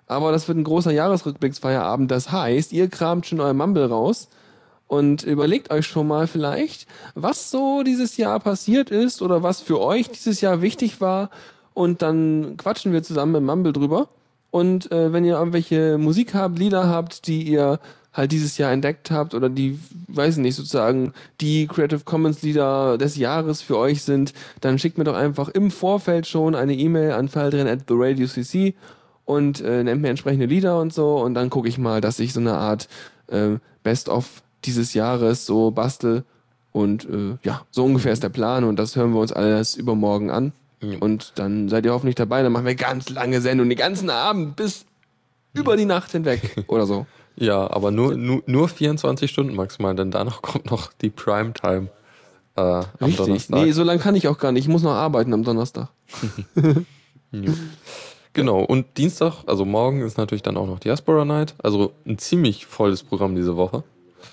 Aber 0.06 0.32
das 0.32 0.48
wird 0.48 0.58
ein 0.58 0.64
großer 0.64 0.92
Jahresrückblicksfeierabend. 0.92 2.10
Das 2.10 2.32
heißt, 2.32 2.72
ihr 2.72 2.88
kramt 2.88 3.26
schon 3.26 3.40
euer 3.40 3.54
Mumble 3.54 3.86
raus 3.86 4.28
und 4.86 5.22
überlegt 5.22 5.70
euch 5.70 5.86
schon 5.86 6.06
mal 6.06 6.26
vielleicht, 6.26 6.86
was 7.14 7.50
so 7.50 7.82
dieses 7.82 8.16
Jahr 8.18 8.40
passiert 8.40 8.90
ist 8.90 9.22
oder 9.22 9.42
was 9.42 9.60
für 9.60 9.80
euch 9.80 10.10
dieses 10.10 10.40
Jahr 10.40 10.60
wichtig 10.60 11.00
war 11.00 11.30
und 11.72 12.02
dann 12.02 12.56
quatschen 12.58 12.92
wir 12.92 13.02
zusammen 13.02 13.32
mit 13.32 13.42
Mumble 13.42 13.72
drüber. 13.72 14.08
Und 14.50 14.92
äh, 14.92 15.12
wenn 15.14 15.24
ihr 15.24 15.38
irgendwelche 15.38 15.96
Musik 15.96 16.34
habt, 16.34 16.58
Lieder 16.58 16.88
habt, 16.88 17.26
die 17.26 17.42
ihr 17.42 17.80
halt 18.12 18.32
dieses 18.32 18.58
Jahr 18.58 18.72
entdeckt 18.72 19.10
habt 19.10 19.34
oder 19.34 19.48
die, 19.48 19.78
weiß 20.08 20.36
ich 20.36 20.42
nicht, 20.42 20.56
sozusagen 20.56 21.12
die 21.40 21.66
Creative 21.66 22.00
Commons 22.04 22.42
Lieder 22.42 22.98
des 22.98 23.16
Jahres 23.16 23.62
für 23.62 23.78
euch 23.78 24.02
sind, 24.02 24.34
dann 24.60 24.78
schickt 24.78 24.98
mir 24.98 25.04
doch 25.04 25.16
einfach 25.16 25.48
im 25.48 25.70
Vorfeld 25.70 26.26
schon 26.26 26.54
eine 26.54 26.74
E-Mail 26.74 27.12
an 27.12 27.28
faldrin 27.28 27.66
at 27.66 27.80
the 27.88 27.94
Radio 27.96 28.26
CC 28.26 28.74
und 29.24 29.60
äh, 29.60 29.82
nennt 29.82 30.02
mir 30.02 30.10
entsprechende 30.10 30.46
Lieder 30.46 30.78
und 30.78 30.92
so 30.92 31.16
und 31.18 31.34
dann 31.34 31.50
gucke 31.50 31.68
ich 31.68 31.78
mal, 31.78 32.00
dass 32.00 32.18
ich 32.18 32.32
so 32.32 32.40
eine 32.40 32.54
Art 32.54 32.88
äh, 33.28 33.56
Best-of 33.82 34.42
dieses 34.64 34.94
Jahres 34.94 35.46
so 35.46 35.70
bastel 35.70 36.24
und 36.72 37.04
äh, 37.08 37.36
ja, 37.42 37.62
so 37.70 37.84
ungefähr 37.84 38.12
ist 38.12 38.22
der 38.22 38.28
Plan 38.28 38.64
und 38.64 38.78
das 38.78 38.96
hören 38.96 39.12
wir 39.12 39.20
uns 39.20 39.32
alles 39.32 39.74
übermorgen 39.74 40.30
an. 40.30 40.52
Und 41.00 41.34
dann 41.36 41.68
seid 41.68 41.84
ihr 41.84 41.92
hoffentlich 41.92 42.16
dabei. 42.16 42.42
Dann 42.42 42.50
machen 42.50 42.66
wir 42.66 42.74
ganz 42.74 43.08
lange 43.08 43.40
Sendung, 43.40 43.68
den 43.68 43.78
ganzen 43.78 44.10
Abend 44.10 44.56
bis 44.56 44.84
über 45.54 45.76
die 45.76 45.84
Nacht 45.84 46.10
hinweg 46.10 46.64
oder 46.66 46.86
so. 46.86 47.06
Ja, 47.36 47.70
aber 47.70 47.90
nur, 47.90 48.14
nur, 48.14 48.42
nur 48.46 48.68
24 48.68 49.30
Stunden 49.30 49.54
maximal, 49.54 49.94
denn 49.94 50.10
danach 50.10 50.42
kommt 50.42 50.70
noch 50.70 50.92
die 50.92 51.10
Primetime 51.10 51.88
äh, 52.56 52.60
am 52.60 52.86
Richtig. 53.00 53.16
Donnerstag. 53.16 53.62
Nee, 53.62 53.72
so 53.72 53.82
lange 53.82 54.00
kann 54.00 54.14
ich 54.14 54.28
auch 54.28 54.38
gar 54.38 54.52
nicht. 54.52 54.64
Ich 54.64 54.68
muss 54.68 54.82
noch 54.82 54.92
arbeiten 54.92 55.32
am 55.32 55.44
Donnerstag. 55.44 55.88
ja. 57.32 57.52
Genau, 58.34 58.60
und 58.62 58.96
Dienstag, 58.96 59.44
also 59.46 59.64
morgen, 59.64 60.00
ist 60.02 60.16
natürlich 60.16 60.42
dann 60.42 60.56
auch 60.56 60.66
noch 60.66 60.78
Diaspora 60.78 61.24
Night. 61.24 61.54
Also 61.62 61.92
ein 62.06 62.18
ziemlich 62.18 62.66
volles 62.66 63.02
Programm 63.02 63.36
diese 63.36 63.56
Woche. 63.56 63.84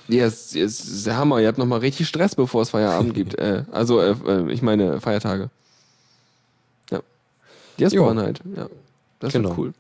Ja, 0.08 0.26
es 0.26 0.56
ist 0.56 1.06
der 1.06 1.18
Hammer. 1.18 1.40
Ihr 1.40 1.48
habt 1.48 1.58
nochmal 1.58 1.80
richtig 1.80 2.08
Stress, 2.08 2.36
bevor 2.36 2.62
es 2.62 2.70
Feierabend 2.70 3.14
gibt. 3.14 3.36
Äh, 3.40 3.64
also, 3.72 4.00
äh, 4.00 4.16
äh, 4.26 4.52
ich 4.52 4.62
meine 4.62 5.02
Feiertage. 5.02 5.50
Diaspora 7.80 8.14
Night, 8.14 8.42
ja. 8.56 8.68
Das 9.20 9.34
genau. 9.34 9.52
ist 9.52 9.58
cool. 9.58 9.74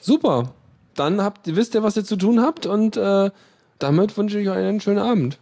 Super. 0.00 0.52
Dann 0.96 1.22
habt, 1.22 1.54
wisst 1.54 1.74
ihr, 1.74 1.82
was 1.82 1.96
ihr 1.96 2.04
zu 2.04 2.16
tun 2.16 2.40
habt 2.40 2.66
und 2.66 2.96
äh, 2.96 3.30
damit 3.78 4.16
wünsche 4.16 4.40
ich 4.40 4.48
euch 4.48 4.56
einen 4.56 4.80
schönen 4.80 4.98
Abend. 4.98 5.38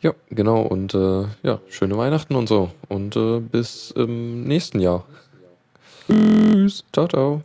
Ja, 0.00 0.14
genau. 0.30 0.62
Und 0.62 0.94
äh, 0.94 1.24
ja, 1.42 1.60
schöne 1.68 1.96
Weihnachten 1.96 2.36
und 2.36 2.48
so. 2.48 2.70
Und 2.88 3.16
äh, 3.16 3.40
bis 3.40 3.90
im 3.90 4.44
nächsten 4.44 4.80
Jahr. 4.80 5.04
Tschüss. 6.06 6.84
Ciao, 6.92 7.08
ciao. 7.08 7.42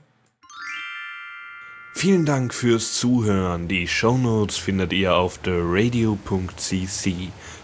Vielen 1.96 2.26
Dank 2.26 2.54
fürs 2.54 2.94
Zuhören. 2.94 3.68
Die 3.68 3.88
Shownotes 3.88 4.58
findet 4.58 4.94
ihr 4.94 5.16
auf 5.16 5.38
theradio.cc 5.40 7.14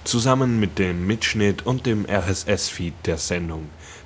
zusammen 0.03 0.59
mit 0.59 0.80
dem 0.80 1.05
Mitschnitt 1.07 1.65
und 1.65 1.86
dem 1.86 2.05
RSS-Feed 2.05 2.93
der 3.05 3.17
Sendung. 3.17 3.69